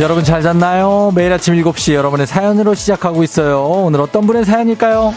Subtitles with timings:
[0.00, 1.12] 여러분 잘 잤나요?
[1.14, 3.62] 매일 아침 7시 여러분의 사연으로 시작하고 있어요.
[3.62, 5.12] 오늘 어떤 분의 사연일까요?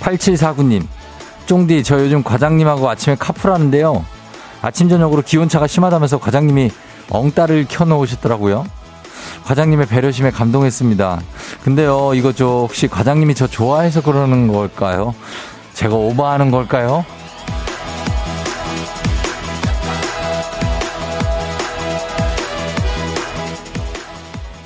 [0.00, 0.84] 8749님,
[1.46, 4.04] 쫑디, 저 요즘 과장님하고 아침에 카풀하는데요.
[4.62, 6.72] 아침, 저녁으로 기온차가 심하다면서 과장님이
[7.10, 8.77] 엉따를 켜놓으셨더라고요.
[9.48, 11.20] 과장님의 배려심에 감동했습니다.
[11.64, 15.14] 근데요, 이거 저 혹시 과장님이 저 좋아해서 그러는 걸까요?
[15.72, 17.02] 제가 오버하는 걸까요?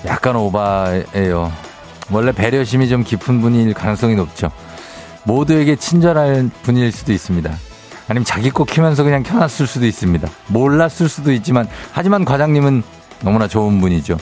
[0.04, 1.52] 약간 오바예요.
[2.10, 4.50] 원래 배려심이 좀 깊은 분일 가능성이 높죠.
[5.22, 7.52] 모두에게 친절한 분일 수도 있습니다.
[8.08, 10.28] 아니면 자기 거 키면서 그냥 켜놨을 수도 있습니다.
[10.48, 12.82] 몰랐을 수도 있지만, 하지만 과장님은
[13.20, 14.18] 너무나 좋은 분이죠.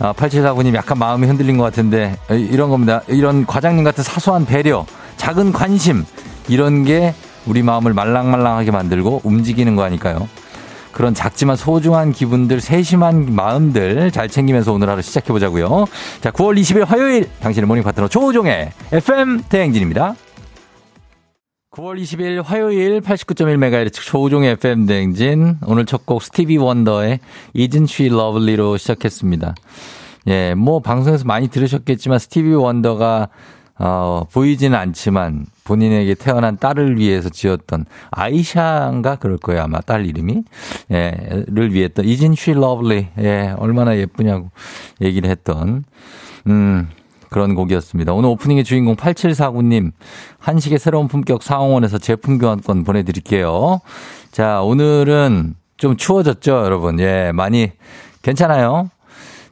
[0.00, 3.02] 아, 8749님 약간 마음이 흔들린 것 같은데, 이런 겁니다.
[3.08, 6.04] 이런 과장님 같은 사소한 배려, 작은 관심,
[6.48, 7.14] 이런 게
[7.46, 10.28] 우리 마음을 말랑말랑하게 만들고 움직이는 거 아닐까요?
[10.92, 15.86] 그런 작지만 소중한 기분들, 세심한 마음들 잘 챙기면서 오늘 하루 시작해보자고요.
[16.20, 20.14] 자, 9월 20일 화요일 당신의 morning 파트너 조우종의 FM 대행진입니다.
[21.72, 25.56] 9월 20일 화요일 89.1MHz 조우종의 FM 대행진.
[25.66, 27.18] 오늘 첫 곡 스티비 원더의
[27.56, 29.54] Isn't She Lovely로 시작했습니다.
[30.26, 33.28] 예, 뭐 방송에서 많이 들으셨겠지만 스티비 원더가
[33.78, 39.16] 어, 보이지는 않지만 본인에게 태어난 딸을 위해서 지었던 아이샤인가?
[39.16, 39.80] 그럴 거예요 아마.
[39.80, 40.42] 딸 이름이.
[40.90, 44.50] 예를 위했던 Isn't She Lovely 예 얼마나 예쁘냐고
[45.00, 45.84] 얘기를 했던.
[46.48, 46.90] 음
[47.32, 48.12] 그런 곡이었습니다.
[48.12, 49.90] 오늘 오프닝의 주인공 8749님,
[50.38, 53.80] 한식의 새로운 품격 상황원에서 제품 교환권 보내드릴게요.
[54.30, 57.00] 자, 오늘은 좀 추워졌죠, 여러분.
[57.00, 57.72] 예, 많이
[58.22, 58.90] 괜찮아요.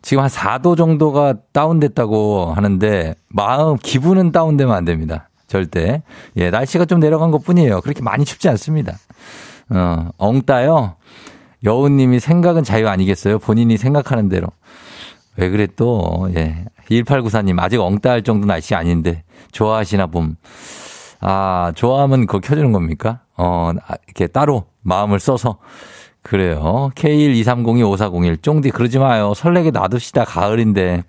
[0.03, 5.29] 지금 한 4도 정도가 다운됐다고 하는데, 마음, 기분은 다운되면 안 됩니다.
[5.49, 6.03] 절대.
[6.37, 7.81] 예, 날씨가 좀 내려간 것 뿐이에요.
[7.81, 8.97] 그렇게 많이 춥지 않습니다.
[9.71, 10.95] 어, 엉따요.
[11.65, 13.39] 여우님이 생각은 자유 아니겠어요?
[13.41, 14.47] 본인이 생각하는 대로.
[15.37, 16.65] 왜 그래 또, 예.
[16.91, 20.37] 1894님, 아직 엉따할 정도 날씨 아닌데, 좋아하시나 봄.
[21.21, 23.21] 아, 좋아하면 그거 켜주는 겁니까?
[23.37, 25.59] 어, 아, 이렇게 따로 마음을 써서.
[26.23, 26.91] 그래요.
[26.97, 28.43] K123025401.
[28.43, 29.33] 쫑디, 그러지 마요.
[29.35, 30.25] 설레게 놔둡시다.
[30.25, 31.05] 가을인데.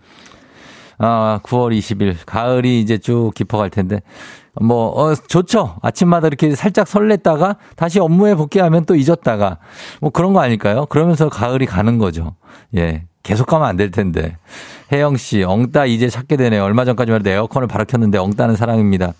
[0.97, 2.15] 아, 9월 20일.
[2.25, 4.01] 가을이 이제 쭉 깊어갈 텐데.
[4.61, 5.77] 뭐, 어, 좋죠.
[5.81, 9.57] 아침마다 이렇게 살짝 설렜다가 다시 업무에 복귀하면 또 잊었다가
[10.01, 10.85] 뭐 그런 거 아닐까요?
[10.87, 12.35] 그러면서 가을이 가는 거죠.
[12.77, 13.05] 예.
[13.23, 14.37] 계속 가면 안 될 텐데.
[14.91, 16.63] 혜영 씨, 엉따 이제 찾게 되네요.
[16.63, 19.13] 얼마 전까지만 해도 에어컨을 바로 켰는데 엉따는 사랑입니다.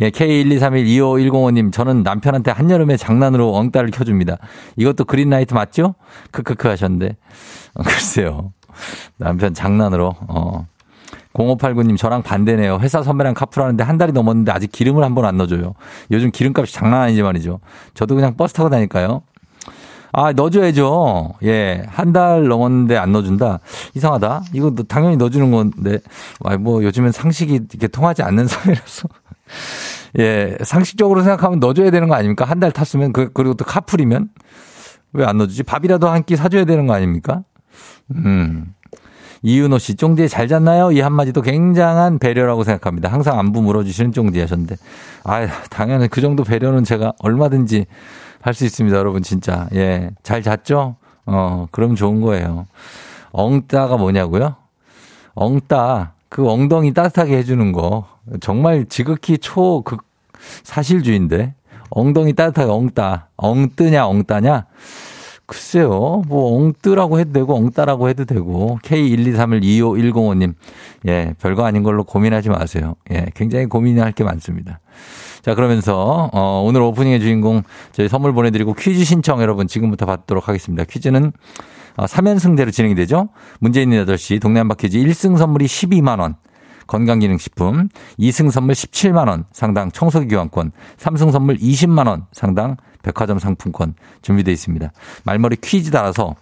[0.00, 4.36] 예, K123125105님, 저는 남편한테 한여름에 장난으로 엉따를 켜줍니다.
[4.76, 5.94] 이것도 그린라이트 맞죠?
[6.30, 7.16] 크크크 하셨는데.
[7.74, 8.52] 어, 글쎄요.
[9.16, 10.66] 남편 장난으로, 어.
[11.34, 12.78] 0589님, 저랑 반대네요.
[12.80, 15.74] 회사 선배랑 카풀하는데 한 달이 넘었는데 아직 기름을 한 번 안 넣어줘요.
[16.10, 17.60] 요즘 기름값이 장난 아니지 말이죠.
[17.94, 19.22] 저도 그냥 버스 타고 다닐까요?
[20.12, 21.34] 아, 넣어줘야죠.
[21.44, 21.84] 예.
[21.88, 23.60] 한 달 넘었는데 안 넣어준다?
[23.94, 24.42] 이상하다.
[24.52, 25.98] 이거 당연히 넣어주는 건데.
[26.44, 29.08] 아, 뭐 요즘엔 상식이 이렇게 통하지 않는 사회라서.
[30.18, 30.56] 예.
[30.64, 32.44] 상식적으로 생각하면 넣어줘야 되는 거 아닙니까?
[32.44, 34.28] 한 달 탔으면, 그, 그리고 또 카풀이면?
[35.12, 35.62] 왜 안 넣어주지?
[35.64, 37.42] 밥이라도 한 끼 사줘야 되는 거 아닙니까?
[38.14, 38.74] 음.
[39.42, 40.92] 이윤호 씨, 쫑디에 잘 잤나요?
[40.92, 43.08] 이 한마디도 굉장한 배려라고 생각합니다.
[43.08, 44.76] 항상 안부 물어주시는 쫑디 하셨는데.
[45.24, 47.86] 아, 당연히 그 정도 배려는 제가 얼마든지
[48.42, 49.68] 할 수 있습니다, 여러분, 진짜.
[49.74, 50.10] 예.
[50.22, 50.96] 잘 잤죠?
[51.26, 52.66] 어, 그럼 좋은 거예요.
[53.32, 54.56] 엉따가 뭐냐고요?
[55.34, 58.06] 엉따, 그 엉덩이 따뜻하게 해주는 거.
[58.40, 60.02] 정말 지극히 초극
[60.62, 61.54] 사실주의인데.
[61.90, 63.28] 엉덩이 따뜻하게 엉따.
[63.36, 64.66] 엉뜨냐, 엉따냐?
[65.46, 66.22] 글쎄요.
[66.28, 70.54] 뭐 엉뜨라고 해도 되고 엉따라고 해도 되고 K123125105님.
[71.08, 72.94] 예, 별거 아닌 걸로 고민하지 마세요.
[73.10, 74.78] 예, 굉장히 고민할 게 많습니다.
[75.42, 80.48] 자, 그러면서 어, 오늘 오프닝의 주인공 저희 선물 보내 드리고 퀴즈 신청 여러분 지금부터 받도록
[80.48, 80.84] 하겠습니다.
[80.84, 81.32] 퀴즈는
[81.96, 83.30] 어, 3연승대로 진행이 되죠.
[83.58, 86.36] 문제 있는 8시 동네 한바 퀴즈 1승 선물이 12만 원.
[86.86, 87.88] 건강기능식품,
[88.18, 94.52] 2승 선물 17만 원 상당 청소기 교환권, 3승 선물 20만 원 상당 백화점 상품권 준비되어
[94.52, 94.90] 있습니다.
[95.24, 96.34] 말머리 퀴즈 따라서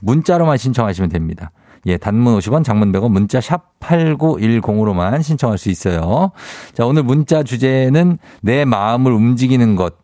[0.00, 1.52] 문자로만 신청하시면 됩니다.
[1.86, 6.30] 예, 단문 50원, 장문 100원, 문자 샵 8910으로만 신청할 수 있어요.
[6.74, 9.94] 자, 오늘 문자 주제는 내 마음을 움직이는 것.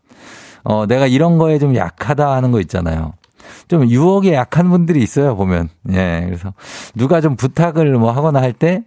[0.62, 3.14] 어, 내가 이런 거에 좀 약하다 하는 거 있잖아요.
[3.68, 5.68] 좀 유혹에 약한 분들이 있어요, 보면.
[5.90, 6.52] 예, 그래서
[6.94, 8.84] 누가 좀 부탁을 뭐 하거나 할 때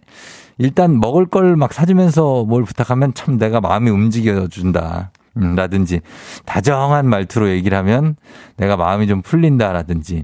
[0.58, 5.10] 일단 먹을 걸 막 사주면서 뭘 부탁하면 참 내가 마음이 움직여준다.
[5.38, 6.00] 음, 라든지
[6.46, 8.14] 다정한 말투로 얘기를 하면
[8.56, 10.22] 내가 마음이 좀 풀린다라든지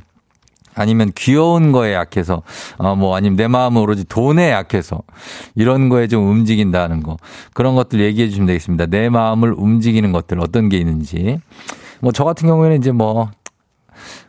[0.75, 2.43] 아니면 귀여운 거에 약해서,
[2.79, 5.03] 어, 뭐, 아니면 내 마음은 오로지 돈에 약해서,
[5.55, 7.17] 이런 거에 좀 움직인다는 거.
[7.53, 8.87] 그런 것들 얘기해 주시면 되겠습니다.
[8.87, 11.39] 내 마음을 움직이는 것들 어떤 게 있는지.
[12.01, 13.31] 뭐, 저 같은 경우에는 이제 뭐,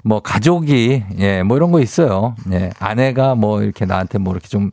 [0.03, 2.36] 뭐 가족이 예, 뭐 이런 거 있어요.
[2.51, 2.71] 예.
[2.80, 4.71] 아내가 뭐 이렇게 나한테 뭐 이렇게 좀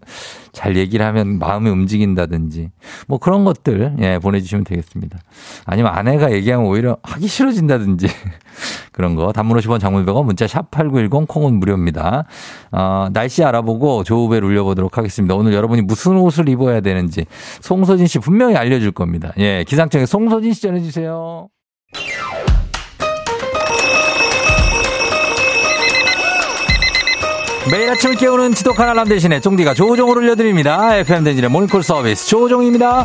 [0.58, 2.70] 잘 얘기를 하면 마음이 움직인다든지
[3.06, 5.16] 뭐 그런 것들 예, 보내 주시면 되겠습니다.
[5.64, 8.08] 아니면 아내가 얘기하면 오히려 하기 싫어진다든지
[8.90, 12.24] 그런 거 단문 50원 장문 100원 문자 샵8910 콩은 무료입니다.
[12.72, 15.36] 어, 날씨 알아보고 조우벨 울려보도록 하겠습니다.
[15.36, 17.26] 오늘 여러분이 무슨 옷을 입어야 되는지
[17.60, 19.32] 송소진 씨 분명히 알려 줄 겁니다.
[19.38, 21.48] 예, 기상청에 송소진 씨 전해 주세요.
[27.70, 30.96] 매일 아침을 깨우는 지독한 알람 대신에 종디가 조종을 올려드립니다.
[30.96, 33.04] FM 댕진의 모닝콜 서비스 조종입니다.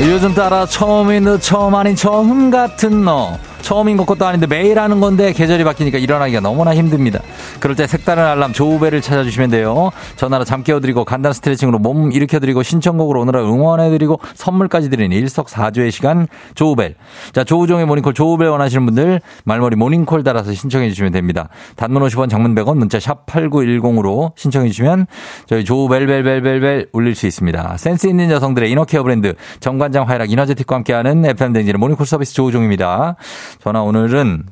[0.00, 3.38] 요즘 따라 처음인 듯 처음 아닌 처음 같은 너.
[3.64, 7.20] 처음인 것도 아닌데 매일 하는 건데 계절이 바뀌니까 일어나기가 너무나 힘듭니다.
[7.60, 9.90] 그럴 때 색다른 알람 조우벨을 찾아주시면 돼요.
[10.16, 16.94] 전화로 잠 깨워드리고 간단 스트레칭으로 몸 일으켜드리고 신청곡으로 오늘은 응원해드리고 선물까지 드리는 일석사조의 시간 조우벨.
[17.32, 21.48] 자 조우종의 모닝콜 조우벨 원하시는 분들 말머리 모닝콜 달아서 신청해 주시면 됩니다.
[21.76, 25.06] 단문 50원 장문 100원 문자 샵 8910으로 신청해 주시면
[25.46, 27.78] 저희 조우벨벨벨벨벨 울릴 수 있습니다.
[27.78, 33.16] 센스 있는 여성들의 이너케어 브랜드 정관장 화이락 이너제틱과 함께하는 FM 댕지의 모닝콜 서비스 조우종입니다.
[33.60, 34.44] 전화 오늘은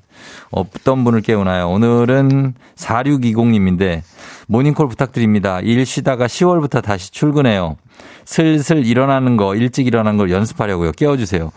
[0.51, 1.69] 어떤 분을 깨우나요?
[1.71, 4.03] 오늘은 4620님인데
[4.47, 5.61] 모닝콜 부탁드립니다.
[5.61, 7.77] 일 쉬다가 10월부터 다시 출근해요.
[8.25, 10.93] 슬슬 일어나는 거, 일찍 일어나는 걸 연습하려고요.
[10.93, 11.51] 깨워주세요.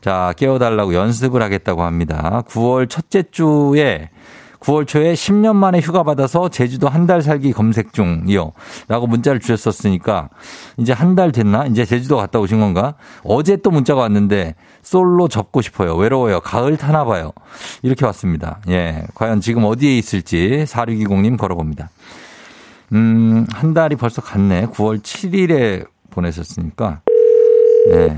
[0.00, 2.42] 자, 깨워달라고 연습을 하겠다고 합니다.
[2.48, 4.10] 9월 첫째 주에
[4.60, 8.52] 9월 초에 10년 만에 휴가 받아서 제주도 한 달 살기 검색 중이요.
[8.88, 10.28] 라고 문자를 주셨었으니까
[10.76, 11.66] 이제 한 달 됐나?
[11.66, 12.94] 이제 제주도 갔다 오신 건가?
[13.22, 14.54] 어제 또 문자가 왔는데
[14.86, 15.96] 솔로 접고 싶어요.
[15.96, 16.38] 외로워요.
[16.38, 17.32] 가을 타나 봐요.
[17.82, 18.60] 이렇게 왔습니다.
[18.68, 19.02] 예.
[19.16, 21.90] 과연 지금 어디에 있을지 4620님 걸어봅니다.
[22.92, 24.66] 음, 한 달이 벌써 갔네.
[24.66, 27.00] 9월 7일에 보내셨으니까.
[27.90, 28.16] 예.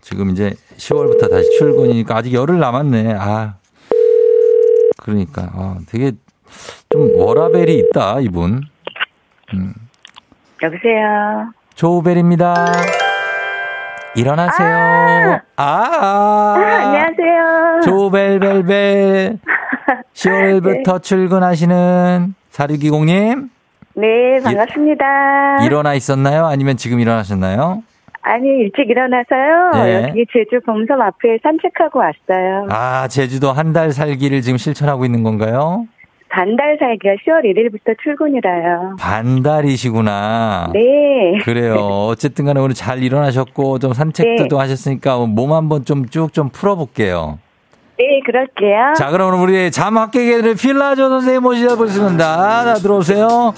[0.00, 3.14] 지금 이제 10월부터 다시 출근이니까 아직 열흘 남았네.
[3.16, 3.54] 아,
[4.98, 6.10] 그러니까 아, 되게
[6.88, 8.62] 좀 워라벨이 있다 이분.
[9.54, 9.72] 음.
[10.64, 11.52] 여보세요.
[11.76, 12.99] 조우벨입니다.
[14.14, 14.68] 일어나세요.
[14.68, 17.80] 아, 아, 아 안녕하세요.
[17.84, 19.38] 조벨벨벨.
[20.14, 20.98] 10월부터 네.
[21.00, 23.50] 출근하시는 사류기공님.
[23.94, 25.64] 네, 반갑습니다.
[25.64, 26.46] 일 어나 있었나요?
[26.46, 27.82] 아니면 지금 일어나셨나요?
[28.22, 29.70] 아니, 일찍 일어나서요.
[29.84, 30.08] 네.
[30.10, 32.66] 여기 제주 범섬 앞에 산책하고 왔어요.
[32.70, 35.86] 아, 제주도 한 달 살기를 지금 실천하고 있는 건가요?
[36.30, 38.96] 반달 살기가 10월 1일부터 출근이라요.
[38.98, 40.70] 반달이시구나.
[40.72, 41.38] 네.
[41.44, 41.74] 그래요.
[42.08, 44.56] 어쨌든 간에 오늘 잘 일어나셨고, 좀 산책도 네.
[44.56, 47.38] 하셨으니까 몸 한번 좀 쭉좀 좀 풀어볼게요.
[47.98, 48.94] 네, 그럴게요.
[48.96, 52.64] 자, 그럼 우리 잠학계계를 필라조 선생님 모시자보겠습니다.
[52.64, 53.52] 자, 들어오세요.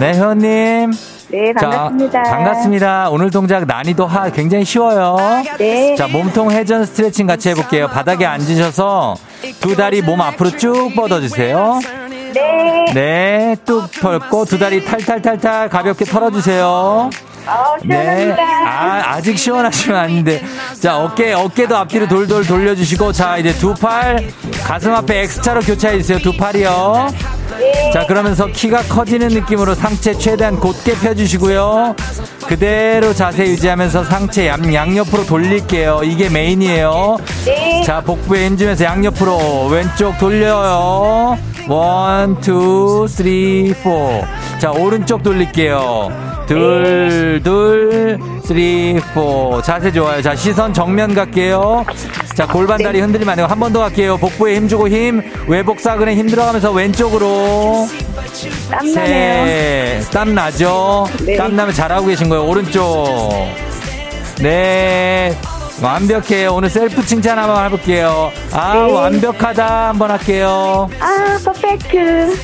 [0.00, 0.90] 네, 회원님.
[1.30, 2.22] 네, 반갑습니다.
[2.22, 3.10] 자, 반갑습니다.
[3.10, 5.16] 오늘 동작 난이도 하 굉장히 쉬워요.
[5.58, 5.94] 네.
[5.94, 7.88] 자, 몸통 회전 스트레칭 같이 해볼게요.
[7.88, 9.16] 바닥에 앉으셔서
[9.60, 11.80] 두 다리 몸 앞으로 쭉 뻗어주세요.
[12.38, 12.92] 네.
[12.94, 17.10] 네, 뚝 털고 두 다리 탈탈탈탈 가볍게 털어주세요.
[17.48, 18.36] 어, 네.
[18.66, 20.42] 아, 아직 시원하시면 아닌데.
[20.78, 24.28] 자, 어깨, 어깨도 앞뒤로 돌돌 돌려주시고, 자, 이제 두 팔,
[24.64, 26.18] 가슴 앞에 X자로 교차해주세요.
[26.18, 27.08] 두 팔이요.
[27.58, 27.90] 네.
[27.92, 31.96] 자, 그러면서 키가 커지는 느낌으로 상체 최대한 곧게 펴주시고요.
[32.46, 36.00] 그대로 자세 유지하면서 상체 양, 양옆으로 돌릴게요.
[36.04, 37.16] 이게 메인이에요.
[37.46, 37.82] 네.
[37.82, 41.38] 자, 복부에 힘주면서 양옆으로 왼쪽 돌려요.
[42.28, 44.22] one, two, three, four.
[44.60, 46.12] 자, 오른쪽 돌릴게요.
[46.46, 49.62] 둘, 둘, three, four.
[49.62, 50.20] 자세 좋아요.
[50.20, 51.86] 자, 시선 정면 갈게요.
[52.34, 54.18] 자, 골반 다리 흔들리면 안 되고 한 번 더 갈게요.
[54.18, 57.88] 복부에 힘주고 힘, 외복 사근에 힘 들어가면서 왼쪽으로.
[58.70, 60.02] 땀나네요.
[60.12, 61.06] 땀 나죠?
[61.24, 61.36] 네.
[61.36, 62.44] 땀 나면 잘하고 계신 거예요.
[62.46, 63.06] 오른쪽.
[64.40, 65.34] 네.
[65.82, 66.54] 완벽해요.
[66.54, 68.30] 오늘 셀프 칭찬 한번 해볼게요.
[68.52, 68.92] 아, 네.
[68.92, 69.88] 완벽하다.
[69.90, 70.88] 한번 할게요.
[71.00, 72.34] 아, 퍼펙트.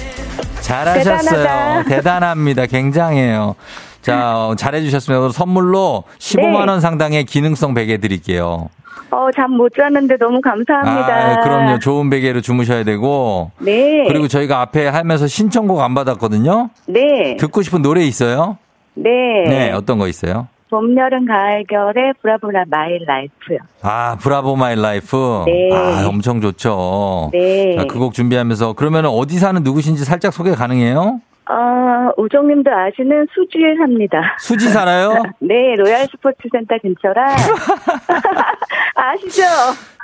[0.61, 1.19] 잘하셨어요.
[1.19, 1.83] 대단하다.
[1.85, 2.67] 대단합니다.
[2.67, 3.57] 굉장해요.
[4.03, 5.31] 자, 잘해주셨습니다.
[5.33, 6.81] 선물로 15만원 네.
[6.81, 8.69] 상당의 기능성 베개 드릴게요.
[9.11, 11.15] 어, 잠 못 잤는데 너무 감사합니다.
[11.15, 11.79] 아, 그럼요.
[11.79, 13.51] 좋은 베개로 주무셔야 되고.
[13.59, 14.05] 네.
[14.09, 16.71] 그리고 저희가 앞에 하면서 신청곡 안 받았거든요.
[16.87, 17.37] 네.
[17.39, 18.59] 듣고 싶은 노래 있어요?
[18.95, 19.11] 네.
[19.49, 20.49] 네, 어떤 거 있어요?
[20.71, 23.59] 봄, 여름, 가을, 겨울에 Bravo My Life요.
[23.83, 25.45] 아, Bravo My Life?
[25.47, 25.69] 네.
[25.73, 27.31] 아, 엄청 좋죠.
[27.33, 27.77] 네.
[27.89, 31.21] 그 곡 준비하면서 그러면 어디 사는 누구신지 살짝 소개 가능해요?
[31.47, 34.35] 어, 우정님도 아시는 수지에 삽니다.
[34.39, 35.23] 수지 살아요?
[35.41, 37.23] 네, 로얄 스포츠 센터 근처라.
[37.33, 37.37] 아,
[39.13, 39.43] 아시죠?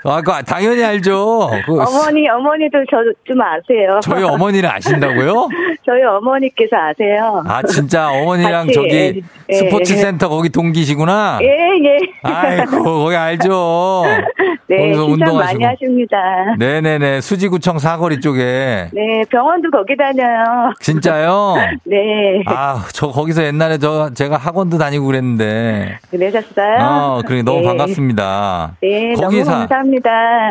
[0.05, 1.51] 아, 그 당연히 알죠.
[1.67, 4.01] 그 어머니, 어머니도 저 좀 아세요.
[4.03, 5.49] 저희 어머니를 아신다고요?
[5.87, 7.45] 저희 어머니께서 아세요.
[7.47, 9.13] 아, 진짜 어머니랑 같이, 저기 예,
[9.51, 9.97] 예, 스포츠 예.
[9.99, 11.39] 센터 거기 동기시구나?
[11.43, 11.99] 예, 예.
[12.23, 14.03] 아이고, 거기 알죠.
[14.69, 15.37] 네, 운동하시고.
[15.39, 16.17] 많이 하십니다.
[16.59, 17.21] 네네네.
[17.21, 18.89] 수지구청 사거리 쪽에.
[18.93, 20.73] 네, 병원도 거기 다녀요.
[20.81, 21.55] 진짜요?
[21.85, 25.99] 네, 아, 저 거기서 옛날에 저 제가 학원도 다니고 그랬는데.
[26.11, 26.77] 그러셨어요?
[26.81, 27.67] 어, 그래 너무 네.
[27.67, 28.77] 반갑습니다.
[28.81, 29.90] 네, 거기 너무 사- 감사합니다.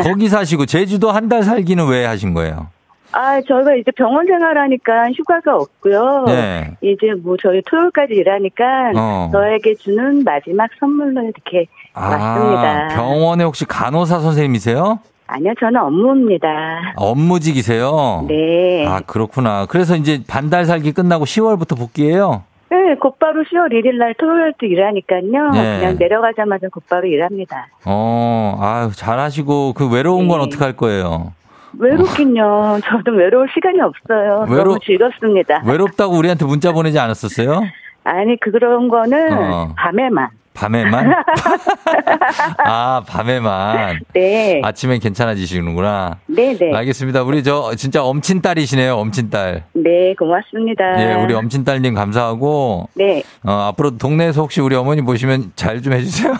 [0.03, 2.67] 거기 사시고 제주도 한 달 살기는 왜 하신 거예요?
[3.11, 6.25] 아, 저희가 이제 병원 생활하니까 휴가가 없고요.
[6.27, 6.71] 네.
[6.81, 8.63] 이제 뭐 저희 토요일까지 일하니까
[8.95, 9.29] 어.
[9.31, 11.65] 저에게 주는 마지막 선물로 이렇게
[11.95, 12.85] 왔습니다.
[12.85, 14.99] 아, 병원에 혹시 간호사 선생님이세요?
[15.27, 16.47] 아니요, 저는 업무입니다.
[16.95, 18.25] 업무직이세요?
[18.27, 18.85] 네.
[18.87, 19.65] 아, 그렇구나.
[19.67, 22.43] 그래서 이제 반달 살기 끝나고 10월부터 복귀해요?
[22.71, 25.49] 네, 곧바로 10월 1일 날 토요일 또 일하니까요.
[25.53, 25.79] 네.
[25.79, 27.67] 그냥 내려가자마자 곧바로 일합니다.
[27.85, 30.45] 어, 아유, 잘하시고, 그 외로운 건 네.
[30.45, 31.33] 어떡할 거예요?
[31.79, 32.79] 외롭긴요.
[32.85, 34.45] 저도 외로울 시간이 없어요.
[34.49, 35.63] 외로- 너무 즐겁습니다.
[35.65, 37.61] 외롭다고 우리한테 문자 보내지 않았었어요?
[38.03, 39.73] 아니, 그런 거는 어.
[39.75, 40.29] 밤에만.
[40.53, 41.13] 밤에만?
[42.65, 43.99] 아, 밤에만.
[44.13, 44.61] 네.
[44.63, 46.17] 아침엔 괜찮아지시는구나.
[46.27, 46.75] 네네.
[46.75, 47.23] 알겠습니다.
[47.23, 49.63] 우리 저 진짜 엄친 딸이시네요, 엄친 딸.
[49.73, 50.83] 네, 고맙습니다.
[51.01, 53.23] 예, 우리 엄친 딸님 감사하고, 네.
[53.45, 56.33] 어, 앞으로 동네에서 혹시 우리 어머니 보시면 잘 좀 해주세요.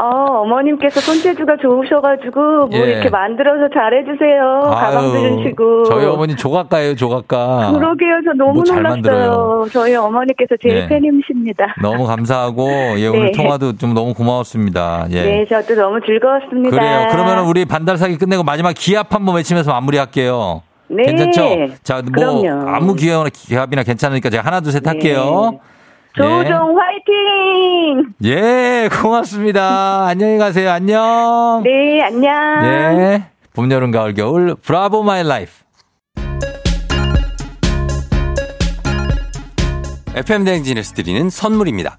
[0.00, 2.90] 어, 어머님께서 손재주가 좋으셔가지고, 뭐 예.
[2.90, 4.62] 이렇게 만들어서 잘해주세요.
[4.74, 5.84] 가방도 아유, 주시고.
[5.84, 7.70] 저희 어머니 조각가예요, 조각가.
[7.72, 8.14] 그러게요.
[8.24, 8.94] 저 너무 뭐잘 놀랐어요.
[8.94, 9.66] 만들어요.
[9.72, 10.88] 저희 어머니께서 제일 네.
[10.88, 11.76] 팬이십니다.
[11.80, 13.43] 너무 감사하고, 예, 오늘 네.
[13.44, 15.06] 통화도 좀 너무 고마웠습니다.
[15.10, 15.22] 예.
[15.22, 16.70] 네, 저도 너무 즐거웠습니다.
[16.70, 17.08] 그래요.
[17.10, 20.62] 그러면 우리 반달사기 끝내고 마지막 기합 한번 외치면서 마무리할게요.
[20.88, 21.04] 네.
[21.04, 21.74] 괜찮죠?
[21.82, 22.68] 자, 뭐 그럼요.
[22.68, 25.50] 아무 기합이나 기합이나 괜찮으니까 제가 하나 둘셋 할게요.
[25.52, 25.58] 네.
[26.16, 28.14] 조우종 화이팅!
[28.24, 30.06] 예, 고맙습니다.
[30.06, 30.70] 안녕히 가세요.
[30.70, 31.62] 안녕.
[31.64, 32.32] 네, 안녕.
[32.64, 33.24] 예.
[33.52, 35.50] 봄, 여름, 가을, 겨울 Bravo My Life.
[40.16, 41.98] FM 대행진에서 드리는 선물입니다.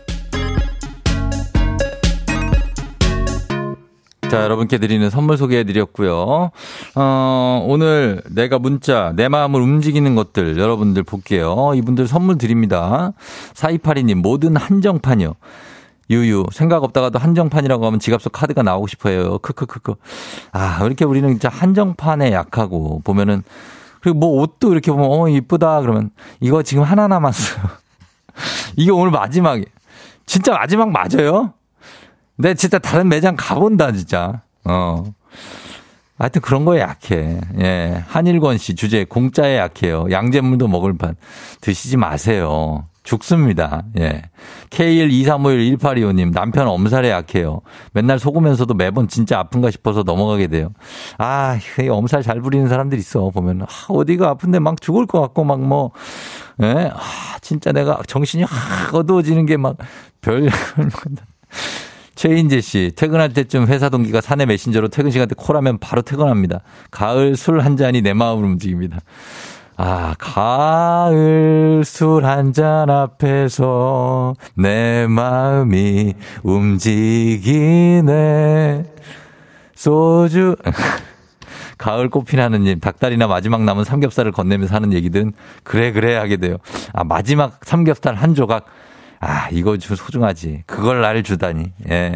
[4.31, 6.51] 자, 여러분께 드리는 선물 소개해 드렸고요.
[6.95, 11.73] 어, 오늘 내가 문자, 내 마음을 움직이는 것들 여러분들 볼게요.
[11.75, 13.11] 이분들 선물 드립니다.
[13.55, 15.33] 4282님, 모든 한정판이요.
[16.09, 19.37] 유유, 생각 없다가도 한정판이라고 하면 지갑 속 카드가 나오고 싶어요.
[19.39, 19.95] 크크크크.
[20.53, 23.43] 아, 왜 이렇게 우리는 진짜 한정판에 약하고 보면은
[23.99, 26.09] 그리고 뭐 옷도 이렇게 보면 어, 이쁘다 그러면
[26.39, 27.65] 이거 지금 하나 남았어요.
[28.77, 29.65] 이게 오늘 마지막에.
[30.25, 31.51] 진짜 마지막 맞아요?
[32.41, 34.41] 내 진짜 다른 매장 가본다, 진짜.
[34.65, 35.03] 어.
[36.17, 37.39] 하여튼 그런 거에 약해.
[37.59, 38.03] 예.
[38.07, 40.05] 한일권 씨 주제 공짜에 약해요.
[40.11, 41.15] 양잿물도 먹을 판.
[41.61, 42.85] 드시지 마세요.
[43.03, 43.81] 죽습니다.
[43.97, 44.21] 예.
[44.69, 47.61] K123511825님, 남편 엄살에 약해요.
[47.93, 50.69] 맨날 속으면서도 매번 진짜 아픈가 싶어서 넘어가게 돼요.
[51.17, 53.31] 아, 이 엄살 잘 부리는 사람들 있어.
[53.31, 55.89] 보면, 아, 어디가 아픈데 막 죽을 것 같고, 막 뭐,
[56.61, 56.91] 예.
[56.93, 59.77] 아, 진짜 내가 정신이 확 어두워지는 게 막
[60.21, 60.47] 별,
[62.21, 66.59] 최인재 씨, 퇴근할 때쯤 회사 동기가 사내 메신저로 퇴근 시간 때 콜하면 바로 퇴근합니다.
[66.91, 68.99] 가을 술 한 잔이 내 마음을 움직입니다.
[69.75, 76.13] 아, 가을 술 한 잔 앞에서 내 마음이
[76.43, 78.03] 움직이네.
[79.73, 80.55] 소주.
[81.79, 86.57] 가을 꽃피나는님, 닭다리나 마지막 남은 삼겹살을 건네면서 하는 얘기들은 그래, 그래 하게 돼요.
[86.93, 88.67] 아, 마지막 삼겹살 한 조각.
[89.23, 90.63] 아, 이거 좀 소중하지.
[90.65, 91.71] 그걸 날 주다니.
[91.89, 92.11] 예.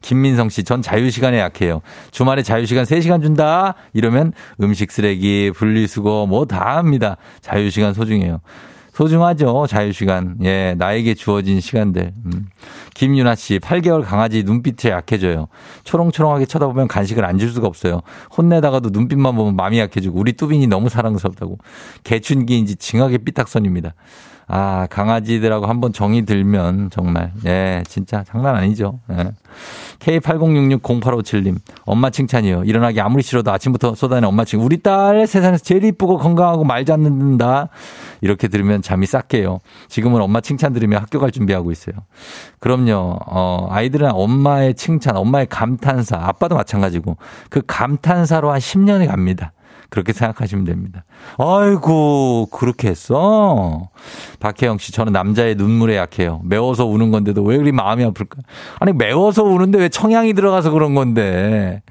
[0.00, 1.82] 김민성 씨, 전 자유시간에 약해요.
[2.12, 3.74] 주말에 자유시간 3시간 준다?
[3.92, 4.32] 이러면
[4.62, 7.18] 음식 쓰레기, 분리수거, 뭐 다 합니다.
[7.42, 8.40] 자유시간 소중해요.
[8.94, 10.36] 소중하죠, 자유시간.
[10.44, 12.12] 예, 나에게 주어진 시간들.
[12.24, 12.46] 음.
[12.96, 15.48] 김윤아 씨, 8개월 강아지 눈빛에 약해져요.
[15.84, 18.00] 초롱초롱하게 쳐다보면 간식을 안 줄 수가 없어요.
[18.36, 21.58] 혼내다가도 눈빛만 보면 마음이 약해지고, 우리 뚜빈이 너무 사랑스럽다고.
[22.04, 23.92] 개춘기인지 징하게 삐딱선입니다.
[24.48, 29.00] 아, 강아지들하고 한번 정이 들면 정말, 예, 진짜 장난 아니죠.
[29.10, 29.32] 예.
[29.98, 32.62] K80660857님, 엄마 칭찬이요.
[32.64, 34.64] 일어나기 아무리 싫어도 아침부터 쏟아내는 엄마 칭찬.
[34.64, 37.70] 우리 딸 세상에서 제일 이쁘고 건강하고 말 잘 듣는다.
[38.20, 39.58] 이렇게 들으면 잠이 싹 깨요.
[39.88, 41.96] 지금은 엄마 칭찬 들으며 학교 갈 준비하고 있어요.
[42.60, 47.16] 그럼 요, 어, 아이들은 엄마의 칭찬, 엄마의 감탄사, 아빠도 마찬가지고
[47.50, 49.52] 그 감탄사로 한 10년이 갑니다.
[49.88, 51.04] 그렇게 생각하시면 됩니다.
[51.38, 53.88] 아이고, 그렇게 했어?
[54.40, 56.40] 박혜영 씨, 저는 남자의 눈물에 약해요.
[56.44, 58.42] 매워서 우는 건데도 왜 그리 마음이 아플까?
[58.80, 61.82] 아니, 매워서 우는데 왜 청양이 들어가서 그런 건데.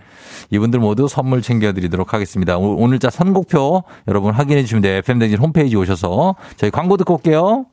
[0.49, 2.57] 이분들 모두 선물 챙겨드리도록 하겠습니다.
[2.57, 4.97] 오늘 자 선곡표 여러분 확인해 주시면 돼요.
[4.97, 7.65] FM댕진 홈페이지 오셔서 저희 광고 듣고 올게요.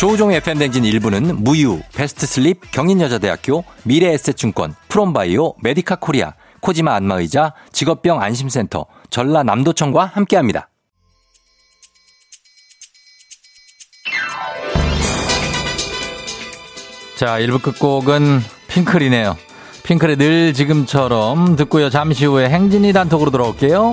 [0.00, 10.06] 조우종 FM대행진 1부는 무유, 베스트슬립, 경인여자대학교, 미래에셋증권, 프롬바이오, 메디카 코리아, 코지마 안마의자, 직업병 안심센터, 전라남도청과
[10.06, 10.70] 함께합니다.
[17.18, 19.36] 자, 1부 끝곡은 핑클이네요.
[19.82, 21.90] 핑클의 늘 지금처럼 듣고요.
[21.90, 23.92] 잠시 후에 행진이 단톡으로 돌아올게요.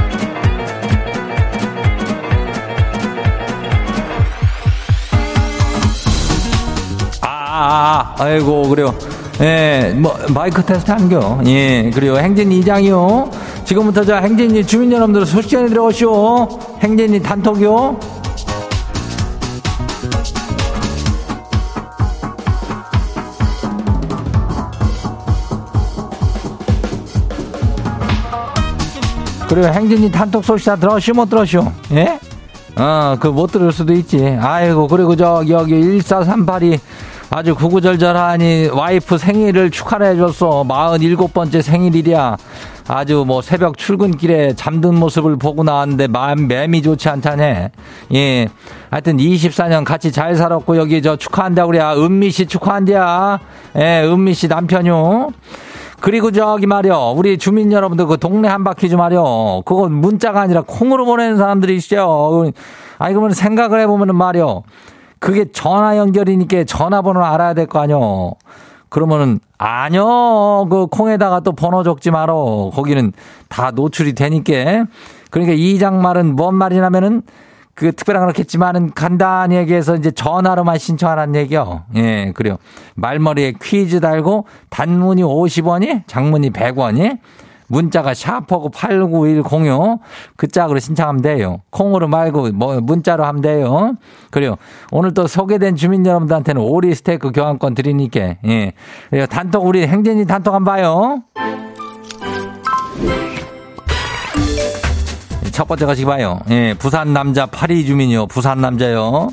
[7.63, 8.91] 아, 아이고, 그래요.
[9.39, 11.41] 예, 뭐, 마이크 테스트 한겨.
[11.45, 13.29] 예, 그리고 행진이 이장이요.
[13.65, 16.47] 지금부터 자, 행진이 주민 여러분들 소식 전해 들어오시오.
[16.81, 17.99] 행진이 단톡이요.
[29.47, 31.65] 그리고 행진이 단톡 소식 다 들었슈 못 들었슈?
[31.91, 32.19] 예?
[32.77, 34.37] 어, 그 못 들을 수도 있지.
[34.39, 36.79] 아이고, 그리고 저, 여기 1438이
[37.33, 40.65] 아주 구구절절하니 와이프 생일을 축하를 해줬어.
[40.67, 42.35] 47번째 생일이랴.
[42.89, 47.71] 아주 뭐 새벽 출근길에 잠든 모습을 보고 나왔는데 마음 매미 좋지 않다네.
[48.13, 48.49] 예.
[48.89, 51.79] 하여튼 24년 같이 잘 살았고 여기 저 축하한다 그래.
[51.79, 53.39] 은미 씨 축하한대야.
[53.77, 55.29] 예, 은미 씨 남편요.
[56.01, 57.13] 그리고 저기 말이요.
[57.15, 59.61] 우리 주민 여러분들 그 동네 한 바퀴 좀 말이요.
[59.63, 62.51] 그건 문자가 아니라 콩으로 보내는 사람들이 있어요.
[62.97, 64.63] 아니, 그러면 생각을 해보면은 말이요.
[65.21, 68.33] 그게 전화 연결이니까 전화번호를 알아야 될 거 아니요.
[68.89, 70.67] 그러면은 아니요.
[70.69, 72.71] 그 콩에다가 또 번호 적지 말어.
[72.73, 73.13] 거기는
[73.47, 74.85] 다 노출이 되니까.
[75.29, 77.21] 그러니까 이 장 말은 뭔 말이냐면은
[77.73, 81.83] 그 특별한 그렇겠지만은 간단히 얘기해서 이제 전화로만 신청하라는 얘기요.
[81.95, 82.57] 예, 그래요.
[82.95, 87.19] 말머리에 퀴즈 달고 단문이 50원이, 장문이 100원이,
[87.71, 90.01] 문자가 샤퍼고 89106,
[90.35, 91.61] 그 짝으로 신청하면 돼요.
[91.69, 93.95] 콩으로 말고 뭐 문자로 하면 돼요.
[94.29, 94.57] 그래요.
[94.91, 98.73] 오늘 또 소개된 주민 여러분들한테는 오리 스테이크 교환권 드리니까, 예.
[99.29, 101.23] 단톡 우리 행진이 단톡 한번 봐요.
[105.51, 106.39] 첫 번째 가시기 봐요.
[106.49, 108.27] 예, 부산 남자 파리 주민이요.
[108.27, 109.29] 부산 남자요.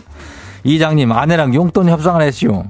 [0.65, 2.65] 이장님, 아내랑 용돈 협상을 했슈.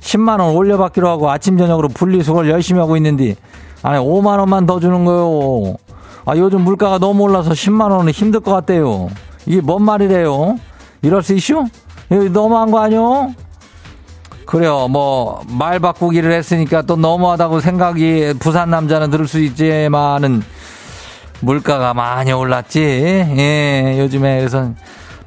[0.00, 3.34] 10만 원 올려받기로 하고 아침, 저녁으로 분리수거를 열심히 하고 있는데,
[3.82, 5.76] 아니, 5만원만 더 주는 거요.
[6.24, 9.08] 아, 요즘 물가가 너무 올라서 10만원은 힘들 것 같대요.
[9.46, 10.58] 이게 뭔 말이래요?
[11.02, 11.66] 이럴 수 있슈?
[12.10, 13.32] 이거 너무한 거 아니요?
[14.44, 14.88] 그래요.
[14.88, 20.42] 뭐, 말 바꾸기를 했으니까 또 너무하다고 생각이 부산 남자는 들을 수 있지만은,
[21.40, 22.80] 물가가 많이 올랐지.
[22.80, 24.70] 예, 요즘에 그래서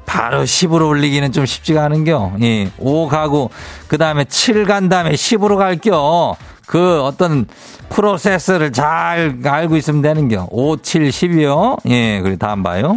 [0.06, 2.32] 바로 10으로 올리기는 좀 쉽지가 않은겨.
[2.42, 2.70] 예.
[2.78, 3.50] 5 가고,
[3.86, 6.36] 그 다음에 7 간 다음에 10으로 갈겨.
[6.70, 7.46] 그 어떤
[7.88, 10.46] 프로세스를 잘 알고 있으면 되는 겨.
[10.52, 11.78] 5, 7, 10이요.
[11.90, 12.96] 예, 그리고 다음 봐요.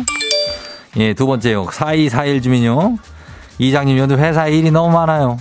[0.98, 1.66] 예, 두 번째요.
[1.72, 3.00] 4241 주민요.
[3.58, 5.40] 이장님, 요즘 회사에 일이 너무 많아요.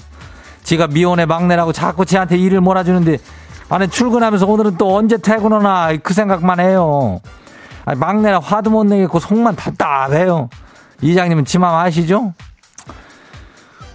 [0.62, 3.18] 지가 미혼의 막내라고 자꾸 지한테 일을 몰아주는데,
[3.68, 7.21] 아니, 출근하면서 오늘은 또 언제 퇴근하나, 그 생각만 해요.
[7.85, 10.49] 아니, 막내라 화도 못 내겠고, 속만 답답해요.
[11.03, 12.33] 이장님은 지맘 아시죠?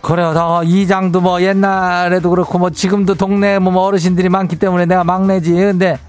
[0.08, 0.32] 그래요.
[0.34, 5.52] 저 이장도 뭐 옛날에도 그렇고 뭐 지금도 동네 뭐 어르신들이 많기 때문에 내가 막내지.
[5.54, 6.00] 근데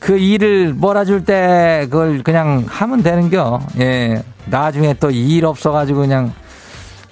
[0.00, 3.60] 그 일을 몰아줄 때 그걸 그냥 하면 되는겨.
[3.80, 4.22] 예.
[4.46, 6.32] 나중에 또 일 없어가지고 그냥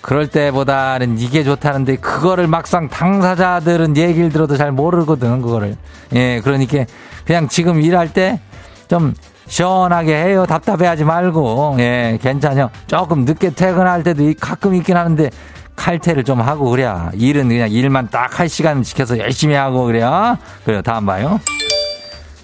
[0.01, 5.77] 그럴 때보다는 이게 좋다는데 그거를 막상 당사자들은 얘기를 들어도 잘 모르거든 그거를.
[6.15, 6.41] 예.
[6.43, 6.87] 그러니까
[7.27, 8.41] 그냥 지금 일할 때
[8.89, 9.15] 좀
[9.47, 10.47] 시원하게 해요.
[10.47, 11.77] 답답해하지 말고.
[11.81, 12.19] 예.
[12.23, 12.71] 괜찮요.
[12.87, 15.29] 조금 늦게 퇴근할 때도 가끔 있긴 하는데
[15.77, 20.39] 칼퇴를 좀 하고 그래야 일은 그냥 일만 딱 할 시간 지켜서 열심히 하고 그래야.
[20.65, 20.83] 그래요.
[20.83, 21.41] 다음 봐요.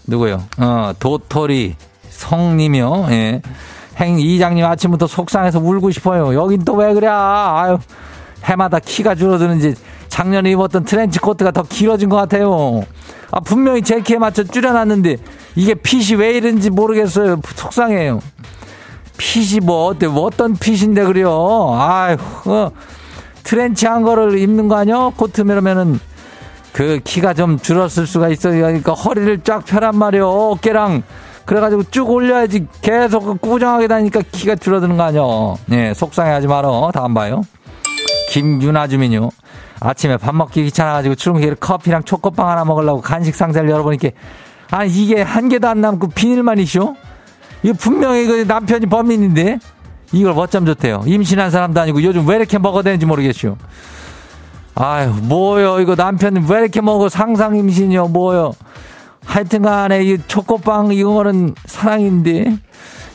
[0.07, 0.43] 누구요?
[0.59, 1.77] 어 도토리
[2.11, 3.07] 성님이요.
[3.11, 3.43] 예.
[3.97, 6.35] 행 이장님 아침부터 속상해서 울고 싶어요.
[6.35, 7.09] 여긴 또 왜 그래?
[7.11, 7.79] 아유
[8.45, 9.75] 해마다 키가 줄어드는지
[10.09, 12.83] 작년에 입었던 트렌치 코트가 더 길어진 것 같아요.
[13.31, 15.17] 아 분명히 제 키에 맞춰 줄여놨는데
[15.57, 17.41] 이게 핏이 왜 이런지 모르겠어요.
[17.55, 18.21] 속상해요.
[19.19, 20.07] 핏이 뭐 어때?
[20.09, 21.75] 뭐 어떤 핏인데 그래요?
[21.79, 22.17] 아유
[22.47, 22.71] 어.
[23.45, 25.11] 트렌치한 거를 입는 거 아니야?
[25.17, 25.99] 코트 매러면은
[26.73, 28.63] 그 키가 좀 줄었을 수가 있어요.
[28.63, 30.29] 그러니까 허리를 쫙 펴란 말이요.
[30.29, 31.03] 어깨랑
[31.45, 35.23] 그래가지고 쭉 올려야지 계속 꾸정하게 다니까 키가 줄어드는 거 아니야.
[35.67, 36.91] 네, 속상해하지 말어.
[36.95, 37.43] 다음 봐요.
[38.31, 39.31] 김윤아 주민요.
[39.81, 44.11] 아침에 밥 먹기 귀찮아가지고 출근길 커피랑 초코빵 하나 먹으려고 간식 상자를 열어보니까
[44.71, 46.95] 아 이게 한 개도 안 남고 비닐만 이쇼?
[47.63, 49.59] 이거 분명히 그 남편이 범인인데
[50.13, 51.03] 이걸 어쩜 좋대요.
[51.07, 53.57] 임신한 사람도 아니고 요즘 왜 이렇게 먹어야 되는지 모르겠슈.
[54.75, 55.81] 아유, 뭐요.
[55.81, 57.09] 이거 남편은 왜 이렇게 먹어?
[57.09, 58.09] 상상 임신이요.
[58.09, 58.53] 뭐요.
[59.25, 62.57] 하여튼 간에 이 초코빵 이거는 사랑인데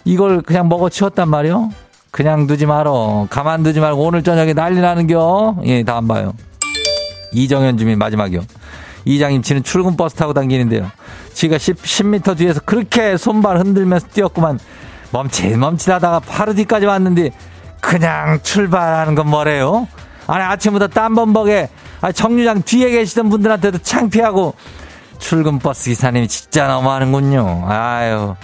[0.06, 1.72] 이걸 그냥 먹어 치웠단 말이요.
[2.12, 3.28] 그냥 두지 말어.
[3.30, 5.58] 가만두지 말고 오늘 저녁에 난리 나는겨.
[5.66, 6.34] 예, 다음 봐요.
[7.34, 8.42] 이정현 주민 마지막이요.
[9.04, 10.90] 이장님 치는 출근 버스 타고 다니는데요.
[11.34, 14.60] 지가 10, 10m 뒤에서 그렇게 손발 흔들면서 뛰었구만.
[15.15, 17.32] 멈칫 멈칫하다가 파르디까지 왔는데
[17.80, 19.88] 그냥 출발하는 건 뭐래요?
[20.28, 21.69] 아니 아침부터 땀범벅에
[22.13, 24.54] 정류장 뒤에 계시던 분들한테도 창피하고
[25.17, 27.65] 출근 버스 기사님이 진짜 너무하는군요.
[27.67, 28.36] 아유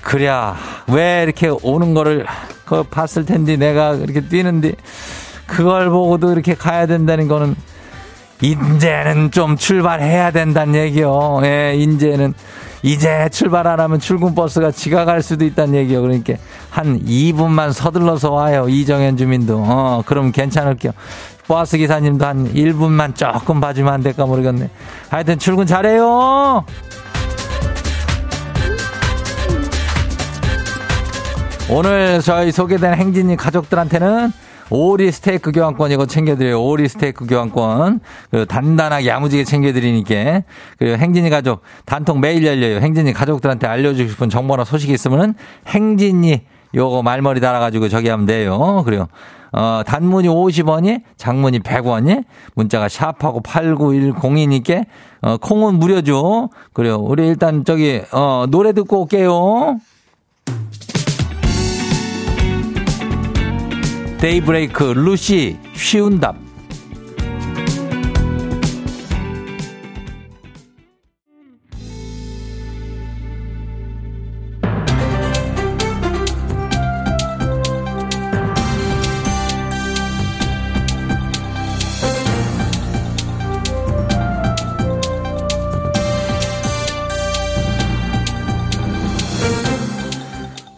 [0.00, 0.56] 그래야
[0.86, 2.24] 왜 이렇게 오는 거를
[2.64, 4.74] 그 봤을 텐데 내가 이렇게 뛰는데
[5.46, 7.56] 그걸 보고도 이렇게 가야 된다는 거는
[8.40, 11.40] 이제는 좀 출발해야 된다는 얘기요.
[11.44, 12.34] 예, 이제는
[12.84, 16.02] 이제 출발 안 하면 출근 버스가 지각할 수도 있다는 얘기요.
[16.02, 16.34] 그러니까
[16.68, 18.66] 한 2분만 서둘러서 와요.
[18.68, 19.56] 이정현 주민도.
[19.66, 20.92] 어, 그럼 괜찮을게요.
[21.48, 24.68] 버스 기사님도 한 1분만 조금 봐주면 안 될까 모르겠네.
[25.08, 26.66] 하여튼 출근 잘해요.
[31.70, 34.30] 오늘 저희 소개된 행진이 가족들한테는
[34.70, 36.62] 오리 스테이크 교환권 이거 챙겨드려요.
[36.62, 38.00] 오리 스테이크 교환권.
[38.30, 40.42] 그 단단하게 야무지게 챙겨드리니까.
[40.78, 42.78] 그 행진이 가족 단통 매일 열려요.
[42.78, 45.34] 행진이 가족들한테 알려주고 싶은 정보나 소식이 있으면은
[45.66, 46.42] 행진이
[46.74, 48.82] 요거 말머리 달아가지고 저기 하면 돼요.
[48.84, 49.08] 그래요.
[49.52, 52.24] 어, 단문이 50원이, 장문이 100원이,
[52.56, 54.84] 문자가 샵하고 8910이니까,
[55.22, 56.50] 어, 콩은 무료죠.
[56.72, 56.96] 그래요.
[56.96, 59.78] 우리 일단 저기, 어, 노래 듣고 올게요.
[64.24, 66.34] 데이브레이크 루시 쉬운 답.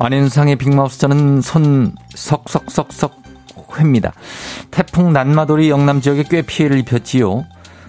[0.00, 3.25] 안현상의 빅마우스 저는 손 석석석석
[3.78, 4.12] 회입니다.
[4.70, 7.44] 태풍 난마돌이 영남 지역에 꽤 피해를 입혔지요.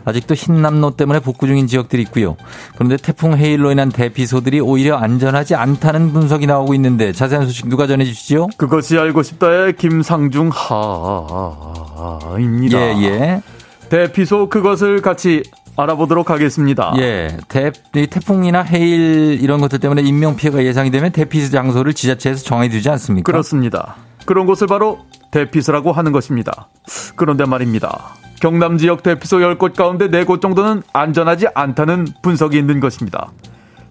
[0.08, 2.38] 아직도 흰남노 때문에 복구 중인 지역들이 있고요.
[2.76, 8.48] 그런데 태풍 헤일로 인한 대피소들이 오히려 안전하지 않다는 분석이 나오고 있는데 자세한 소식 누가 전해주시죠?
[8.56, 12.80] 그것이 알고 싶다의 김상중 하입니다.
[12.80, 13.42] 예, 예.
[13.90, 15.44] 대피소 그것을 같이
[15.76, 16.94] 알아보도록 하겠습니다.
[17.00, 17.36] 예.
[17.50, 23.30] 대, 태풍이나 해일 이런 것들 때문에 인명 피해가 예상이 되면 대피소 장소를 지자체에서 정해두지 않습니까?
[23.30, 23.98] 그렇습니다.
[24.26, 25.00] 그런 곳을 바로
[25.32, 26.70] 대피소라고 하는 것입니다.
[27.16, 28.16] 그런데 말입니다.
[28.40, 33.32] 경남 지역 대피소 10곳 가운데 4곳 정도는 안전하지 않다는 분석이 있는 것입니다.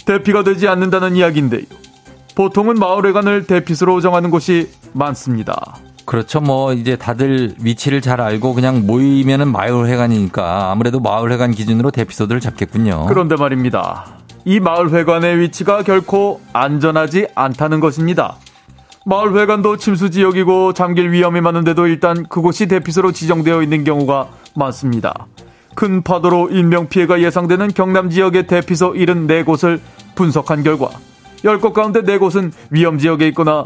[0.07, 1.63] 대피가 되지 않는다는 이야기인데요.
[2.37, 5.77] 보통은 마을회관을 대피소로 정하는 곳이 많습니다.
[6.05, 6.41] 그렇죠.
[6.41, 13.07] 뭐 이제 다들 위치를 잘 알고 그냥 모이면은 마을회관이니까 아무래도 마을회관 기준으로 대피소들을 잡겠군요.
[13.09, 14.07] 그런데 말입니다.
[14.45, 18.37] 이 마을회관의 위치가 결코 안전하지 않다는 것입니다.
[19.09, 25.29] 마을회관도 침수 지역이고 잠길 위험이 많은데도 일단 그곳이 대피소로 지정되어 있는 경우가 많습니다.
[25.77, 29.79] 큰 파도로 인명피해가 예상되는 경남 지역의 대피소 74곳을
[30.17, 30.89] 분석한 결과
[31.45, 33.65] 10곳 가운데 4곳은 위험지역에 있거나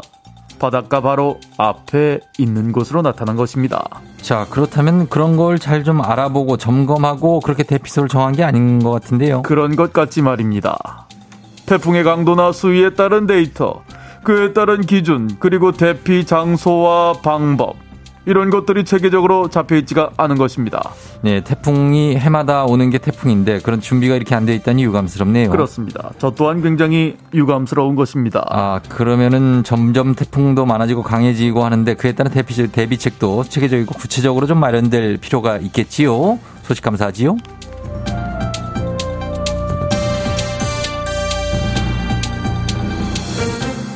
[0.59, 3.83] 바닷가 바로 앞에 있는 곳으로 나타난 것입니다.
[4.21, 9.41] 자, 그렇다면 그런 걸 잘 좀 알아보고 점검하고 그렇게 대피소를 정한 게 아닌 것 같은데요.
[9.41, 11.07] 그런 것 같지 말입니다.
[11.65, 13.81] 태풍의 강도나 수위에 따른 데이터,
[14.23, 17.75] 그에 따른 기준, 그리고 대피 장소와 방법,
[18.27, 20.91] 이런 것들이 체계적으로 잡혀 있지가 않은 것입니다.
[21.23, 25.49] 네, 태풍이 해마다 오는 게 태풍인데 그런 준비가 이렇게 안 돼 있다니 유감스럽네요.
[25.49, 26.11] 그렇습니다.
[26.19, 28.45] 저 또한 굉장히 유감스러운 것입니다.
[28.49, 35.17] 아, 그러면은 점점 태풍도 많아지고 강해지고 하는데 그에 따른 대비, 대비책도 체계적이고 구체적으로 좀 마련될
[35.17, 36.37] 필요가 있겠지요.
[36.61, 37.37] 소식 감사하지요.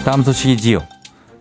[0.05, 0.81] 다음 소식이지요.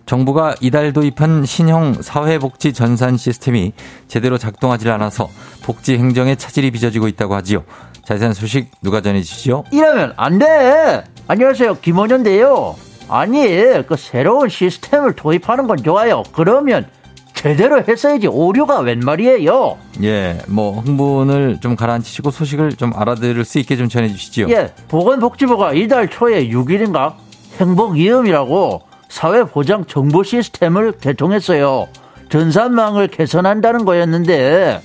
[0.07, 3.74] 정부가 이달 도입한 신형 사회복지 전산 시스템이
[4.09, 5.29] 제대로 작동하지 않아서
[5.62, 7.64] 복지 행정에 차질이 빚어지고 있다고 하지요.
[8.07, 9.64] 자세한 소식 누가 전해주시죠?
[9.70, 11.05] 이러면 안 돼!
[11.29, 11.77] 안녕하세요.
[11.83, 12.74] 김원현인데요.
[13.11, 13.46] 아니,
[13.87, 16.22] 그 새로운 시스템을 도입하는 건 좋아요.
[16.33, 16.87] 그러면
[17.35, 19.77] 제대로 했어야지 오류가 웬 말이에요.
[20.03, 24.48] 예, 뭐 흥분을 좀 가라앉히시고 소식을 좀 알아들을 수 있게 좀 전해주시죠.
[24.48, 27.12] 예, 보건복지부가 이달 초에 6일인가
[27.61, 31.88] 행복이음이라고 사회보장 정보 시스템을 개통했어요.
[32.31, 34.81] 전산망을 개선한다는 거였는데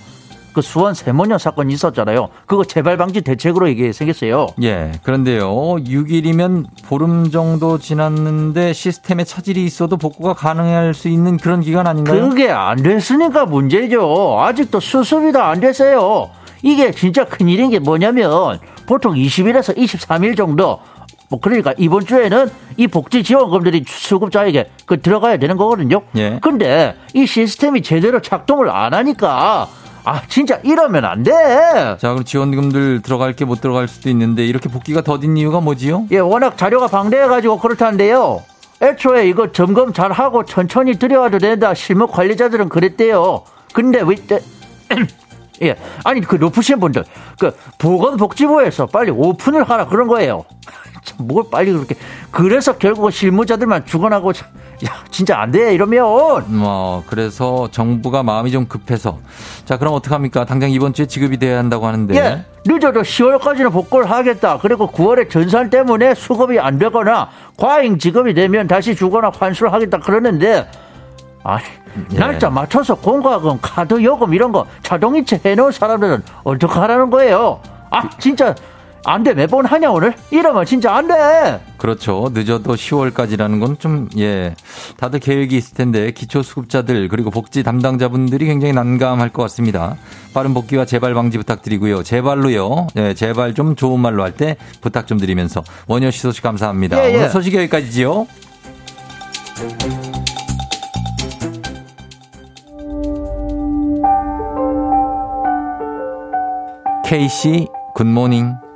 [0.53, 2.29] 그 수원 세모녀 사건 있었잖아요.
[2.45, 4.47] 그거 재발 방지 대책으로 이게 생겼어요.
[4.63, 4.91] 예.
[5.03, 5.47] 그런데요.
[5.47, 12.29] 6일이면 보름 정도 지났는데 시스템에 차질이 있어도 복구가 가능할 수 있는 그런 기간 아닌가요?
[12.29, 14.37] 그게 안 됐으니까 문제죠.
[14.39, 16.29] 아직도 수습이 다 안 됐어요.
[16.61, 20.79] 이게 진짜 큰일인 게 뭐냐면 보통 20일에서 23일 정도
[21.29, 26.01] 뭐 그러니까 이번 주에는 이 복지 지원금들이 수급자에게 그 들어가야 되는 거거든요.
[26.17, 26.39] 예.
[26.41, 29.67] 근데 이 시스템이 제대로 작동을 안 하니까
[30.05, 31.31] 아 진짜 이러면 안 돼.
[31.99, 36.07] 자 그럼 지원금들 들어갈 게 못 들어갈 수도 있는데 이렇게 복귀가 더딘 이유가 뭐지요?
[36.11, 38.41] 예, 워낙 자료가 방대해가지고 그렇다는데요.
[38.81, 41.73] 애초에 이거 점검 잘 하고 천천히 들여와도 된다.
[41.73, 43.43] 실무 관리자들은 그랬대요.
[43.73, 44.39] 근데 왜 때?
[45.61, 47.03] 예, 아니 그 높으신 분들
[47.37, 50.45] 그 보건복지부에서 빨리 오픈을 하라 그런 거예요.
[51.17, 51.95] 뭘 빨리 그렇게.
[52.31, 56.45] 그래서 결국 실무자들만 죽어나고 야 진짜 안 돼 이러면.
[56.57, 59.19] 뭐 그래서 정부가 마음이 좀 급해서.
[59.65, 60.45] 자 그럼 어떡합니까?
[60.45, 62.15] 당장 이번 주에 지급이 돼야 한다고 하는데.
[62.15, 64.59] 예 늦어도 10월까지는 복구를 하겠다.
[64.61, 70.69] 그리고 9월에 전산 때문에 수급이 안 되거나 과잉 지급이 되면 다시 주거나 환수를 하겠다 그러는데
[71.43, 71.63] 아니
[72.13, 72.17] 예.
[72.17, 77.61] 날짜 맞춰서 공과금 카드 요금 이런 거 자동이체 해놓은 사람들은 어떻게 하라는 거예요?
[77.89, 78.53] 아 진짜
[79.05, 80.13] 안 돼, 매번 하냐, 오늘?
[80.29, 81.61] 이러면 진짜 안 돼!
[81.77, 82.29] 그렇죠.
[82.33, 84.55] 늦어도 10월까지라는 건 좀, 예.
[84.97, 89.95] 다들 계획이 있을 텐데, 기초수급자들, 그리고 복지 담당자분들이 굉장히 난감할 것 같습니다.
[90.33, 92.03] 빠른 복귀와 재발 방지 부탁드리고요.
[92.03, 92.87] 재발로요.
[92.97, 95.63] 예, 재발 좀 좋은 말로 할 때 부탁 좀 드리면서.
[95.87, 96.97] 원효 씨 소식 감사합니다.
[97.03, 97.17] 예, 예.
[97.17, 98.27] 오늘 소식 여기까지지요.
[107.05, 108.68] 케이씨 good morning.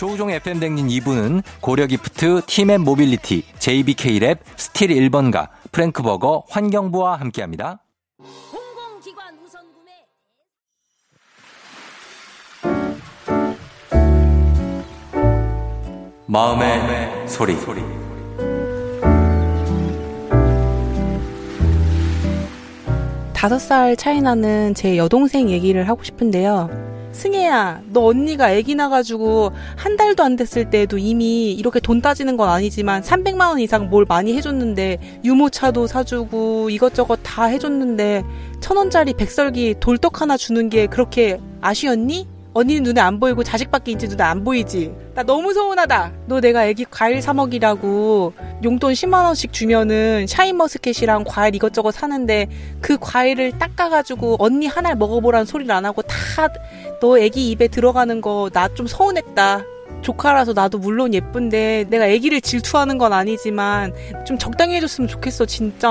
[0.00, 7.84] 조우종 FM 대행진 2부는 고려기프트, 팀앤 모빌리티, JBK랩, 스틸 1번가, 프랭크버거, 환경부와 함께합니다.
[16.26, 17.54] 마음의, 마음의 소리.
[17.56, 17.82] 소리.
[23.34, 26.89] 다섯 살 차이 나는 제 여동생 얘기를 하고 싶은데요.
[27.20, 32.48] 승혜야, 너 언니가 애기 나가지고 한 달도 안 됐을 때도 이미 이렇게 돈 따지는 건
[32.48, 38.22] 아니지만 300만 원 이상 뭘 많이 해줬는데 유모차도 사주고 이것저것 다 해줬는데
[38.60, 42.26] 천 원짜리 백설기 돌떡 하나 주는 게 그렇게 아쉬웠니?
[42.52, 44.92] 언니는 눈에 안 보이고 자식밖에 있지 눈에 안 보이지.
[45.14, 46.12] 나 너무 서운하다.
[46.26, 48.32] 너 내가 애기 과일 사 먹이라고
[48.64, 52.48] 용돈 10만 원씩 주면은 샤인머스켓이랑 과일 이것저것 사는데
[52.80, 56.48] 그 과일을 닦아가지고 언니 하나 먹어보라는 소리를 안 하고 다
[57.00, 59.62] 너 애기 입에 들어가는 거 나 좀 서운했다.
[60.02, 63.92] 조카라서 나도 물론 예쁜데 내가 애기를 질투하는 건 아니지만
[64.26, 65.88] 좀 적당히 해줬으면 좋겠어 진짜.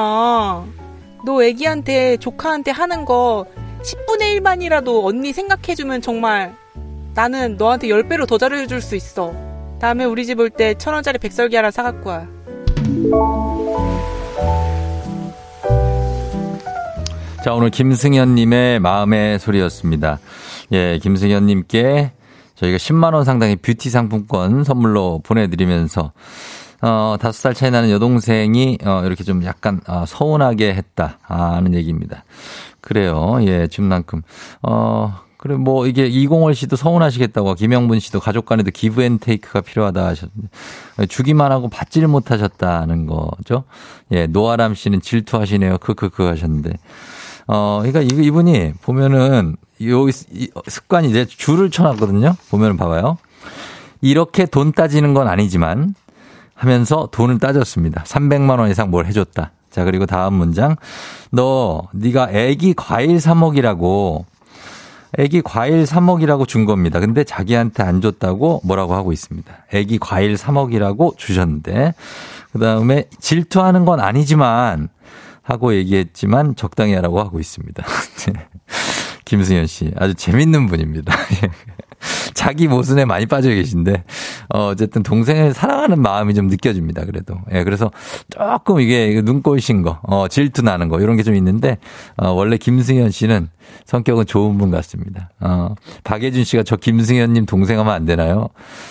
[1.26, 3.46] 너 애기한테 조카한테 하는 거
[3.84, 6.56] 10분의 1만이라도 언니 생각해주면 정말
[7.16, 9.34] 나는 너한테 10배로 더 잘해줄 수 있어.
[9.80, 12.28] 다음에 우리 집 올 때 천 원짜리 백설기 하나 사갖고 와.
[17.44, 20.20] 자, 오늘 김승현님의 마음의 소리였습니다.
[20.74, 22.12] 예, 김승현님께
[22.56, 26.12] 저희가 10만원 상당의 뷰티 상품권 선물로 보내드리면서,
[26.82, 31.20] 어, 다섯 살 차이 나는 여동생이, 어, 이렇게 좀 약간, 어, 서운하게 했다.
[31.28, 32.26] 아, 하는 얘기입니다.
[32.90, 33.38] 그래요.
[33.42, 34.24] 예, 지금만큼.
[34.64, 40.08] 어, 그래, 뭐, 이게 이공월 씨도 서운하시겠다고, 김영분 씨도 가족 간에도 give and take가 필요하다
[40.08, 40.48] 하셨는데,
[41.08, 43.66] 주기만 하고 받지를 못하셨다는 거죠.
[44.12, 45.78] 예, 노아람 씨는 질투하시네요.
[45.78, 46.74] 크크크 하셨는데.
[47.46, 50.08] 어, 그러니까 이분이 보면은, 요,
[50.68, 52.38] 습관이 이제 줄을 쳐놨거든요.
[52.50, 53.20] 보면 봐봐요.
[54.02, 55.94] 이렇게 돈 따지는 건 아니지만,
[56.56, 58.04] 하면서 돈을 따졌습니다.
[58.04, 59.52] 300만 원 이상 뭘 해줬다.
[59.70, 60.76] 자, 그리고 다음 문장.
[61.32, 64.26] 너, 네가 애기 과일 사 먹이라고
[65.18, 67.00] 애기 과일 사 먹이라고 준 겁니다.
[67.00, 69.52] 근데 자기한테 안 줬다고 뭐라고 하고 있습니다.
[69.74, 71.94] 애기 과일 사 먹이라고 주셨는데
[72.52, 74.90] 그 다음에 질투하는 건 아니지만
[75.42, 77.84] 하고 얘기했지만 적당히 하라고 하고 있습니다.
[79.26, 81.14] 김승현 씨 아주 재밌는 분입니다.
[82.34, 84.04] 자기 모순에 많이 빠져 계신데
[84.54, 87.06] 어, 어쨌든 동생을 사랑하는 마음이 좀 느껴집니다.
[87.06, 87.92] 그래도 예, 그래서
[88.30, 91.78] 조금 이게 눈꼴신 거, 어, 질투 나는 거 이런 게 좀 있는데
[92.18, 93.50] 어, 원래 김승현 씨는
[93.86, 95.30] 성격은 좋은 분 같습니다.
[95.40, 98.50] 어, 박예준 씨가 저 김승현님 동생 하면 안 되나요?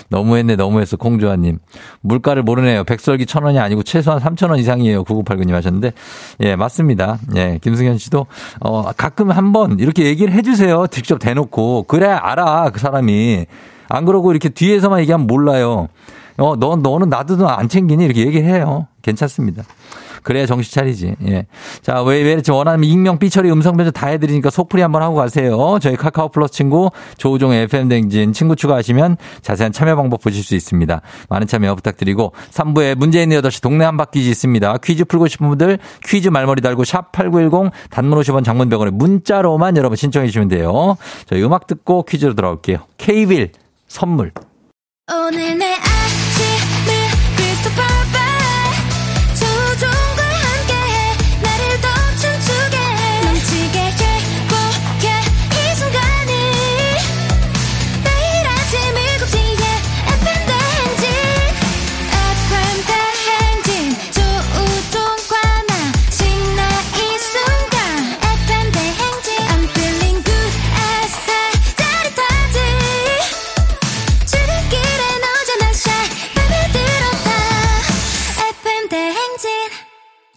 [0.09, 1.59] 너무했네, 너무했어, 콩주아님.
[2.01, 2.85] 물가를 모르네요.
[2.85, 5.05] 백설기 천 원이 아니고 최소한 삼천 원 이상이에요.
[5.05, 5.93] 9989님 하셨는데.
[6.41, 7.19] 예, 맞습니다.
[7.37, 8.27] 예, 김승현 씨도,
[8.61, 10.87] 어, 가끔 한번 이렇게 얘기를 해주세요.
[10.88, 11.85] 직접 대놓고.
[11.85, 12.71] 그래, 알아.
[12.71, 13.47] 그 사람이.
[13.88, 15.88] 안 그러고 이렇게 뒤에서만 얘기하면 몰라요.
[16.37, 18.05] 어, 너, 너는 나도 안 챙기니?
[18.05, 18.87] 이렇게 얘기해요.
[19.03, 19.64] 괜찮습니다.
[20.22, 21.14] 그래야 정신 차리지.
[21.28, 21.46] 예.
[21.83, 25.78] 자, 왜, 왜 이렇게 원하는 익명, 삐처리, 음성 변조 다 해드리니까 속풀이 한번 하고 가세요.
[25.81, 31.00] 저희 카카오 플러스 친구, 조우종의 FM댕진 친구 추가하시면 자세한 참여 방법 보실 수 있습니다.
[31.28, 34.78] 많은 참여 부탁드리고, 3부에 문제 있는 8시 동네 한 바퀴즈 있습니다.
[34.78, 39.96] 퀴즈 풀고 싶은 분들 퀴즈 말머리 달고 샵 8910 단문 50원 장문 100원에 문자로만 여러분
[39.96, 40.96] 신청해 주시면 돼요.
[41.26, 42.78] 저희 음악 듣고 퀴즈로 돌아올게요.
[42.98, 43.52] K빌
[43.87, 44.33] 선물.
[45.11, 45.74] 오늘 내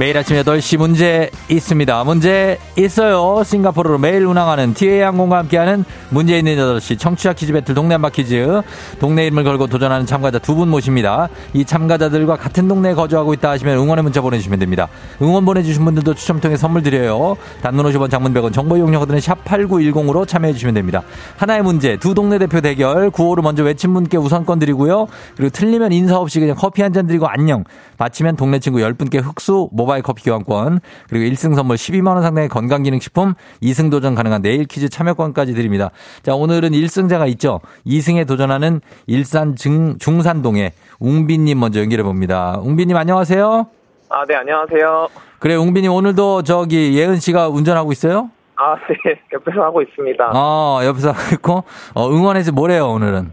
[0.00, 2.04] 매일 아침 8시 문제 있습니다.
[2.04, 3.42] 문제 있어요.
[3.44, 8.62] 싱가포르로 매일 운항하는 티웨이 항공과 함께하는 문제 있는 8시 청취자 퀴즈 배틀 동네 한바 퀴즈.
[8.98, 11.28] 동네 이름을 걸고 도전하는 참가자 두 분 모십니다.
[11.52, 14.88] 이 참가자들과 같은 동네에 거주하고 있다 하시면 응원의 문자 보내주시면 됩니다.
[15.20, 17.36] 응원 보내주신 분들도 추첨 통해 선물 드려요.
[17.60, 21.02] 단문 50원 장문 100원 정보 이용료가 드는 샵8910으로 참여해주시면 됩니다.
[21.36, 25.08] 하나의 문제 두 동네 대표 대결 구호를 먼저 외친 분께 우선권 드리고요.
[25.36, 27.64] 그리고 틀리면 인사 없이 그냥 커피 한 잔 드리고 안녕.
[28.00, 33.34] 마치면 동네 친구 10분께 흑수 모바일 커피 교환권 그리고 1승 선물 12만 원 상당의 건강기능식품
[33.62, 35.90] 2승 도전 가능한 내일 퀴즈 참여권까지 드립니다.
[36.22, 37.60] 자 오늘은 1승자가 있죠.
[37.86, 42.58] 2승에 도전하는 일산 중, 중산동의 웅빈님 먼저 연결해 봅니다.
[42.62, 43.66] 웅빈님 안녕하세요.
[44.08, 45.08] 아, 네, 안녕하세요.
[45.38, 48.30] 그래, 웅빈님 오늘도 저기 예은 씨가 운전하고 있어요?
[48.56, 50.32] 아, 네, 옆에서 하고 있습니다.
[50.34, 51.64] 어, 옆에서 하고 있고,
[51.94, 53.30] 어, 응원해서 뭐래요, 오늘은?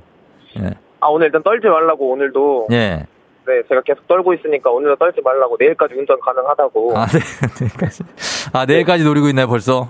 [0.59, 0.69] 예.
[0.99, 2.67] 아, 오늘 일단 떨지 말라고 오늘도.
[2.73, 3.07] 예.
[3.47, 6.97] 네, 제가 계속 떨고 있으니까 오늘도 떨지 말라고 내일까지 운전 가능하다고.
[6.97, 7.19] 아, 네,
[7.61, 8.03] 내일까지.
[8.51, 9.07] 아, 내일까지 네.
[9.09, 9.89] 노리고 있나요, 벌써?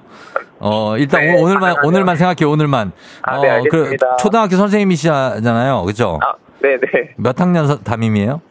[0.60, 1.88] 어, 일단 네, 오늘만, 가능하네요.
[1.88, 2.92] 오늘만 생각해, 오늘만.
[3.24, 4.10] 아, 네, 어, 알겠습니다.
[4.18, 6.20] 그, 초등학교 선생님이시잖아요, 그죠?
[6.22, 6.78] 아, 네네.
[6.94, 7.14] 네.
[7.18, 8.42] 몇 학년 담임이에요?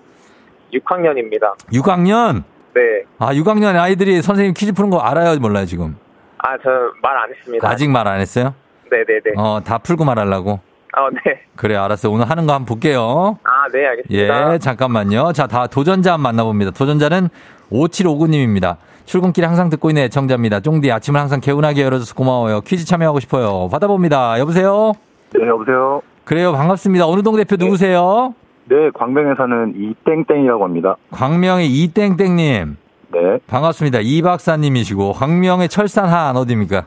[0.75, 1.55] 6학년입니다.
[1.73, 2.43] 6학년?
[2.75, 2.81] 네.
[3.19, 5.97] 아, 6학년 아이들이 선생님 퀴즈 푸는 거 알아요, 몰라요, 지금?
[6.39, 6.69] 아, 저
[7.03, 7.69] 말 안 했습니다.
[7.69, 8.55] 아직 말 안 했어요?
[8.91, 9.35] 네네네.
[9.37, 10.61] 어, 다 풀고 말하려고?
[10.97, 11.41] 아, 네.
[11.57, 12.11] 그래, 알았어요.
[12.11, 13.39] 오늘 하는 거 한번 볼게요.
[13.45, 14.55] 아, 네, 알겠습니다.
[14.55, 15.33] 예, 잠깐만요.
[15.35, 16.71] 자, 다 도전자 한번 만나봅니다.
[16.71, 17.29] 도전자는
[17.71, 18.77] 5759님입니다.
[19.05, 20.61] 출근길 항상 듣고 있는 애청자입니다.
[20.61, 22.63] 쫑디 아침을 항상 개운하게 열어줘서 고마워요.
[22.63, 23.69] 퀴즈 참여하고 싶어요.
[23.71, 24.39] 받아봅니다.
[24.41, 24.95] 여보세요?
[25.35, 26.01] 네, 여보세요?
[26.25, 26.53] 그래요.
[26.53, 27.07] 반갑습니다.
[27.07, 28.35] 어느 동 대표 누구세요?
[28.65, 30.97] 네, 광명에 사는 이땡땡이라고 합니다.
[31.11, 32.77] 광명의 이땡땡님.
[33.13, 33.39] 네.
[33.47, 34.01] 반갑습니다.
[34.01, 36.87] 이 박사님이시고, 광명의 철산한 어디입니까?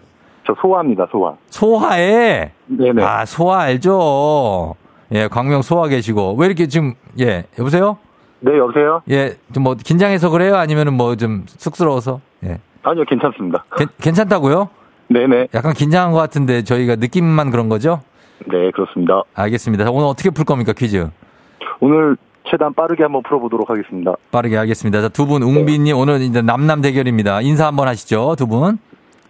[0.50, 1.36] 저 소화입니다, 소화.
[1.50, 2.52] 소화에?
[2.66, 3.04] 네네.
[3.04, 4.74] 아, 소화 알죠?
[5.14, 6.36] 예, 광명 소화 계시고.
[6.40, 8.00] 왜 이렇게 지금, 예, 여보세요?
[8.40, 9.04] 네, 여보세요?
[9.12, 10.56] 예, 좀 뭐, 긴장해서 그래요?
[10.56, 12.20] 아니면은 뭐 좀 쑥스러워서?
[12.46, 12.58] 예.
[12.82, 13.64] 아니요, 괜찮습니다.
[13.78, 14.70] 괜- 괜찮다고요?
[15.10, 15.50] 네네.
[15.54, 18.02] 약간 긴장한 것 같은데 저희가 느낌만 그런 거죠?
[18.48, 19.22] 네, 그렇습니다.
[19.36, 19.84] 알겠습니다.
[19.84, 21.10] 자, 오늘 어떻게 풀 겁니까, 퀴즈?
[21.80, 22.18] 오늘
[22.50, 24.14] 최대한 빠르게 한번 풀어보도록 하겠습니다.
[24.32, 25.02] 빠르게 알겠습니다.
[25.02, 27.42] 자, 두 분, 웅비님, 오늘 이제 남남 대결입니다.
[27.42, 28.80] 인사 한번 하시죠, 두 분.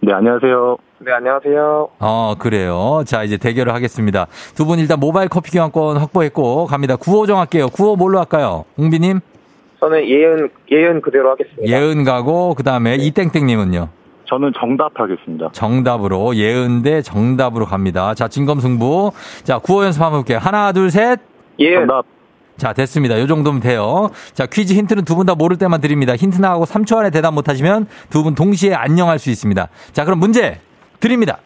[0.02, 0.78] 네, 안녕하세요.
[1.02, 1.88] 네, 안녕하세요.
[1.98, 3.02] 어, 그래요.
[3.06, 4.26] 자, 이제 대결을 하겠습니다.
[4.54, 6.96] 두 분 일단 모바일 커피 교환권 확보했고, 갑니다.
[6.96, 7.68] 구호 정할게요.
[7.70, 8.64] 구호 뭘로 할까요?
[8.76, 9.20] 웅비님?
[9.80, 11.66] 저는 예은, 예은 그대로 하겠습니다.
[11.66, 13.88] 예은 가고, 그 다음에 이땡땡 님은요?
[14.26, 15.48] 저는 정답 하겠습니다.
[15.52, 18.12] 정답으로, 예은 대 정답으로 갑니다.
[18.14, 19.12] 자, 진검승부.
[19.44, 20.38] 자, 구호 연습 한번 볼게요.
[20.38, 21.18] 하나, 둘, 셋.
[21.58, 21.86] 예은.
[21.86, 22.04] 정답.
[22.58, 23.18] 자, 됐습니다.
[23.18, 24.10] 요 정도면 돼요.
[24.34, 26.14] 자, 퀴즈 힌트는 두 분 다 모를 때만 드립니다.
[26.14, 29.68] 힌트 나가고 3초 안에 대답 못 하시면 두 분 동시에 안녕할 수 있습니다.
[29.92, 30.60] 자, 그럼 문제
[31.00, 31.38] 드립니다.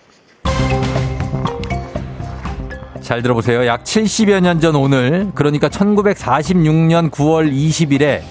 [3.00, 3.66] 잘 들어보세요.
[3.66, 8.22] 약 70여 년 전 오늘, 그러니까 1946년 9월 20일에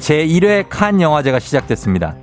[0.00, 2.16] 제1회 칸 영화제가 시작됐습니다.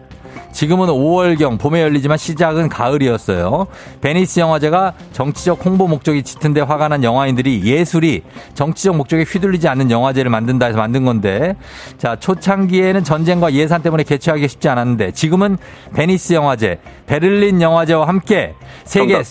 [0.55, 3.67] 지금은 5월경 봄에 열리지만 시작은 가을이었어요.
[3.99, 10.31] 베니스 영화제가 정치적 홍보 목적이 짙은데 화가 난 영화인들이 예술이 정치적 목적에 휘둘리지 않는 영화제를
[10.31, 11.57] 만든다 해서 만든 건데
[11.97, 15.57] 자 초창기에는 전쟁과 예산 때문에 개최하기 쉽지 않았는데 지금은
[15.93, 19.21] 베니스 영화제, 베를린 영화제와 함께 세계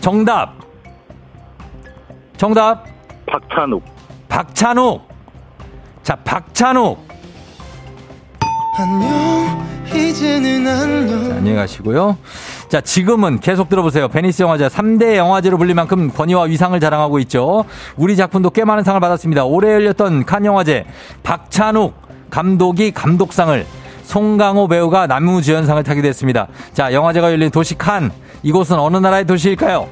[0.00, 0.54] 정답.
[2.36, 2.84] 정답.
[3.26, 3.82] 박찬욱.
[4.28, 5.02] 박찬욱.
[6.04, 7.04] 자 박찬욱
[10.18, 11.28] 이제는 안녕.
[11.28, 12.18] 자, 안녕히 가시고요.
[12.68, 14.08] 자, 지금은 계속 들어보세요.
[14.08, 17.64] 베니스 영화제 3대 영화제로 불릴 만큼 권위와 위상을 자랑하고 있죠.
[17.96, 19.44] 우리 작품도 꽤 많은 상을 받았습니다.
[19.44, 20.86] 올해 열렸던 칸 영화제
[21.22, 21.94] 박찬욱
[22.30, 23.64] 감독이 감독상을
[24.02, 26.48] 송강호 배우가 남우주연상을 타게 됐습니다.
[26.72, 28.10] 자, 영화제가 열린 도시 칸.
[28.42, 29.88] 이곳은 어느 나라의 도시일까요?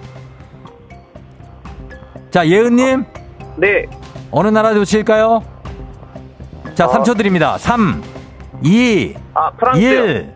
[2.32, 3.04] 자, 예은님.
[3.58, 3.86] 네.
[4.32, 5.42] 어느 나라 도시일까요?
[6.74, 7.56] 자, 3초 드립니다.
[7.58, 8.02] 3,
[8.62, 9.88] 2, 아, 프랑스요.
[9.88, 10.34] 1.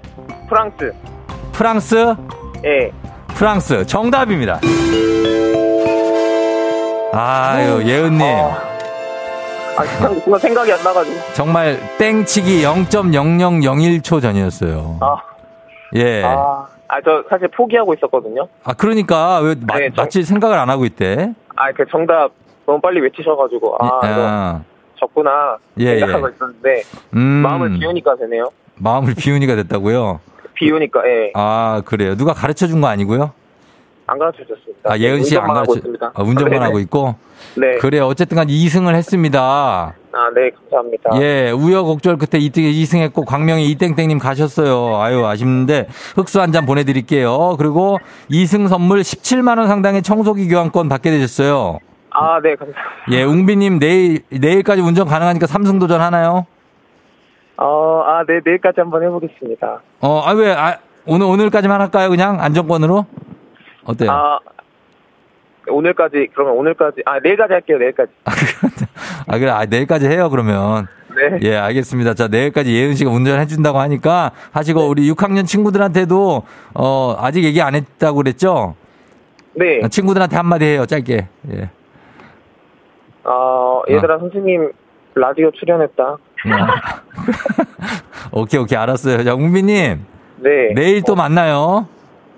[0.49, 0.93] 프랑스.
[1.53, 2.15] 프랑스?
[2.65, 2.93] 예.
[3.29, 3.87] 프랑스.
[3.87, 4.61] 정답입니다.
[7.13, 8.23] 아유, 예은님.
[8.23, 11.17] 아, 순간 순간 생각이 안 나가지고.
[11.35, 14.99] 정말 땡치기 0.0001초 전이었어요.
[15.01, 15.17] 아,
[15.97, 16.23] 예.
[16.25, 18.47] 아, 아, 저 사실 포기하고 있었거든요.
[18.65, 21.33] 아, 그러니까 왜 마, 네, 정- 마치 생각을 안 하고 있대?
[21.57, 22.31] 아, 그 정답
[22.67, 24.61] 너무 빨리 외치셔가지고, 아, 예, 아,
[25.01, 25.57] 졌구나.
[25.79, 26.33] 예, 생각하고 예.
[26.35, 26.83] 있었는데,
[27.15, 28.45] 음, 마음을 비우니까 되네요.
[28.77, 30.21] 마음을 비우니까 됐다고요?
[30.55, 31.33] 비우니까, 예.
[31.35, 32.15] 아, 그래요.
[32.17, 33.33] 누가 가르쳐 준 거 아니고요?
[34.07, 34.93] 안 가르쳐 줬습니다.
[34.93, 36.13] 아, 예은 씨 안 가르쳐, 있습니다.
[36.15, 36.65] 아, 운전만 네네.
[36.65, 37.15] 하고 있고?
[37.57, 37.77] 네.
[37.79, 38.07] 그래요.
[38.07, 39.41] 어쨌든 간 2승을 했습니다.
[40.13, 41.11] 아, 네, 감사합니다.
[41.23, 45.01] 예, 우여곡절 끝에 2승했고, 광명이 이땡땡님 가셨어요.
[45.01, 45.87] 아유, 아쉽는데,
[46.17, 47.55] 흑수 한 잔 보내드릴게요.
[47.57, 47.99] 그리고
[48.31, 51.79] 2승 선물 17만 원 상당의 청소기 교환권 받게 되셨어요.
[52.11, 52.81] 아, 네, 감사합니다.
[53.13, 56.47] 예, 웅비님 내일, 내일까지 운전 가능하니까 3승 도전 하나요?
[57.57, 59.83] 어, 아, 네, 내일까지 한번 해보겠습니다.
[60.01, 62.09] 어, 아, 왜, 아, 오늘, 오늘까지만 할까요?
[62.11, 62.41] 그냥?
[62.41, 63.07] 안정권으로?
[63.85, 64.11] 어때요?
[64.11, 64.39] 아,
[65.69, 68.13] 오늘까지, 그러면 오늘까지, 아, 내일까지 할게요, 내일까지.
[69.27, 70.89] 아, 그래, 아, 내일까지 해요, 그러면.
[71.15, 71.39] 네.
[71.43, 72.15] 예, 알겠습니다.
[72.15, 76.43] 자, 내일까지 예은 씨가 운전해준다고 하니까 하시고, 우리 6학년 친구들한테도,
[76.75, 78.75] 어, 아직 얘기 안 했다고 그랬죠?
[79.55, 79.81] 네.
[79.89, 81.29] 친구들한테 한마디 해요, 짧게.
[81.53, 81.71] 예.
[83.25, 84.73] 어, 얘들아, 선생님,
[85.15, 86.17] 라디오 출연했다.
[88.33, 89.25] 오케이, 오케이, 알았어요.
[89.25, 90.07] 자, 웅비님.
[90.39, 90.73] 네.
[90.75, 91.87] 내일 또 만나요.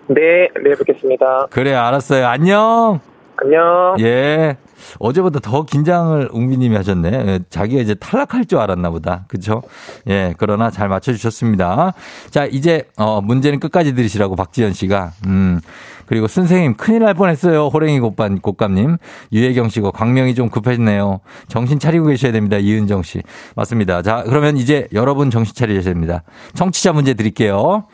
[0.09, 1.47] 네, 내일 뵙겠습니다.
[1.51, 2.27] 그래, 알았어요.
[2.27, 3.01] 안녕.
[3.37, 3.97] 안녕.
[4.01, 4.57] 예.
[4.99, 7.11] 어제보다 더 긴장을 웅비님이 하셨네.
[7.11, 9.25] 예, 자기가 이제 탈락할 줄 알았나 보다.
[9.29, 9.63] 그쵸?
[10.09, 11.95] 예, 그러나 잘 맞춰주셨습니다.
[12.31, 15.13] 자, 이제, 어, 문제는 끝까지 들으시라고 박지현 씨가.
[15.27, 15.61] 음.
[16.13, 17.69] 그리고 선생님, 큰일 날 뻔했어요.
[17.69, 18.99] 호랭이 곶감, 곶감님.
[19.33, 21.21] 유혜경 씨가 광명이 좀 급해지네요.
[21.49, 22.59] 정신 차리고 계셔야 됩니다.
[22.59, 23.23] 이은정 씨.
[23.57, 24.03] 맞습니다.
[24.03, 26.23] 자, 그러면 이제 여러분 정신 차리셔야 됩니다.
[26.53, 27.85] 청취자 문제 드릴게요.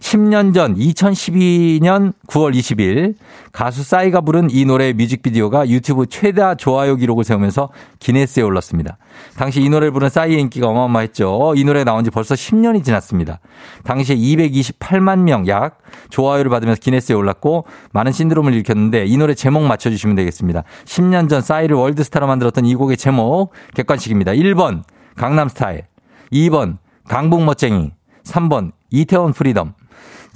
[0.00, 3.14] 10년 전 2012년 9월 20일
[3.52, 8.98] 가수 싸이가 부른 이 노래의 뮤직비디오가 유튜브 최다 좋아요 기록을 세우면서 기네스에 올랐습니다.
[9.36, 11.54] 당시 이 노래를 부른 싸이의 인기가 어마어마했죠.
[11.56, 13.40] 이 노래 나온 지 벌써 10년이 지났습니다.
[13.84, 15.78] 당시에 228만 명 약
[16.10, 20.64] 좋아요를 받으면서 기네스에 올랐고 많은 신드롬을 일으켰는데 이 노래 제목 맞춰주시면 되겠습니다.
[20.84, 24.32] 10년 전 싸이를 월드스타로 만들었던 이 곡의 제목 객관식입니다.
[24.32, 24.82] 1번
[25.16, 25.84] 강남스타일
[26.32, 26.78] 2번
[27.08, 27.92] 강북 멋쟁이
[28.24, 29.74] 3번 이태원 프리덤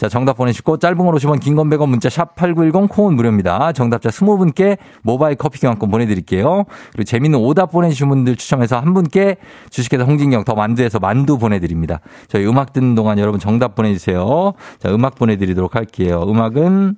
[0.03, 3.71] 자, 정답 보내주시고 짧은 걸 50원, 긴 건 100원 문자 샵 8910 콩은 무료입니다.
[3.71, 6.65] 정답자 20분께 모바일 커피 교환권 보내드릴게요.
[6.91, 9.37] 그리고 재밌는 오답 보내주신 분들 추첨해서 한 분께
[9.71, 12.01] 주식회사 홍진경 더 만두에서 만두 보내드립니다.
[12.27, 14.55] 저희 음악 듣는 동안 여러분 정답 보내주세요.
[14.81, 16.25] 자, 음악 보내드리도록 할게요.
[16.27, 16.97] 음악은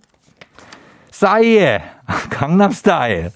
[1.11, 1.83] 싸이의
[2.31, 3.33] 강남스타일.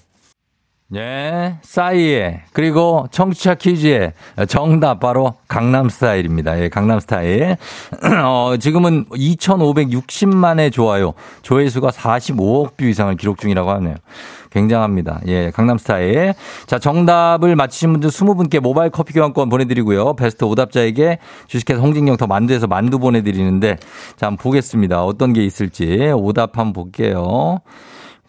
[0.95, 4.13] 예, 싸이의 그리고 청취자 퀴즈의
[4.47, 6.59] 정답 바로 강남 스타일입니다.
[6.59, 7.57] 예, 강남 스타일.
[8.25, 11.13] 어, 지금은 2,560만의 좋아요,
[11.43, 13.97] 조회수가 45억 view 이상을 기록 중이라고 하네요.
[14.49, 15.21] 굉장합니다.
[15.27, 16.33] 예, 강남 스타일.
[16.65, 20.15] 자, 정답을 맞히신 분들 20분께 모바일 커피 교환권 보내드리고요.
[20.15, 23.77] 베스트 오답자에게 주식회사 홍진경 더 만두에서 만두 보내드리는데,
[24.15, 25.03] 자, 한번 보겠습니다.
[25.03, 27.61] 어떤 게 있을지 오답 한번 볼게요.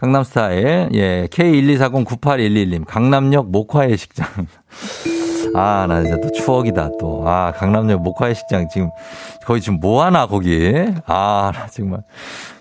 [0.00, 0.88] 강남 스타일.
[0.94, 1.28] 예.
[1.30, 2.86] K124098111님.
[2.86, 4.26] 강남역 목화예식장.
[5.54, 7.28] 아, 나 진짜 또 추억이다, 또.
[7.28, 8.66] 아, 강남역 목화예식장.
[8.72, 8.88] 지금,
[9.44, 10.72] 거기 지금 뭐 하나, 거기.
[11.04, 12.00] 아, 나 정말.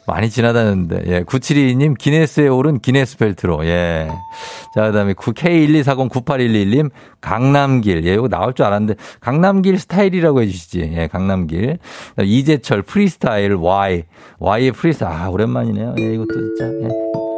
[0.06, 1.04] 많이 지나다녔는데.
[1.06, 1.24] 예.
[1.24, 3.66] 972님, 기네스에 오른 기네스 벨트로.
[3.68, 4.10] 예.
[4.76, 8.06] 자, 그 다음에 K124098111님, 강남길.
[8.06, 10.92] 예, 이거 나올 줄 알았는데, 강남길 스타일이라고 해주시지.
[10.94, 11.78] 예, 강남길.
[12.22, 14.04] 이재철, 프리스타일, Y.
[14.40, 15.16] Y의 프리스타일.
[15.16, 15.96] 아, 오랜만이네요.
[16.00, 16.66] 예, 이것도 진짜.
[16.84, 17.29] 예.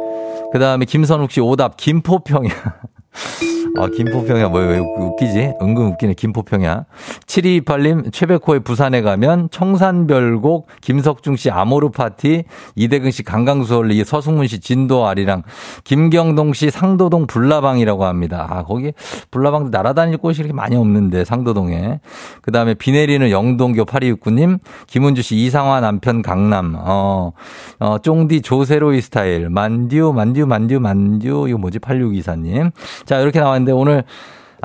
[0.52, 2.50] 그 다음에 김선욱 씨 오답, 김포평야.
[3.78, 5.54] 아, 김포평야, 뭐, 왜 웃기지?
[5.62, 6.84] 은근 웃기네, 김포평야.
[7.26, 12.44] 7228님, 최백호의 부산에 가면 청산별곡, 김석중 씨 아모르 파티,
[12.74, 15.42] 이대근 씨 강강수월리, 서승문 씨 진도 아리랑,
[15.84, 18.46] 김경동 씨 상도동 불나방이라고 합니다.
[18.50, 18.92] 아, 거기
[19.30, 22.00] 불나방도 날아다닐 곳이 이렇게 많이 없는데, 상도동에.
[22.42, 27.32] 그 다음에 비 내리는 영동교 8269님, 김은주 씨 이상화 남편 강남, 어,
[27.80, 31.78] 어, 쫑디 조세로이 스타일, 만듀, 만듀, 만듀, 만듀, 이거 뭐지?
[31.78, 32.70] 8624님.
[33.06, 34.02] 자, 이렇게 나왔는데 오늘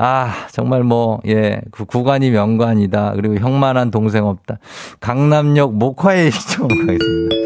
[0.00, 3.14] 아, 정말 뭐, 예, 그 구간이 명관이다.
[3.16, 4.58] 그리고 형만한 동생 없다.
[5.00, 7.36] 강남역 목화에 시청하겠습니다.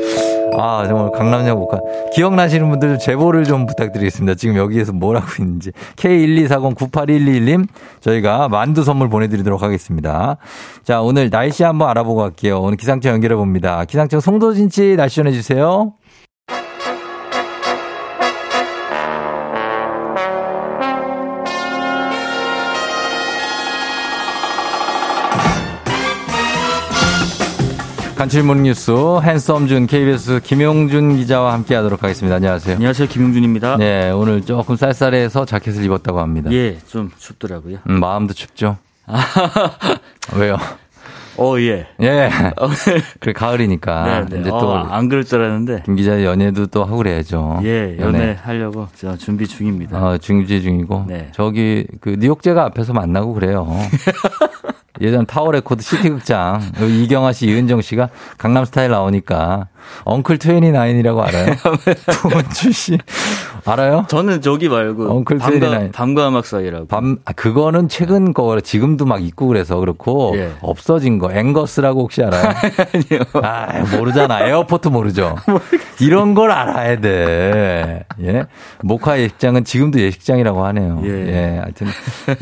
[0.59, 1.79] 아, 정말 강남역 목화.
[2.13, 4.35] 기억나시는 분들 제보를 좀 부탁드리겠습니다.
[4.35, 5.73] 지금 여기에서 뭘 하고 있는지.
[5.97, 7.67] K124098111님,
[8.01, 10.37] 저희가 만두 선물 보내드리도록 하겠습니다.
[10.85, 12.61] 자, 오늘 날씨 한번 알아보고 갈게요.
[12.61, 13.83] 오늘 기상청 연결해 봅니다.
[13.87, 15.95] 기상청 송도진 씨 날씨 전해주세요.
[28.23, 32.37] 간추린 뉴스 handsome준 KBS 김용준 기자와 함께 하도록 하겠습니다.
[32.37, 32.77] 안녕하세요.
[32.77, 33.09] 안녕하세요.
[33.09, 33.79] 김용준입니다.
[33.79, 36.49] 네, 오늘 조금 쌀쌀해서 자켓을 입었다고 합니다.
[36.53, 37.79] 예, 좀 춥더라고요.
[37.89, 38.79] 음, 마음도 춥죠?
[40.39, 40.57] 왜요?
[41.37, 41.89] 어, 예.
[42.01, 42.31] 예.
[43.19, 44.05] 그래, 가을이니까.
[44.05, 44.41] 네, 네.
[44.43, 44.69] 이제 또.
[44.69, 45.83] 어, 안 그럴 줄 알았는데.
[45.85, 47.59] 김 기자 연애도 또 하고 그래야죠.
[47.65, 49.99] 예, 연애, 연애 하려고 저 준비 중입니다.
[49.99, 51.07] 어, 준비 중이고.
[51.09, 51.33] 네.
[51.33, 53.67] 저기, 그, 뉴욕제과 앞에서 만나고 그래요.
[55.01, 56.61] 예전 타워레코드 시티극장.
[56.81, 59.69] 이경아 씨, 이은정 씨가 강남 스타일 나오니까.
[60.05, 61.57] 엉클 트웬티 나인이라고 알아요?
[62.23, 62.99] 도원주 씨
[63.65, 64.05] 알아요?
[64.09, 66.87] 저는 저기 말고 엉클 나인 밤과 음악 사이라고.
[66.87, 70.53] 밤 아, 그거는 최근 거 지금도 막 있고 그래서 그렇고 예.
[70.61, 72.43] 없어진 거 앵거스라고 혹시 알아요?
[72.95, 73.25] 아니요.
[73.43, 74.47] 아 모르잖아.
[74.47, 75.37] 에어포트 모르죠.
[76.01, 78.05] 이런 걸 알아야 돼.
[78.21, 78.45] 예.
[78.83, 81.01] 목화 예식장은 지금도 예식장이라고 하네요.
[81.05, 81.09] 예.
[81.09, 81.59] 예.
[81.59, 81.87] 하여튼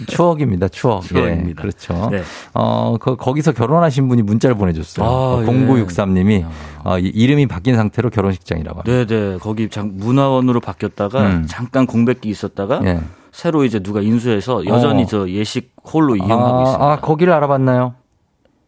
[0.07, 0.69] 추억입니다.
[0.69, 1.03] 추억.
[1.03, 1.51] 추억입니다.
[1.51, 1.55] 예.
[1.55, 2.09] 그렇죠.
[2.11, 2.23] 네.
[2.55, 5.07] 어, 그, 거기서 결혼하신 분이 문자를 보내줬어요.
[5.07, 6.47] 아, 0963님이 예.
[6.85, 9.15] 어, 이름이 바뀐 상태로 결혼식장이라고 합니다.
[9.15, 9.39] 네네.
[9.39, 11.45] 거기 장, 문화원으로 바뀌었다 가 음.
[11.47, 13.01] 잠깐 공백기 있었다가 예.
[13.33, 15.07] 새로 이제 누가 인수해서 여전히 어.
[15.07, 16.93] 저 예식 홀로 이용하고 아, 있습니다.
[16.93, 17.95] 아, 거기를 알아봤나요?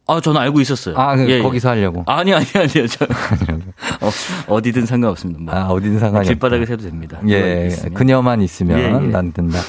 [0.06, 0.96] 아, 저는 알고 있었어요.
[0.96, 2.02] 아, 그, 예, 거기서 하려고?
[2.06, 2.86] 아니, 아니, 아니요.
[2.88, 3.06] 저,
[4.48, 5.40] 어, 디든 상관없습니다.
[5.40, 5.54] 뭐.
[5.54, 7.20] 아, 어디든 상관이 길바닥에서 해도 됩니다.
[7.28, 9.10] 예, 그녀만 있으면 예, 예.
[9.10, 9.60] 난 된다.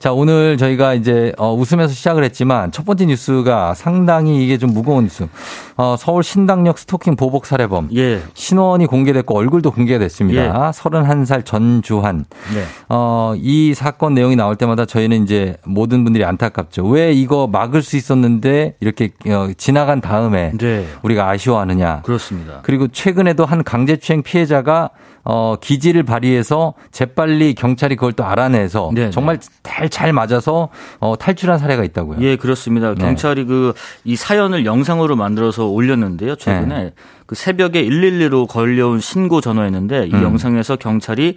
[0.00, 5.04] 자, 오늘 저희가 이제 어, 웃으면서 시작을 했지만 첫 번째 뉴스가 상당히 이게 좀 무거운
[5.04, 5.28] 뉴스.
[5.76, 7.90] 어, 서울 신당역 스토킹 보복 살해범.
[7.94, 8.22] 예.
[8.32, 10.42] 신원이 공개됐고 얼굴도 공개가 됐습니다.
[10.42, 10.48] 예.
[10.70, 12.24] 31살 전주한.
[12.54, 12.64] 네.
[12.88, 16.86] 어, 이 사건 내용이 나올 때마다 저희는 이제 모든 분들이 안타깝죠.
[16.86, 20.86] 왜 이거 막을 수 있었는데 이렇게 어, 지나간 다음에 네.
[21.02, 22.00] 우리가 아쉬워하느냐.
[22.06, 22.60] 그렇습니다.
[22.62, 24.88] 그리고 최근에도 한 강제추행 피해자가
[25.32, 29.10] 어, 기지를 발휘해서 재빨리 경찰이 그걸 또 알아내서 네네.
[29.10, 32.18] 정말 잘, 잘 맞아서 어, 탈출한 사례가 있다고요.
[32.22, 32.92] 예, 그렇습니다.
[32.94, 33.00] 네.
[33.00, 36.34] 경찰이 그이 사연을 영상으로 만들어서 올렸는데요.
[36.34, 36.92] 최근에 네.
[37.26, 40.22] 그 새벽에 112로 걸려온 신고 전화했는데 이 음.
[40.24, 41.36] 영상에서 경찰이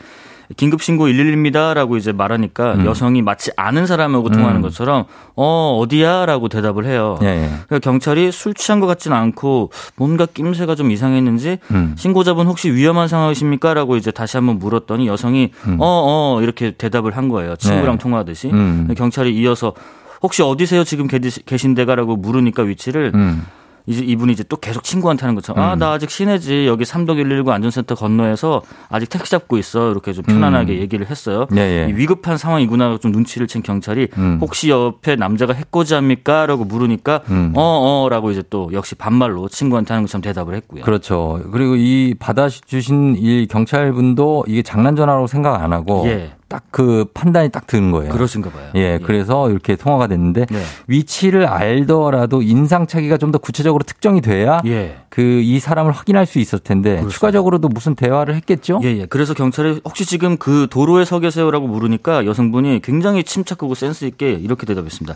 [0.55, 2.85] 긴급 신고 112입니다 라고 이제 말하니까 음.
[2.85, 4.61] 여성이 마치 아는 사람하고 통하는 음.
[4.61, 7.17] 것처럼 어 어디야 라고 대답을 해요.
[7.21, 7.49] 예, 예.
[7.67, 11.95] 그러니까 경찰이 술 취한 것 같지는 않고 뭔가 낌새가 좀 이상했는지 음.
[11.97, 15.77] 신고자분 혹시 위험한 상황이십니까 라고 이제 다시 한번 물었더니 여성이 어어 음.
[15.79, 17.55] 어, 이렇게 대답을 한 거예요.
[17.55, 17.97] 친구랑 네.
[17.97, 18.49] 통화하듯이.
[18.51, 18.93] 음.
[18.95, 19.73] 경찰이 이어서
[20.21, 23.45] 혹시 어디세요 지금 계신 데가라고 물으니까 위치를 음.
[23.85, 25.79] 이제 이분이 이제 또 계속 친구한테 하는 것처럼 아, 음.
[25.79, 26.67] 나 아직 시내지.
[26.67, 29.91] 여기 삼동 119 안전센터 건너에서 아직 택시 잡고 있어.
[29.91, 30.79] 이렇게 좀 편안하게 음.
[30.79, 31.47] 얘기를 했어요.
[31.55, 31.87] 예, 예.
[31.89, 34.37] 이 위급한 상황이구나 좀 눈치를 챈 경찰이 음.
[34.41, 36.45] 혹시 옆에 남자가 해코지합니까?
[36.45, 37.53] 라고 물으니까 음.
[37.55, 40.83] 어, 어라고 이제 또 역시 반말로 친구한테 하는 것처럼 대답을 했고요.
[40.83, 41.41] 그렇죠.
[41.51, 46.33] 그리고 이 받아주신 이 경찰분도 이게 장난 전화라고 생각 안 하고 예.
[46.53, 48.11] 딱 그 판단이 딱 드는 거예요.
[48.11, 48.69] 그러신가 봐요.
[48.75, 50.63] 예, 그래서 이렇게 통화가 됐는데 네.
[50.87, 54.97] 위치를 알더라도 인상착의가 좀 더 구체적으로 특정이 돼야 예.
[55.09, 57.13] 그이 사람을 확인할 수 있을 텐데 그렇습니다.
[57.13, 58.79] 추가적으로도 무슨 대화를 했겠죠?
[58.83, 59.05] 예, 예.
[59.07, 64.67] 그래서 경찰이 혹시 지금 그 도로에 서 계세요라고 물으니까 여성분이 굉장히 침착하고 센스 있게 이렇게
[64.67, 65.15] 대답했습니다.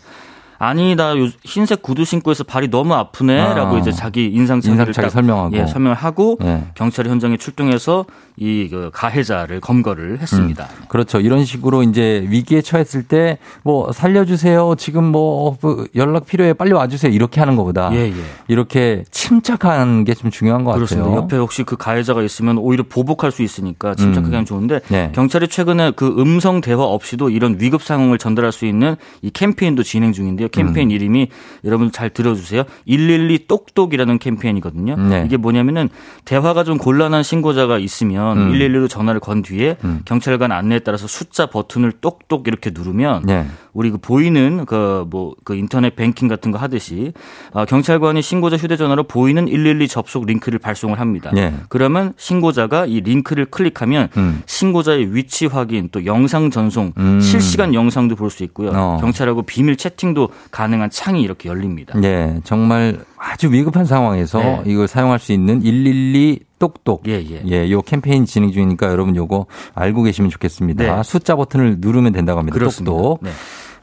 [0.59, 3.79] 아니 나요 흰색 구두 신고 해서 발이 너무 아프네라고 아.
[3.79, 5.55] 이제 자기 인상착의 딱, 설명하고.
[5.55, 6.63] 예, 설명을 하고 예.
[6.75, 8.05] 경찰이 현장에 출동해서
[8.39, 10.65] 이 그 가해자를 검거를 했습니다.
[10.65, 11.19] 음, 그렇죠.
[11.19, 14.75] 이런 식으로 이제 위기에 처했을 때 뭐 살려주세요.
[14.77, 15.57] 지금 뭐
[15.95, 16.53] 연락 필요해.
[16.53, 17.11] 빨리 와주세요.
[17.11, 18.13] 이렇게 하는 것보다 예, 예.
[18.47, 21.05] 이렇게 침착한 게 좀 중요한 것 그렇습니다.
[21.09, 21.23] 같아요.
[21.23, 25.11] 옆에 혹시 그 가해자가 있으면 오히려 보복할 수 있으니까 침착하게 하면 좋은데 네.
[25.13, 30.11] 경찰이 최근에 그 음성 대화 없이도 이런 위급 상황을 전달할 수 있는 이 캠페인도 진행
[30.13, 30.46] 중인데요.
[30.47, 30.65] 음.
[30.65, 31.27] 캠페인 이름이
[31.63, 32.63] 여러분 잘 들어주세요.
[32.87, 34.95] 112 똑똑이라는 캠페인이거든요.
[34.95, 35.23] 네.
[35.25, 35.89] 이게 뭐냐면은
[36.25, 38.51] 대화가 좀 곤란한 신고자가 있으면 음.
[38.53, 40.01] 112로 전화를 건 뒤에 음.
[40.05, 43.45] 경찰관 안내에 따라서 숫자 버튼을 똑똑 이렇게 누르면 네.
[43.73, 47.13] 우리 그 보이는 그 뭐 그 인터넷 뱅킹 같은 거 하듯이
[47.53, 51.31] 아, 경찰관이 신고자 휴대전화로 보이는 112 접속 링크를 발송을 합니다.
[51.33, 51.53] 네.
[51.69, 54.41] 그러면 신고자가 이 링크를 클릭하면 음.
[54.45, 57.19] 신고자의 위치 확인 또 영상 전송 음.
[57.21, 58.71] 실시간 영상도 볼 수 있고요.
[58.73, 58.97] 어.
[58.99, 61.93] 경찰하고 비밀 채팅도 가능한 창이 이렇게 열립니다.
[62.03, 64.63] 예, 정말 아주 위급한 상황에서 네.
[64.65, 67.03] 이걸 사용할 수 있는 112 똑똑.
[67.07, 67.41] 예, 예.
[67.47, 70.95] 예, 요 캠페인 진행 중이니까 여러분 요거 알고 계시면 좋겠습니다.
[70.97, 71.03] 네.
[71.03, 72.53] 숫자 버튼을 누르면 된다고 합니다.
[72.57, 72.91] 그렇습니다.
[72.91, 73.19] 똑똑.
[73.23, 73.29] 네.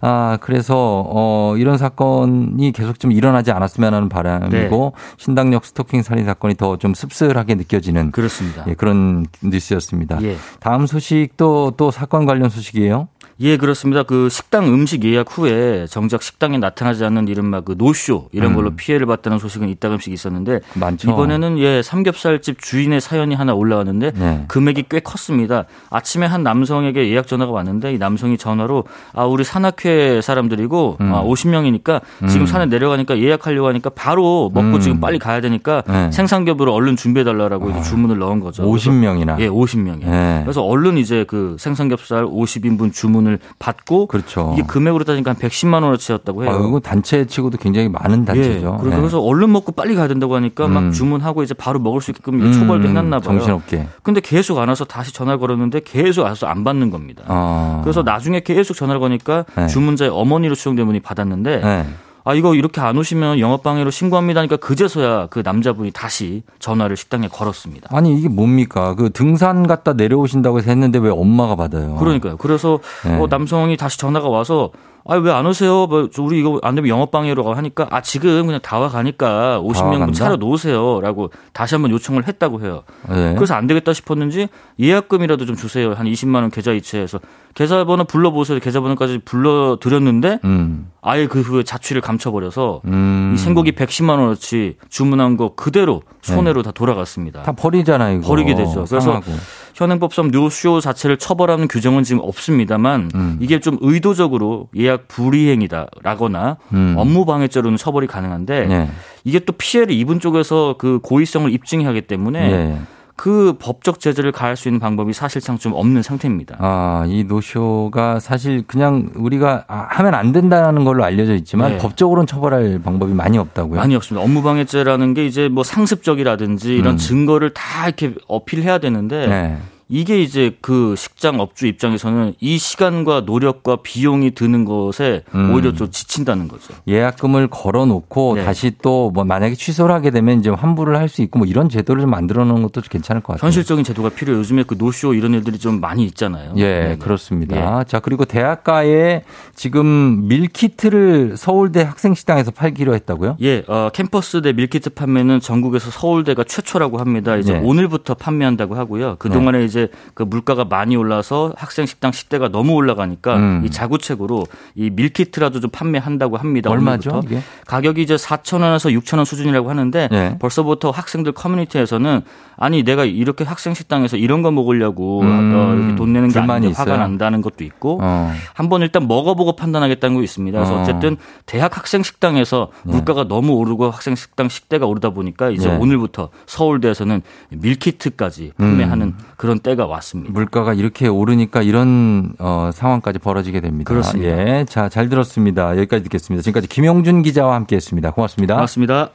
[0.07, 5.15] 아, 그래서, 어, 이런 사건이 계속 좀 일어나지 않았으면 하는 바람이고, 네.
[5.17, 8.65] 신당역 스토킹 살인 사건이 더 좀 씁쓸하게 느껴지는 그렇습니다.
[8.69, 10.21] 예, 그런 뉴스였습니다.
[10.23, 10.37] 예.
[10.61, 13.09] 다음 소식도 또 사건 관련 소식이에요?
[13.41, 14.05] 예, 그렇습니다.
[14.05, 18.57] 그 식당 음식 예약 후에 정작 식당에 나타나지 않는 이른바 그 노쇼 이런 음.
[18.57, 21.11] 걸로 피해를 봤다는 소식은 이따금씩 있었는데 많죠.
[21.11, 24.45] 이번에는 예 삼겹살집 주인의 사연이 하나 올라왔는데 네.
[24.47, 25.65] 금액이 꽤 컸습니다.
[25.91, 31.15] 아침에 한 남성에게 예약 전화가 왔는데 이 남성이 전화로 아 우리 산악회 사람들이고 음.
[31.15, 32.47] 아, 50명이니까 지금 음.
[32.47, 34.81] 산에 내려가니까 예약하려고 하니까 바로 먹고 음.
[34.81, 36.13] 지금 빨리 가야 되니까 네.
[36.13, 38.63] 생산겹으로 얼른 준비해 달라라고 이제 주문을 넣은 거죠.
[38.63, 39.41] 50명이나.
[39.41, 40.05] 예, 50명이.
[40.05, 40.41] 네.
[40.45, 44.53] 그래서 얼른 이제 그 생삼겹살 50인분 주문 을 받고 그렇죠.
[44.55, 46.51] 이게 금액으로 따지니까 한 110만 원어치였다고 해요.
[46.53, 48.81] 아, 이거 단체 치고도 굉장히 많은 단체죠.
[48.83, 48.97] 예, 예.
[48.97, 50.93] 그래서 얼른 먹고 빨리 가야 된다고 하니까 막 음.
[50.93, 53.39] 주문하고 이제 바로 먹을 수 있게끔 이게 초벌도 해놨나 봐요.
[53.39, 53.89] 정신없게.
[54.03, 57.25] 근데 계속 안 와서 다시 전화를 걸었는데 계속 와서 안 받는 겁니다.
[57.29, 57.81] 어.
[57.83, 59.67] 그래서 나중에 계속 전화를 거니까 네.
[59.67, 61.87] 주문자의 어머니로 추정된 분이 받았는데 네.
[62.27, 64.41] 아 이거 이렇게 안 오시면 영업방해로 신고합니다.
[64.41, 67.91] 하니까 그제서야 그 남자분이 다시 전화를 식당에 걸었습니다.
[67.93, 68.95] 아니 이게 뭡니까?
[68.95, 71.97] 그 등산 갔다 내려오신다고 해서 했는데 왜 엄마가 받아요?
[71.97, 72.39] 그러니까요.
[72.39, 73.19] 그래서 네.
[73.19, 74.71] 어, 남성이 다시 전화가 와서
[75.07, 75.87] 아 왜 안 오세요?
[75.87, 79.99] 뭐, 저 우리 이거 안 되면 영업방해로 하니까 아 지금 그냥 다 와 가니까 50명분
[79.99, 80.13] 간다?
[80.13, 82.85] 차려 놓으세요 라고 다시 한번 요청을 했다고 해요.
[83.09, 83.35] 네.
[83.35, 84.49] 그래서 안 되겠다 싶었는지
[84.81, 85.93] 예약금이라도 좀 주세요.
[85.93, 87.21] 한 20만 원 계좌 이체해서
[87.55, 88.59] 계좌번호 불러보세요.
[88.61, 90.91] 계좌번호까지 불러드렸는데 음.
[91.03, 93.33] 아예 그 후에 자취를 감춰버려서 음.
[93.35, 97.43] 이 생고기 110만 원어치 주문한 거 그대로 손해로 다 돌아갔습니다.
[97.43, 98.27] 다 버리잖아요, 이거.
[98.27, 98.85] 버리게 되죠.
[98.87, 99.31] 그래서 상하고.
[99.75, 103.37] 현행법상 노쇼 자체를 처벌하는 규정은 지금 없습니다만 음.
[103.41, 106.95] 이게 좀 의도적으로 예약 불이행이다라거나 음.
[106.97, 108.91] 업무 방해죄로는 처벌이 가능한데 네.
[109.25, 112.79] 이게 또 피해를 입은 쪽에서 그 고의성을 입증해야 하기 때문에 예.
[113.17, 116.57] 그 법적 제재를 가할 수 있는 방법이 사실상 좀 없는 상태입니다.
[116.59, 121.79] 아, 이 노쇼가 사실 그냥 우리가 아, 하면 안 된다는 걸로 알려져 있지만 네.
[121.79, 123.79] 법적으로는 처벌할 방법이 많이 없다고요.
[123.79, 124.25] 많이 없습니다.
[124.25, 126.99] 업무방해죄라는 게 이제 뭐 상습적이라든지 이런 음.
[126.99, 129.59] 증거를 다 이렇게 어필해야 되는데 네.
[129.89, 135.53] 이게 이제 그 식장 업주 입장에서는 이 시간과 노력과 비용이 드는 것에 음.
[135.55, 136.75] 오히려 좀 지친다는 거죠.
[136.89, 138.45] 예약금을 걸어 놓고 네.
[138.45, 142.01] 다시 또 뭐 만약에 취소를 하게 되면 이제 환불을 할 수 있고 뭐 이런 제도를
[142.03, 143.47] 좀 만들어 놓은 것도 괜찮을 것 같아요.
[143.47, 144.41] 현실적인 제도가 필요해요.
[144.41, 146.55] 요즘에 그 노쇼 이런 일들이 좀 많이 있잖아요.
[146.57, 146.97] 예, 네네.
[146.99, 147.85] 그렇습니다.
[147.85, 149.23] 자, 그리고 대학가에
[149.55, 153.37] 지금 밀키트를 서울대 학생식당에서 팔기로 했다고요?
[153.43, 157.37] 예, 어, 캠퍼스 내 밀키트 판매는 전국에서 서울대가 최초라고 합니다.
[157.37, 157.61] 이제 네.
[157.63, 159.17] 오늘부터 판매한다고 하고요.
[159.19, 163.63] 그동안에 이제 이제 그 물가가 많이 올라서 학생 식당 식대가 너무 올라가니까 음.
[163.65, 164.47] 이 자구책으로
[164.77, 166.71] 이 밀키트라도 좀 판매한다고 합니다.
[166.71, 167.23] 얼마죠?
[167.25, 167.41] 이게?
[167.67, 170.39] 가격이 이제 4천 원에서 6천 원 수준이라고 하는데 네.
[170.39, 172.23] 벌써부터 학생들 커뮤니티에서는
[172.57, 175.93] 아니 내가 이렇게 학생 식당에서 이런 거 먹으려고 음.
[175.93, 178.33] 어, 돈 내는 게 아닌데 화가 난다는 것도 있고 어.
[178.55, 180.57] 한번 일단 먹어보고 판단하겠다는 거 있습니다.
[180.57, 180.85] 그래서 어.
[180.85, 181.17] 쨌든
[181.47, 182.93] 대학 학생 식당에서 네.
[182.93, 185.77] 물가가 너무 오르고 학생 식당 식대가 오르다 보니까 이제 네.
[185.77, 189.19] 오늘부터 서울대에서는 밀키트까지 판매하는 음.
[189.37, 190.33] 그런 때가 왔습니다.
[190.33, 193.89] 물가가 이렇게 오르니까 이런 어, 상황까지 벌어지게 됩니다.
[193.89, 194.31] 그렇습니다.
[194.39, 195.71] 예, 자 잘 들었습니다.
[195.77, 196.43] 여기까지 듣겠습니다.
[196.43, 198.13] 지금까지 김용준 기자와 함께했습니다.
[198.13, 198.55] 고맙습니다.
[198.55, 199.11] 고맙습니다.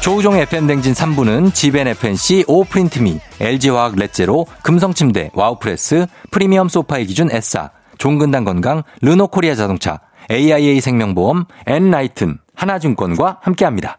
[0.00, 8.44] 조우종 FM대행진 3부는 지벤 FNC, 오프린트미, LG화학 렛제로, 금성침대, 와우프레스, 프리미엄 소파의 기준 S사, 종근당
[8.44, 10.00] 건강, 르노코리아 자동차,
[10.30, 13.96] AIA 생명보험, 엔라이튼, 하나증권과 함께합니다.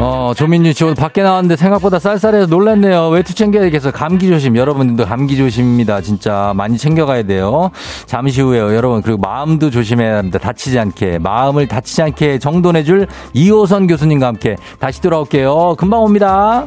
[0.00, 3.08] 어, 조민유 씨 오늘 밖에 나왔는데 생각보다 쌀쌀해서 놀랐네요.
[3.08, 3.90] 외투 챙겨야겠어.
[3.90, 4.56] 감기 조심.
[4.56, 6.00] 여러분들도 감기 조심입니다.
[6.00, 7.70] 진짜 많이 챙겨가야 돼요.
[8.06, 8.74] 잠시 후에요.
[8.74, 10.38] 여러분 그리고 마음도 조심해야 합니다.
[10.38, 11.18] 다치지 않게.
[11.18, 15.74] 마음을 다치지 않게 정돈해줄 이호선 교수님과 함께 다시 돌아올게요.
[15.78, 16.66] 금방 옵니다.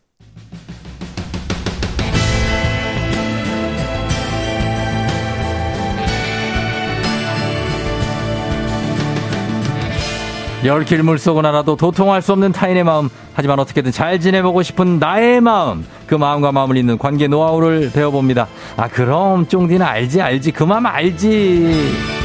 [10.63, 15.85] 10길 물속은 알아도 도통할 수 없는 타인의 마음 하지만 어떻게든 잘 지내보고 싶은 나의 마음
[16.05, 18.47] 그 마음과 마음을 잇는 관계 노하우를 배워봅니다
[18.77, 22.21] 아 그럼 쫑디는 알지 알지 그 마음 알지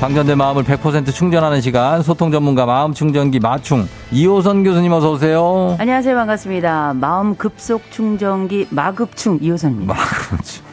[0.00, 5.76] 방전된 마음을 100% 충전하는 시간 소통 전문가 마음 충전기 마충 이호선 교수님 어서 오세요.
[5.78, 6.92] 안녕하세요 반갑습니다.
[6.94, 9.94] 마음 급속 충전기 마급충 이호선입니다.
[9.94, 10.63] 마급충.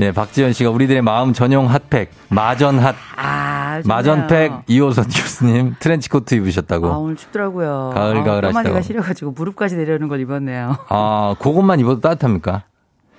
[0.00, 2.96] 예, 박지현 씨가 우리들의 마음 전용 핫팩, 마전 핫.
[3.16, 6.92] 아, 마전팩 이호선 교수님 트렌치 코트 입으셨다고.
[6.92, 7.92] 아, 오늘 춥더라고요.
[7.94, 8.52] 가을, 아, 가을 하시다고.
[8.52, 10.76] 까마귀가 시려가지고 무릎까지 내려오는 걸 입었네요.
[10.88, 12.64] 아, 그것만 입어도 따뜻합니까?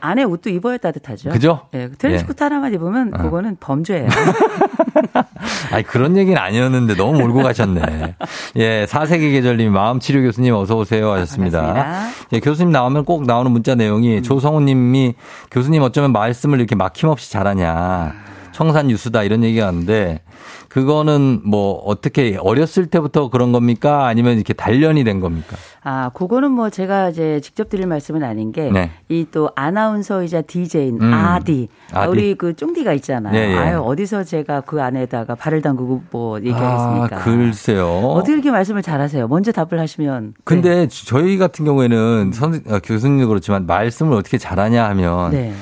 [0.06, 1.32] 안에 옷도 입어야 따뜻하죠.
[1.32, 1.68] 그죠?
[1.74, 2.46] 예, 트렌치코트 예.
[2.46, 3.18] 하나만 입으면 어.
[3.18, 4.08] 그거는 범죄예요.
[5.72, 8.16] 아니 그런 얘기는 아니었는데 너무 몰고 가셨네.
[8.58, 11.60] 예, 사세계 계절님 마음 치료 교수님 어서 오세요 하셨습니다.
[11.60, 14.24] 아, 예, 교수님 나오면 꼭 나오는 문자 내용이 음.
[14.24, 15.16] 조성우님이
[15.50, 18.35] 교수님 어쩌면 말씀을 이렇게 막힘없이 잘하냐.
[18.56, 20.22] 청산 유수다 이런 얘기가 왔는데
[20.70, 24.06] 그거는 뭐 어떻게 어렸을 때부터 그런 겁니까?
[24.06, 25.58] 아니면 이렇게 단련이 된 겁니까?
[25.84, 28.72] 아, 그거는 뭐 제가 이제 직접 드릴 말씀은 아닌 게
[29.10, 29.52] 이또 네.
[29.56, 31.14] 아나운서이자 DJ인 음.
[31.14, 31.68] 아디.
[31.92, 32.10] 아디.
[32.10, 33.34] 우리 그 쫑디가 있잖아요.
[33.34, 33.58] 네, 예.
[33.58, 37.18] 아유, 어디서 제가 그 안에다가 발을 담그고 뭐 얘기하겠습니까?
[37.18, 37.88] 아, 글쎄요.
[37.88, 39.28] 어떻게 이렇게 말씀을 잘하세요?
[39.28, 40.34] 먼저 답을 하시면.
[40.46, 40.88] 근데 네.
[40.88, 45.54] 저희 같은 경우에는 선, 아, 교수님도 그렇지만 말씀을 어떻게 잘하냐 하면 네.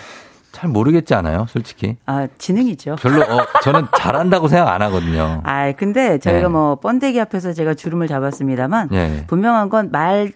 [0.63, 1.97] 잘 모르겠지 않아요, 솔직히?
[2.05, 2.95] 아, 지능이죠.
[3.01, 5.41] 별로, 어, 저는 잘한다고 생각 안 하거든요.
[5.43, 6.47] 아, 근데 저희가 네.
[6.47, 9.25] 뭐, 번데기 앞에서 제가 주름을 잡았습니다만, 네.
[9.27, 10.31] 분명한 건 말,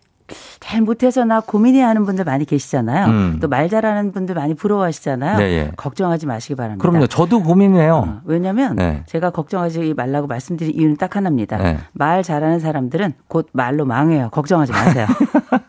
[0.60, 3.06] 잘 못해서 나 고민해 하는 분들 많이 계시잖아요.
[3.06, 3.38] 음.
[3.42, 5.38] 또말 잘하는 분들 많이 부러워하시잖아요.
[5.38, 5.72] 네, 예.
[5.78, 6.82] 걱정하지 마시기 바랍니다.
[6.86, 7.08] 그럼요.
[7.08, 7.96] 저도 고민해요.
[7.96, 9.04] 어, 왜냐하면 네.
[9.06, 11.58] 제가 걱정하지 말라고 말씀드린 이유는 딱 하나입니다.
[11.60, 11.78] 네.
[11.94, 14.30] 말 잘하는 사람들은 곧 말로 망해요.
[14.32, 15.08] 걱정하지 마세요.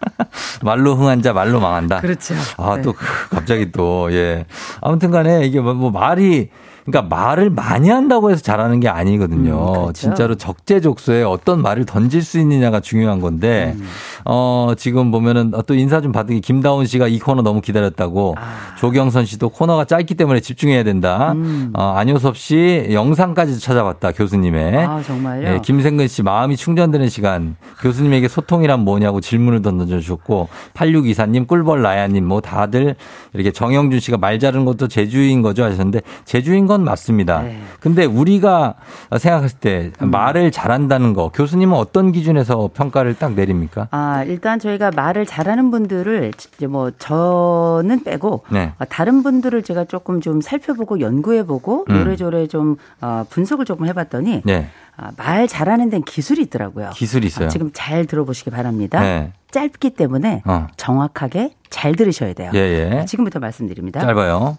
[0.63, 2.01] 말로 흥한 자 말로 망한다.
[2.01, 2.35] 그렇죠.
[2.57, 2.83] 아, 네.
[2.83, 2.95] 또
[3.31, 4.47] 갑자기 또 예.
[4.81, 6.51] 아무튼 간에 이게 뭐, 뭐 말이
[6.91, 9.53] 그러니까 말을 많이 한다고 해서 잘하는 게 아니거든요.
[9.53, 9.93] 음, 그렇죠.
[9.93, 13.87] 진짜로 적재적소에 어떤 말을 던질 수 있느냐가 중요한 건데, 음.
[14.25, 18.77] 어, 지금 보면은 또 인사 좀 받은 게 김다운 씨가 이 코너 너무 기다렸다고, 아.
[18.79, 21.33] 조경선 씨도 코너가 짧기 때문에 집중해야 된다.
[21.33, 21.73] 음.
[21.77, 24.87] 어, 안효섭 씨 영상까지 찾아봤다, 교수님의.
[24.87, 25.47] 아, 정말요?
[25.47, 32.41] 예, 김생근 씨 마음이 충전되는 시간, 교수님에게 소통이란 뭐냐고 질문을 던져주셨고, 8624님, 꿀벌 라야님, 뭐
[32.41, 32.97] 다들
[33.35, 37.43] 이렇게 정영준 씨가 말 잘하는 것도 제주인 거죠 하셨는데, 제주인 건건 맞습니다.
[37.43, 37.61] 네.
[37.81, 38.75] 근데 우리가
[39.17, 40.11] 생각했을 때 음.
[40.11, 43.89] 말을 잘한다는 거 교수님은 어떤 기준에서 평가를 딱 내립니까?
[43.91, 48.73] 아, 일단 저희가 말을 잘하는 분들을 이제 뭐 저는 빼고 네.
[48.79, 51.95] 어, 다른 분들을 제가 조금 좀 살펴보고 연구해보고 음.
[51.95, 54.69] 요래조래 좀 어, 분석을 조금 해봤더니 네.
[54.97, 56.91] 아, 말 잘하는 데는 기술이 있더라고요.
[56.95, 57.47] 기술이 있어요.
[57.47, 59.01] 아, 지금 잘 들어보시기 바랍니다.
[59.01, 59.33] 네.
[59.51, 60.67] 짧기 때문에 어.
[60.77, 62.51] 정확하게 잘 들으셔야 돼요.
[62.55, 63.05] 예, 예.
[63.07, 64.01] 지금부터 말씀드립니다.
[64.01, 64.59] 짧아요.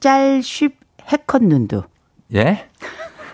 [0.00, 1.82] 짤, 쉽, 해컷 눈두.
[2.34, 2.66] 예?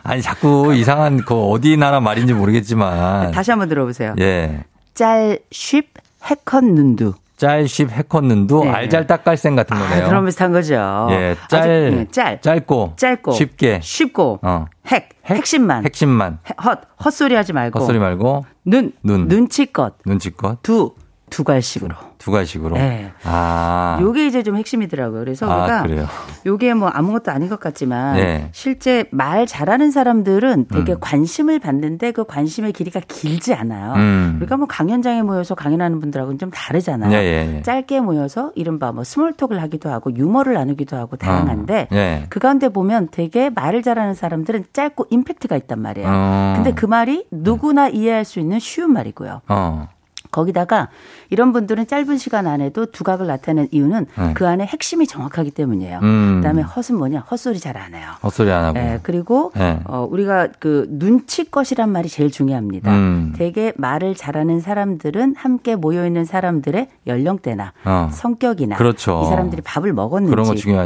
[0.02, 4.14] 아니 자꾸 이상한 그 어디 나라 말인지 모르겠지만 다시 한번 들어보세요.
[4.20, 4.64] 예.
[4.94, 5.88] 짤, 쉽,
[6.30, 7.14] 해컷 눈두.
[7.38, 8.70] 짤쉽 해컸는도 네.
[8.70, 10.04] 알잘딱깔생 같은 아, 거네요.
[10.04, 11.06] 아, 그런 비슷한 거죠.
[11.10, 14.66] 예, 짤, 네, 짤, 짧고, 짧고, 쉽게, 쉽고, 어.
[14.88, 20.94] 핵, 핵, 심만 핵심만, 헛, 헛소리 하지 말고, 헛소리 말고, 눈, 눈, 눈치껏, 눈치껏, 두,
[21.30, 21.94] 두 갈씩으로.
[22.18, 22.76] 두 갈씩으로.
[22.76, 23.12] 네.
[23.24, 23.98] 아.
[24.00, 25.20] 요게 이제 좀 핵심이더라고요.
[25.20, 26.06] 그래서 아, 우리가 그래요?
[26.46, 28.48] 요게 뭐 아무것도 아닌 것 같지만 네.
[28.52, 30.98] 실제 말 잘하는 사람들은 되게 음.
[31.00, 33.94] 관심을 받는데 그 관심의 길이가 길지 않아요.
[33.94, 34.32] 음.
[34.36, 37.10] 그러니까 뭐 강연장에 모여서 강연하는 분들하고는 좀 다르잖아요.
[37.10, 37.62] 네, 예, 예.
[37.62, 41.94] 짧게 모여서 이른바 뭐 스몰톡을 하기도 하고 유머를 나누기도 하고 다양한데 어.
[41.94, 42.26] 네.
[42.28, 46.08] 그 가운데 보면 되게 말을 잘하는 사람들은 짧고 임팩트가 있단 말이에요.
[46.10, 46.52] 어.
[46.56, 49.42] 근데 그 말이 누구나 이해할 수 있는 쉬운 말이고요.
[49.48, 49.88] 어.
[50.30, 50.88] 거기다가
[51.30, 54.34] 이런 분들은 짧은 시간 안에도 두각을 나타내는 이유는 네.
[54.34, 56.00] 그 안에 핵심이 정확하기 때문이에요.
[56.02, 56.36] 음.
[56.40, 57.20] 그다음에 헛은 뭐냐?
[57.30, 58.08] 헛소리 잘 안 해요.
[58.22, 58.78] 헛소리 안 하고.
[58.78, 59.78] 네, 그리고 네.
[59.84, 62.90] 어, 우리가 그 눈치껏이란 말이 제일 중요합니다.
[62.92, 63.32] 음.
[63.36, 68.08] 되게 말을 잘하는 사람들은 함께 모여 있는 사람들의 연령대나 어.
[68.10, 69.22] 성격이나 그렇죠.
[69.24, 70.34] 이 사람들이 밥을 먹었는지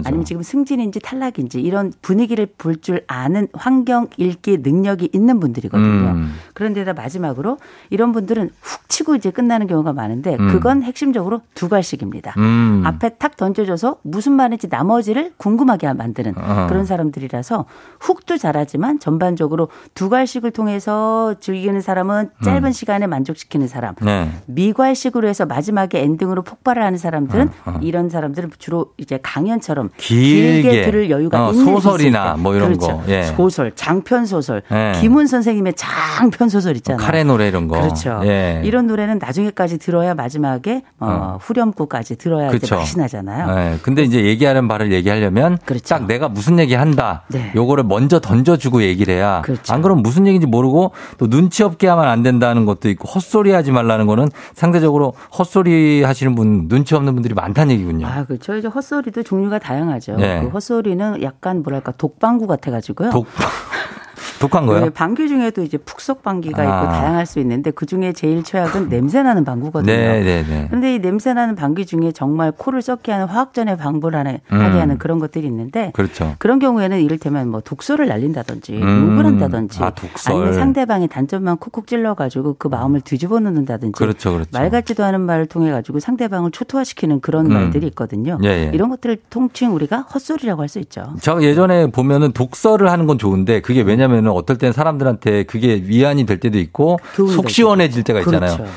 [0.04, 6.10] 아니면 지금 승진인지 탈락인지 이런 분위기를 볼 줄 아는 환경 읽기 능력이 있는 분들이거든요.
[6.10, 6.34] 음.
[6.54, 7.58] 그런데다 마지막으로
[7.90, 10.48] 이런 분들은 훅 치고 이제 끝나는 경우가 많은데 음.
[10.48, 12.34] 그건 핵심적으로 두 갈씩입니다.
[12.38, 12.82] 음.
[12.84, 16.66] 앞에 탁 던져줘서 무슨 말인지 나머지를 궁금하게 만드는 어.
[16.68, 17.66] 그런 사람들이라서
[18.00, 22.72] 훅도 잘하지만 전반적으로 두 갈씩을 통해서 즐기는 사람은 짧은 음.
[22.72, 23.94] 시간에 만족시키는 사람.
[24.02, 24.30] 네.
[24.46, 27.78] 미괄식으로 해서 마지막에 엔딩으로 폭발을 하는 사람들은 어, 어.
[27.82, 32.98] 이런 사람들은 주로 이제 강연처럼 길게, 길게 들을 여유가 어, 있는 소설이나 뭐 이런 그렇죠.
[32.98, 33.02] 거.
[33.08, 33.24] 예.
[33.24, 34.62] 소설, 장편 소설.
[34.70, 34.98] 예.
[35.00, 37.04] 김훈 선생님의 장편 소설 있잖아요.
[37.04, 37.80] 카레 노래 이런 거.
[37.80, 38.20] 그렇죠.
[38.24, 38.62] 예.
[38.64, 41.38] 이런 노래는 나중에까지 들어야 마지막에 어, 어.
[41.40, 42.76] 후렴구까지 들어야 그렇죠.
[42.76, 43.54] 맛이 나잖아요.
[43.54, 43.78] 네.
[43.82, 45.84] 근데 이제 얘기하는 바를 얘기하려면 그렇죠.
[45.94, 47.22] 딱 내가 무슨 얘기 한다.
[47.28, 47.52] 네.
[47.54, 49.42] 요거를 먼저 던져주고 얘기를 해야.
[49.42, 49.72] 그렇죠.
[49.72, 53.72] 안 그러면 무슨 얘기인지 모르고 또 눈치 없게 하면 안 된다는 것도 있고 헛소리 하지
[53.72, 58.06] 말라는 거는 상대적으로 헛소리 하시는 분 눈치 없는 분들이 많다는 얘기군요.
[58.06, 58.56] 아 그렇죠.
[58.56, 60.16] 이제 헛소리도 종류가 다양하죠.
[60.16, 60.42] 네.
[60.42, 63.10] 그 헛소리는 약간 뭐랄까 독방구 같아 가지고요.
[63.10, 63.48] 독방.
[64.42, 64.80] 독한 거요?
[64.80, 66.64] 네, 방귀 중에도 이제 푹속 방귀가 아.
[66.64, 69.92] 있고 다양할 수 있는데 그 중에 제일 최악은 냄새 나는 방구거든요.
[69.92, 70.66] 네, 네, 네.
[70.68, 74.60] 그런데 이 냄새 나는 방귀 중에 정말 코를 썩게 하는 화학전에 방부를 하는, 음.
[74.60, 76.34] 하게 하는 그런 것들이 있는데 그렇죠.
[76.38, 79.10] 그런 경우에는 이를테면 뭐 독소를 날린다든지 음.
[79.12, 79.92] 욕을 한다든지 아,
[80.26, 84.50] 아니면 상대방의 단점만 콕콕 찔러 가지고 그 마음을 뒤집어 놓는다든지 그렇죠, 그렇죠.
[84.52, 87.52] 말 같지도 않은 말을 통해 가지고 상대방을 초토화시키는 그런 음.
[87.52, 88.38] 말들이 있거든요.
[88.42, 88.70] 예, 예.
[88.74, 91.14] 이런 것들을 통칭 우리가 헛소리라고 할 수 있죠.
[91.20, 96.40] 저 예전에 보면은 독서를 하는 건 좋은데 그게 왜냐면은 어떨 땐 사람들한테 그게 위안이 될
[96.40, 98.56] 때도 있고 속 시원해질 때가 있잖아요.
[98.56, 98.72] 그렇죠.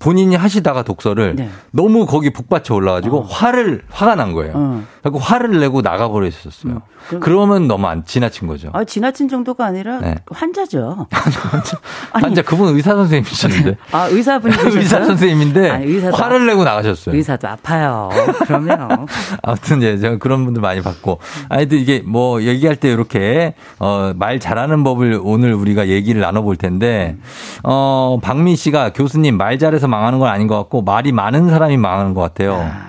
[0.00, 1.50] 본인이 하시다가 독서를 네.
[1.70, 3.22] 너무 거기 북받쳐 올라가지고 어.
[3.22, 4.52] 화를 화가 난 거예요.
[4.54, 4.84] 어.
[5.02, 6.74] 그리고 화를 내고 나가버리셨어요.
[6.74, 7.20] 음.
[7.20, 8.70] 그러면 너무 안 지나친 거죠.
[8.72, 10.16] 아, 지나친 정도가 아니라 네.
[10.30, 11.06] 환자죠.
[12.12, 13.76] 아니, 환자 그분 의사 선생님이셨는데.
[13.92, 17.14] 아 의사분이 의사 선생님인데 아니, 화를 내고 나가셨어요.
[17.14, 18.10] 의사도 아파요.
[18.44, 19.06] 그러면
[19.42, 21.18] 아무튼 이제 제가 그런 분들 많이 봤고.
[21.48, 27.16] 아이들 이게 뭐 얘기할 때 이렇게 어, 말 잘하는 법을 오늘 우리가 얘기를 나눠볼 텐데
[27.62, 32.14] 어, 박민 씨가 교수님 말 잘해서 망하는 건 아닌 것 같고 말이 많은 사람이 망하는
[32.14, 32.54] 것 같아요.
[32.54, 32.88] 아.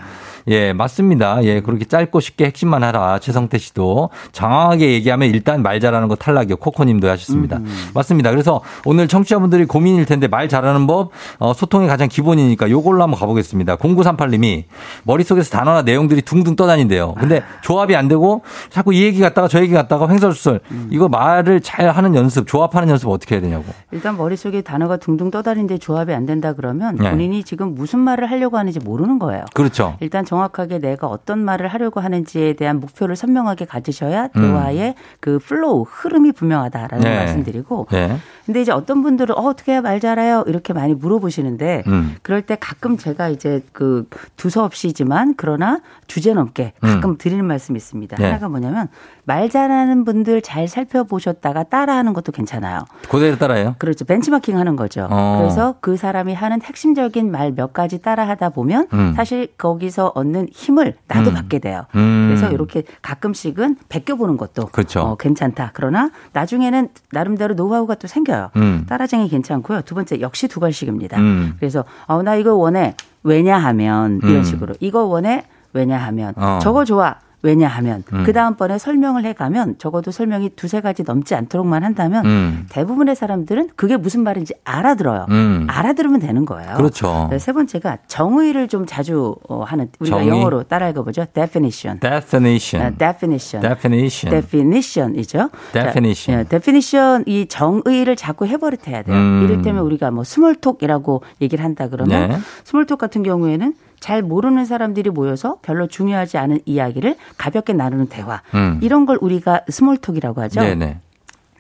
[0.50, 1.44] 예, 맞습니다.
[1.44, 3.20] 예, 그렇게 짧고 쉽게 핵심만 하라.
[3.20, 6.58] 최성태 씨도 장황하게 얘기하면 일단 말 잘하는 거 탈락이요.
[6.58, 7.58] 코코님도 하셨습니다.
[7.58, 7.90] 음.
[7.94, 8.32] 맞습니다.
[8.32, 13.76] 그래서 오늘 청취자분들이 고민일 텐데 말 잘하는 법, 어, 소통이 가장 기본이니까 요걸로 한번 가보겠습니다.
[13.78, 14.64] 0938님이
[15.04, 17.14] 머릿속에서 단어나 내용들이 둥둥 떠다닌대요.
[17.14, 20.62] 근데 조합이 안 되고 자꾸 이 얘기 갔다가 저 얘기 갔다가 횡설수설.
[20.72, 20.90] 음.
[20.92, 23.66] 이거 말을 잘 하는 연습, 조합하는 연습 어떻게 해야 되냐고.
[23.92, 27.12] 일단 머릿속에 단어가 둥둥 떠다니는데 조합이 안 된다 그러면 네.
[27.12, 29.46] 본인이 지금 무슨 말을 하려고 하는지 모르는 거예요.
[29.54, 29.96] 그렇죠.
[30.00, 34.42] 일단 정 확하게 내가 어떤 말을 하려고 하는지에 대한 목표를 선명하게 가지셔야 음.
[34.42, 34.94] 대화의 음.
[35.20, 37.16] 그 flow 흐름이 분명하다라는 네.
[37.18, 38.18] 말씀드리고 네.
[38.46, 42.16] 근데 이제 어떤 분들은 어, 어떻게 해야 말 잘해요 이렇게 많이 물어보시는데 음.
[42.24, 47.18] 그럴 때 가끔 제가 이제 그 두서없이지만 그러나 주제 넘게 가끔 음.
[47.18, 48.18] 드리는 말씀이 있습니다.
[48.18, 48.26] 네.
[48.26, 48.88] 하나가 뭐냐면
[49.26, 52.86] 말 잘하는 분들 잘 살펴보셨다가 따라하는 것도 괜찮아요.
[53.10, 53.76] 그대로 따라해요?
[53.78, 54.06] 그렇죠.
[54.06, 55.08] 벤치마킹 하는 거죠.
[55.12, 55.38] 어.
[55.40, 59.14] 그래서 그 사람이 하는 핵심적인 말 몇 가지 따라하다 보면 음.
[59.16, 61.36] 사실 거기서 얻는 힘을 나도 음.
[61.36, 61.86] 받게 돼요.
[61.96, 62.28] 음.
[62.30, 65.02] 그래서 이렇게 가끔씩은 베껴보는 것도 그렇죠.
[65.02, 65.72] 어, 괜찮다.
[65.74, 68.52] 그러나 나중에는 나름대로 노하우가 또 생겨요.
[68.56, 68.86] 음.
[68.88, 69.82] 따라쟁이 괜찮고요.
[69.82, 71.20] 두 번째 역시 두 갈씩입니다.
[71.20, 71.56] 음.
[71.60, 72.96] 그래서 어, 나 이거 원해.
[73.24, 74.44] 왜냐하면 이런 음.
[74.44, 75.46] 식으로 이거 원해.
[75.74, 76.60] 왜냐하면 어.
[76.62, 77.18] 저거 좋아.
[77.42, 78.24] 왜냐하면 음.
[78.26, 82.66] 그 다음번에 설명을 해가면 적어도 설명이 두세 가지 넘지 않도록만 한다면 음.
[82.70, 85.26] 대부분의 사람들은 그게 무슨 말인지 알아들어요.
[85.30, 85.66] 음.
[85.70, 86.76] 알아들으면 되는 거예요.
[86.76, 87.30] 그렇죠.
[87.40, 90.30] 세 번째가 정의를 좀 자주 어, 하는 우리가 정의?
[90.30, 91.26] 영어로 따라 읽어보죠.
[91.34, 92.00] definition.
[92.00, 92.86] definition.
[92.86, 93.62] 아, definition.
[93.62, 94.42] definition.
[94.42, 95.50] definition이죠.
[95.72, 96.38] definition.
[96.38, 99.16] 자, 예, definition 이 정의를 자꾸 해버릇해야 돼요.
[99.16, 99.44] 음.
[99.44, 102.38] 이를테면 우리가 뭐 스몰톡이라고 얘기를 한다 그러면 네.
[102.66, 108.42] small talk 같은 경우에는 잘 모르는 사람들이 모여서 별로 중요하지 않은 이야기를 가볍게 나누는 대화.
[108.54, 108.80] 음.
[108.82, 110.62] 이런 걸 우리가 small talk이라고 하죠.
[110.62, 111.00] 네네.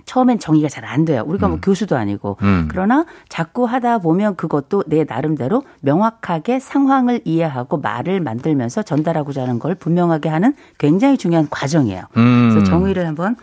[0.05, 1.23] 처음엔 정의가 잘 안 돼요.
[1.27, 1.57] 우리가 뭐 음.
[1.57, 2.37] 뭐 교수도 아니고.
[2.41, 2.67] 음.
[2.71, 9.75] 그러나 자꾸 하다 보면 그것도 내 나름대로 명확하게 상황을 이해하고 말을 만들면서 전달하고자 하는 걸
[9.75, 12.03] 분명하게 하는 굉장히 중요한 과정이에요.
[12.17, 12.49] 음.
[12.51, 13.35] 그래서 정의를 한번 어,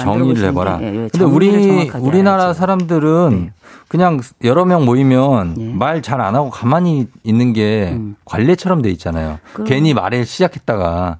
[0.00, 0.78] 정의를 해봐라.
[0.82, 2.58] 예, 예, 근데 우리 우리나라 알아야죠.
[2.58, 3.52] 사람들은 네.
[3.88, 5.72] 그냥 여러 명 모이면 네.
[5.74, 8.16] 말잘 안 하고 가만히 있는 게 음.
[8.24, 9.38] 관례처럼 돼 있잖아요.
[9.52, 9.66] 그럼.
[9.66, 11.18] 괜히 말을 시작했다가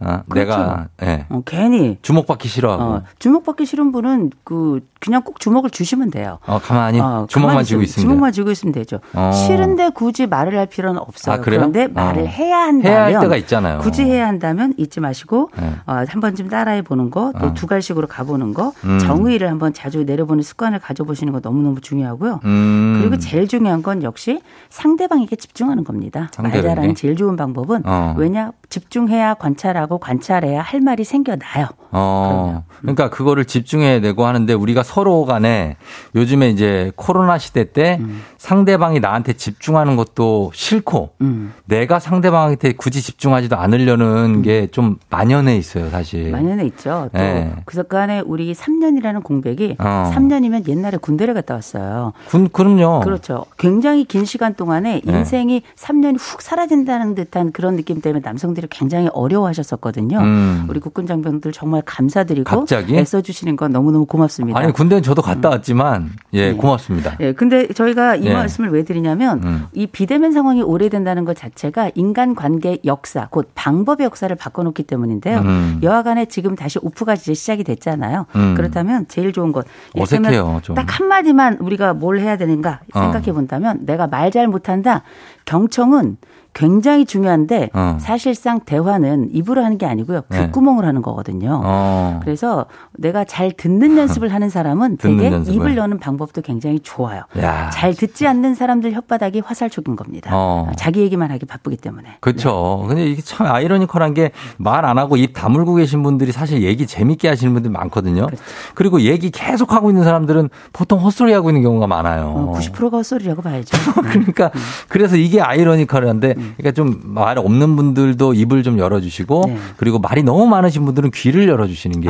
[0.00, 0.50] 어, 그렇죠.
[0.50, 1.26] 내가 예.
[1.28, 6.38] 어, 괜히 주목받기 싫어하고 어, 주목받기 싫은 분은 그 그냥 꼭 주목을 주시면 돼요.
[6.46, 9.00] 어, 가만히 어, 주먹만 쥐고 있으면 주먹만 쥐고 있으면 되죠.
[9.14, 9.30] 어.
[9.32, 11.36] 싫은데 굳이 말을 할 필요는 없어요.
[11.36, 11.88] 아, 그런데 어.
[11.92, 13.78] 말을 해야 한다면 해야 할 때가 있잖아요.
[13.78, 15.72] 굳이 해야 한다면 잊지 마시고 네.
[15.86, 18.98] 어, 한 번쯤 따라해 보는 거, 또 두 갈씩으로 가보는 거, 음.
[19.00, 22.40] 정의를 한번 자주 내려보는 습관을 가져보시는 거 너무 너무 중요하고요.
[22.44, 22.98] 음.
[23.00, 26.30] 그리고 제일 중요한 건 역시 상대방에게 집중하는 겁니다.
[26.38, 27.82] 말자라는 제일 좋은 방법은
[28.16, 31.68] 왜냐 집중해야 관찰하고 관찰해야 할 말이 생겨나요.
[31.90, 32.64] 어.
[32.80, 35.76] 그러니까 그거를 집중해야 되고 하는데 우리가 서로 간에
[36.14, 38.22] 요즘에 이제 코로나 시대 때 음.
[38.36, 41.52] 상대방이 나한테 집중하는 것도 싫고 음.
[41.64, 44.42] 내가 상대방한테 굳이 집중하지도 않으려는 음.
[44.42, 46.30] 게좀 만연해 있어요, 사실.
[46.30, 47.08] 만연해 있죠.
[47.12, 47.52] 또 네.
[47.64, 50.12] 그래서 그 안에 우리 3년이라는 공백이 어.
[50.14, 52.12] 3년이면 옛날에 군대를 갔다 왔어요.
[52.28, 53.00] 군, 그럼요.
[53.00, 53.46] 그렇죠.
[53.58, 55.18] 굉장히 긴 시간 동안에 네.
[55.18, 55.66] 인생이 네.
[55.74, 60.18] 3년이 훅 사라진다는 듯한 그런 느낌 때문에 남성들이 굉장히 어려워하셨었거든요.
[60.18, 60.66] 음.
[60.68, 62.96] 우리 국군 장병들 정말 감사드리고 갑자기?
[62.96, 64.58] 애써 주시는 건 너무너무 고맙습니다.
[64.58, 65.52] 아니 군대는 저도 갔다 음.
[65.52, 66.54] 왔지만 예 네.
[66.54, 67.16] 고맙습니다.
[67.20, 68.32] 예 근데 저희가 이 네.
[68.32, 69.66] 말씀을 왜 드리냐면 음.
[69.72, 75.38] 이 비대면 상황이 오래된다는 것 자체가 인간 관계 역사 곧 방법의 역사를 바꿔 놓기 때문인데요.
[75.40, 75.80] 음.
[75.82, 78.26] 여하간에 지금 다시 오프가 이제 시작이 됐잖아요.
[78.36, 78.54] 음.
[78.56, 79.66] 그렇다면 제일 좋은 것
[79.96, 80.60] 어색해요.
[80.76, 83.80] 딱 한마디만 우리가 뭘 해야 되는가 생각해 본다면 어.
[83.84, 85.02] 내가 말 잘 못한다.
[85.46, 86.18] 경청은
[86.62, 87.98] 굉장히 중요한데 어.
[88.00, 90.22] 사실상 대화는 입으로 하는 게 아니고요.
[90.28, 90.46] 네.
[90.46, 90.86] 귓구멍으로 네.
[90.86, 91.60] 하는 거거든요.
[91.64, 92.18] 어.
[92.24, 95.54] 그래서 내가 잘 듣는 연습을 하는 사람은 되게 연습을.
[95.54, 97.22] 입을 여는 방법도 굉장히 좋아요.
[97.38, 97.70] 야.
[97.70, 100.30] 잘 듣지 않는 사람들 혓바닥이 화살촉인 겁니다.
[100.34, 100.72] 어.
[100.76, 102.16] 자기 얘기만 하기 바쁘기 때문에.
[102.20, 102.80] 그렇죠.
[102.82, 102.88] 네.
[102.88, 107.28] 근데 이게 참 아이러니컬한 게 말 안 하고 입 다물고 계신 분들이 사실 얘기 재밌게
[107.28, 108.26] 하시는 분들 많거든요.
[108.26, 108.42] 그렇죠.
[108.74, 112.52] 그리고 얘기 계속 하고 있는 사람들은 보통 헛소리 하고 있는 경우가 많아요.
[112.56, 113.76] 90%가 헛소리라고 봐야죠.
[114.02, 114.60] 그러니까 음.
[114.88, 116.47] 그래서 이게 아이러니컬한데 음.
[116.56, 119.56] 그러니까 좀 말 없는 분들도 입을 좀 열어주시고 네.
[119.76, 122.08] 그리고 말이 너무 많으신 분들은 귀를 열어주시는 게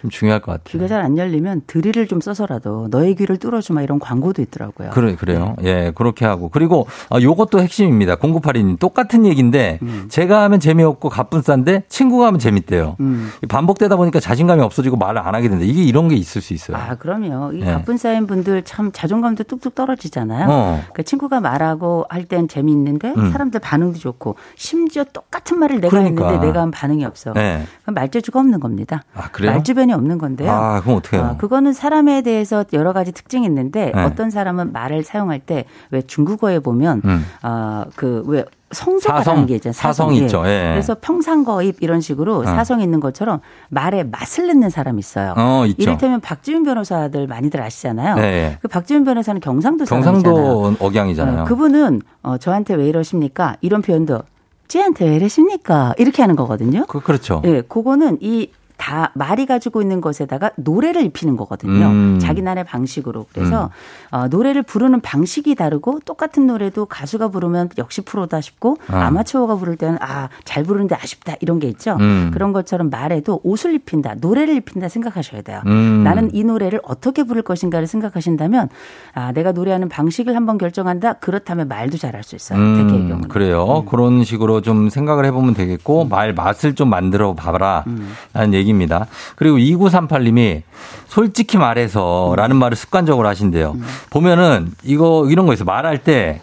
[0.00, 0.64] 좀 중요할 것 같아요.
[0.72, 4.90] 귀가 잘 안 열리면 드릴을 좀 써서라도 너의 귀를 뚫어주마 이런 광고도 있더라고요.
[4.90, 5.54] 그래 그래요.
[5.62, 5.68] 네.
[5.86, 8.16] 예 그렇게 하고 그리고 아, 요것도 핵심입니다.
[8.16, 10.06] 공구팔이님 똑같은 얘기인데 음.
[10.08, 12.96] 제가 하면 재미없고 갑분싼데 친구가 하면 재밌대요.
[13.00, 13.30] 음.
[13.48, 15.64] 반복되다 보니까 자신감이 없어지고 말을 안 하게 된다.
[15.64, 16.76] 이게 이런 게 있을 수 있어요.
[16.76, 17.52] 아 그럼요.
[17.54, 17.64] 이 예.
[17.64, 20.46] 갑분싸인 분들 참 자존감도 뚝뚝 떨어지잖아요.
[20.50, 20.84] 어.
[20.92, 23.30] 그 친구가 말하고 할 땐 재미있는데 음.
[23.32, 26.24] 사람 들 반응도 좋고 심지어 똑같은 말을 내가 그러니까.
[26.26, 27.32] 했는데 내가 한 반응이 없어.
[27.32, 27.64] 네.
[27.82, 29.02] 그럼 말재주가 없는 겁니다.
[29.14, 29.28] 아?
[29.40, 30.50] 말주변이 없는 건데요.
[30.50, 31.30] 아, 그럼 어떻게 해요?
[31.32, 34.02] 어, 그거는 사람에 대해서 여러 가지 특징이 있는데 네.
[34.02, 37.24] 어떤 사람은 말을 사용할 때 왜 중국어에 보면 음.
[37.42, 39.72] 어, 그왜 성조가라는 게 있잖아요.
[39.72, 40.42] 사성, 사성 있죠.
[40.46, 40.70] 예.
[40.72, 42.44] 그래서 평상거입 이런 식으로 어.
[42.44, 45.34] 사성 있는 것처럼 말에 맛을 넣는 사람이 있어요.
[45.36, 45.82] 어, 있죠.
[45.82, 48.14] 이를테면 박지훈 변호사들 많이들 아시잖아요.
[48.16, 48.58] 네.
[48.62, 50.22] 그 박지훈 변호사는 경상도 사람이잖아요.
[50.24, 51.42] 경상도 억양이잖아요.
[51.42, 53.56] 어, 그분은 어, 저한테 왜 이러십니까?
[53.60, 54.22] 이런 표현도
[54.68, 55.94] 쟤한테 왜 이러십니까?
[55.98, 56.86] 이렇게 하는 거거든요.
[56.86, 57.42] 그, 그렇죠.
[57.44, 58.50] 예, 그거는 이
[58.80, 61.86] 다 말이 가지고 있는 것에다가 노래를 입히는 거거든요.
[61.86, 62.18] 음.
[62.18, 63.26] 자기 나라의 방식으로.
[63.32, 63.70] 그래서
[64.12, 64.16] 음.
[64.16, 69.10] 어, 노래를 부르는 방식이 다르고 똑같은 노래도 가수가 부르면 역시 프로다 싶고 아.
[69.10, 71.96] 마추어가 부를 때는 아 잘 부르는데 아쉽다 이런 게 있죠.
[72.00, 72.30] 음.
[72.32, 75.60] 그런 것처럼 말에도 옷을 입힌다, 노래를 입힌다 생각하셔야 돼요.
[75.66, 76.02] 음.
[76.02, 78.68] 나는 이 노래를 어떻게 부를 것인가를 생각하신다면
[79.14, 81.14] 아 내가 노래하는 방식을 한번 결정한다.
[81.14, 82.58] 그렇다면 말도 잘할 수 있어요.
[82.58, 82.76] 음.
[82.76, 83.28] 대개의 경우는.
[83.28, 83.80] 그래요.
[83.80, 83.86] 음.
[83.86, 87.84] 그런 식으로 좀 생각을 해보면 되겠고 말 맛을 좀 만들어 봐라.
[88.32, 88.69] 라는 얘기.
[88.70, 89.06] 얘기입니다.
[89.36, 90.62] 그리고 2938님이
[91.06, 93.72] 솔직히 말해서 라는 말을 습관적으로 하신대요.
[93.72, 93.84] 음.
[94.10, 95.66] 보면은 이거 이런 거 있어요.
[95.66, 96.40] 말할 때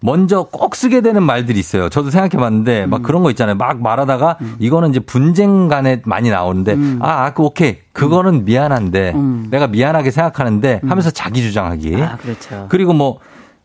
[0.00, 1.88] 먼저 꼭 쓰게 되는 말들이 있어요.
[1.88, 3.02] 저도 생각해 봤는데 막 음.
[3.02, 3.54] 그런 거 있잖아요.
[3.54, 4.56] 막 말하다가 음.
[4.58, 6.98] 이거는 이제 분쟁 간에 많이 나오는데 음.
[7.00, 7.78] 아, 아, 그 오케이.
[7.92, 9.14] 그거는 미안한데
[9.50, 12.02] 내가 미안하게 생각하는데 하면서 자기 주장하기.
[12.02, 12.66] 아, 그렇죠.
[12.68, 13.20] 그리고 뭐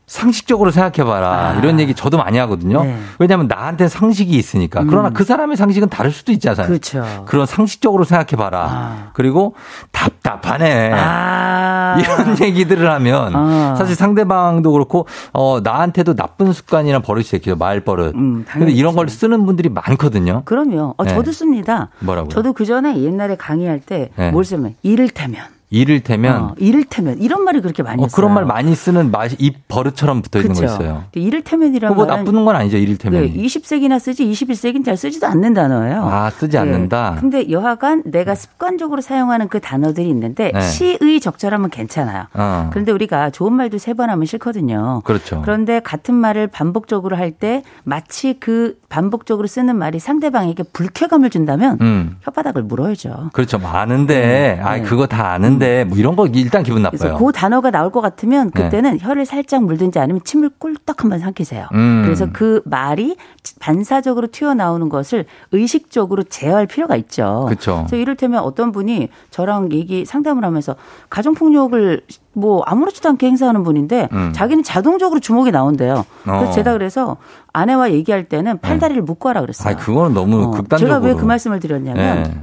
[0.08, 1.30] 상식적으로 생각해봐라.
[1.30, 1.54] 아.
[1.60, 2.84] 이런 얘기 저도 많이 하거든요.
[2.84, 2.98] 네.
[3.20, 4.82] 왜냐하면 나한테 상식이 있으니까.
[4.82, 4.88] 음.
[4.88, 6.66] 그러나 그 사람의 상식은 다를 수도 있잖아요.
[6.66, 7.26] 그렇죠.
[7.28, 8.60] 그런 상식적으로 생각해봐라.
[8.60, 9.10] 아.
[9.14, 9.54] 그리고
[9.92, 10.94] 답답하네.
[10.94, 11.98] 아.
[12.00, 13.76] 이런 얘기들을 하면 아.
[13.78, 17.58] 사실 상대방도 그렇고 어, 나한테도 나쁜 습관이나 버릇이 생겨요.
[17.58, 18.16] 말버릇.
[18.16, 20.44] 음, 근데 이런 걸 쓰는 분들이 많거든요.
[20.46, 20.96] 그럼요.
[20.98, 21.14] 어, 네.
[21.14, 21.90] 저도 씁니다.
[22.00, 22.30] 뭐라고?
[22.30, 24.44] 저도 그 전에 옛날에 강의할 때뭘 네.
[24.44, 29.36] 쓰면 이를테면 이를테면 어, 이를테면 이런 말이 그렇게 많이 어, 그런 말 많이 쓰는 맛이
[29.40, 30.54] 입 버릇처럼 붙어 있는.
[30.56, 31.04] 거 있어요.
[31.12, 32.78] 이를테면이라는 뭐 나쁘는 건 아니죠.
[32.78, 33.22] 이를테면.
[33.24, 36.04] 네, 20세기나 쓰지 21세기는 잘 쓰지도 않는 단어예요.
[36.06, 36.60] 아, 쓰지 네.
[36.60, 37.18] 않는다.
[37.20, 40.62] 근데 여하간 내가 습관적으로 사용하는 그 단어들이 있는데 네.
[40.62, 42.28] 시의 적절하면 괜찮아요.
[42.34, 42.70] 어.
[42.72, 45.02] 그런데 우리가 좋은 말도 세 번 하면 싫거든요.
[45.06, 45.42] 그렇죠.
[45.42, 52.16] 그런데 같은 말을 반복적으로 할 때 마치 그 반복적으로 쓰는 말이 상대방에게 불쾌감을 준다면 음.
[52.26, 53.32] 혓바닥을 물어야죠.
[53.34, 53.58] 그렇죠.
[53.60, 57.18] 많은데 아, 그거 다 아는 하는데 뭐 이런 거 일단 기분 나빠요.
[57.18, 58.64] 그 단어가 나올 것 같으면 네.
[58.64, 58.98] 그때는 네.
[59.02, 61.68] 혀를 살짝 물든지 아니면 침을 꿀떡 한번 삼키세요.
[61.74, 62.02] 음.
[62.06, 63.18] 그래서 그 말이
[63.60, 67.46] 반사적으로 튀어나오는 것을 의식적으로 제어할 필요가 있죠.
[67.48, 67.84] 그렇죠.
[67.88, 70.76] 그래서 이를테면 어떤 분이 저랑 얘기 상담을 하면서
[71.10, 72.02] 가정폭력을
[72.34, 74.32] 뭐 아무렇지도 않게 행사하는 분인데 음.
[74.34, 76.06] 자기는 자동적으로 주먹이 나온대요.
[76.24, 76.52] 그래서 어.
[76.52, 77.18] 제가 그래서
[77.52, 79.06] 아내와 얘기할 때는 팔다리를 네.
[79.06, 79.74] 묶고 하라 그랬어요.
[79.74, 80.52] 아, 그거는 너무 어.
[80.52, 80.96] 극단적으로.
[81.00, 82.34] 제가 왜 그 말씀을 드렸냐면 네.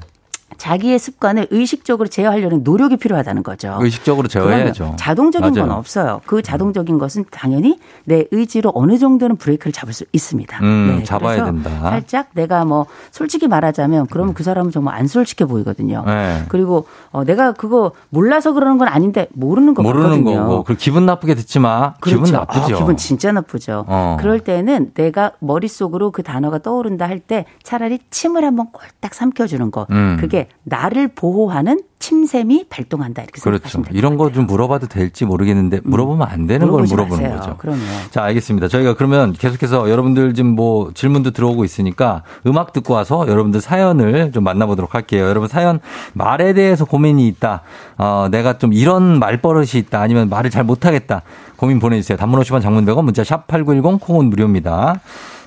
[0.56, 3.78] 자기의 습관을 의식적으로 제어하려는 노력이 필요하다는 거죠.
[3.80, 4.96] 의식적으로 제어해야죠.
[4.98, 5.68] 자동적인 맞아요.
[5.68, 6.20] 건 없어요.
[6.26, 10.58] 그 자동적인 것은 당연히 내 의지로 어느 정도는 브레이크를 잡을 수 있습니다.
[10.62, 11.70] 음, 네, 잡아야 된다.
[11.90, 14.34] 살짝 내가 뭐 솔직히 말하자면 그러면 음.
[14.34, 16.04] 그 사람은 정말 안 솔직해 보이거든요.
[16.06, 16.44] 네.
[16.48, 20.46] 그리고 어, 내가 그거 몰라서 그러는 건 아닌데 모르는 거 모르는 같거든요.
[20.48, 20.62] 거고.
[20.64, 21.94] 그 기분 나쁘게 듣지 마.
[22.00, 22.22] 그렇죠.
[22.22, 22.74] 기분 나쁘죠.
[22.74, 23.84] 어, 기분 진짜 나쁘죠.
[23.88, 24.16] 어.
[24.20, 29.86] 그럴 때는 내가 머릿속으로 그 단어가 떠오른다 할 때 차라리 침을 한번 꼴딱 삼켜주는 거.
[29.90, 30.18] 음.
[30.20, 33.82] 그게 나를 보호하는 침샘이 발동한다 이렇게 그렇죠.
[33.92, 35.80] 이런 거 좀 물어봐도 될지 모르겠는데 음.
[35.84, 37.38] 물어보면 안 되는 걸 물어보는 마세요.
[37.40, 37.56] 거죠.
[37.56, 37.80] 그럼요.
[38.10, 38.68] 자, 알겠습니다.
[38.68, 44.44] 저희가 그러면 계속해서 여러분들 지금 뭐 질문도 들어오고 있으니까 음악 듣고 와서 여러분들 사연을 좀
[44.44, 45.24] 만나보도록 할게요.
[45.26, 45.80] 여러분 사연
[46.12, 47.62] 말에 대해서 고민이 있다.
[47.96, 50.00] 어, 내가 좀 이런 말버릇이 있다.
[50.00, 51.22] 아니면 말을 잘 못하겠다.
[51.56, 52.18] 고민 보내주세요.
[52.18, 55.00] 단문 50원 장문 100원 문자 샵 8910 콩은 무료입니다.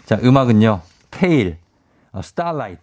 [0.06, 0.80] 자, 음악은요.
[1.12, 1.58] 테일,
[2.14, 2.80] 어, 스타라이트.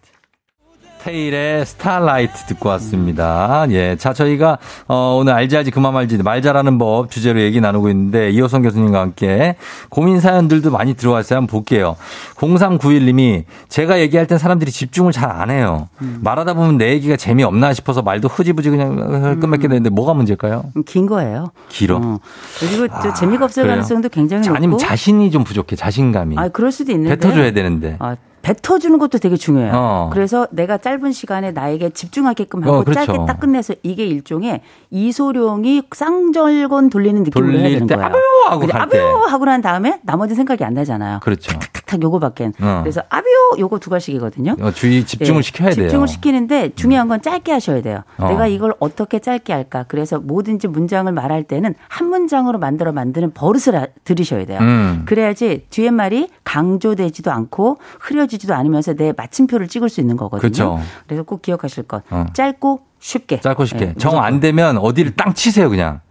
[1.05, 3.67] 테일의 스타라이트 듣고 왔습니다.
[3.69, 3.95] 예.
[3.95, 8.31] 자, 저희가, 어, 오늘 알지 알지 그만 말지 말 잘하는 법 주제로 얘기 나누고 있는데
[8.31, 9.55] 이호성 교수님과 함께
[9.89, 11.37] 고민 사연들도 많이 들어왔어요.
[11.37, 11.95] 한번 볼게요.
[12.37, 15.89] 0391님이 제가 얘기할 땐 사람들이 집중을 잘 안 해요.
[16.01, 16.19] 음.
[16.23, 20.71] 말하다 보면 내 얘기가 재미없나 싶어서 말도 흐지부지 그냥 끝맺게 되는데 뭐가 문제일까요?
[20.77, 21.51] 음, 긴 거예요.
[21.67, 21.97] 길어.
[21.97, 22.19] 어.
[22.59, 23.73] 그리고 아, 재미가 없을 그래요?
[23.75, 24.55] 가능성도 굉장히 높고.
[24.55, 25.75] 아니면 자신이 좀 부족해.
[25.75, 26.35] 자신감이.
[26.37, 27.15] 아, 그럴 수도 있는데.
[27.17, 27.97] 뱉어줘야 되는데.
[27.99, 28.15] 아,
[28.45, 29.71] 뱉어주는 것도 되게 중요해요.
[29.73, 30.09] 어.
[30.13, 33.03] 그래서 내가 짧은 시간에 나에게 집중하게끔 하고 어, 그렇죠.
[33.05, 38.05] 짧게 딱 끝내서 이게 일종의 이소룡이 쌍절곤 돌리는 느낌으로 해야 되는 거예요.
[38.05, 38.17] 아뷰
[38.47, 41.21] 하고 아뷰 하고 난 다음에 나머지 생각이 안 나잖아요.
[41.23, 41.53] 그렇죠.
[41.53, 42.53] 탁탁탁 요거밖엔.
[42.61, 42.81] 어.
[42.83, 43.25] 그래서 아뷰
[43.57, 44.57] 요거 두 가지씩이거든요.
[44.61, 45.45] 어, 주의 집중을 네.
[45.47, 45.87] 시켜야 돼요.
[45.87, 48.03] 집중을 시키는데 중요한 건 짧게 하셔야 돼요.
[48.19, 48.27] 어.
[48.27, 49.85] 내가 이걸 어떻게 짧게 할까?
[49.87, 54.59] 그래서 뭐든지 문장을 말할 때는 한 문장으로 만들어 만드는 버릇을 들이셔야 돼요.
[54.61, 55.01] 음.
[55.07, 60.39] 그래야지 뒤에 말이 강조되지도 않고 흐려지 지지도 않으면서 내 마침표를 찍을 수 있는 거거든요.
[60.41, 60.79] 그렇죠.
[61.07, 62.03] 그래서 꼭 기억하실 것.
[62.09, 62.25] 어.
[62.33, 63.39] 짧고 쉽게.
[63.39, 63.85] 짧고 쉽게.
[63.87, 66.01] 네, 정안 되면 어디를 땅 치세요, 그냥.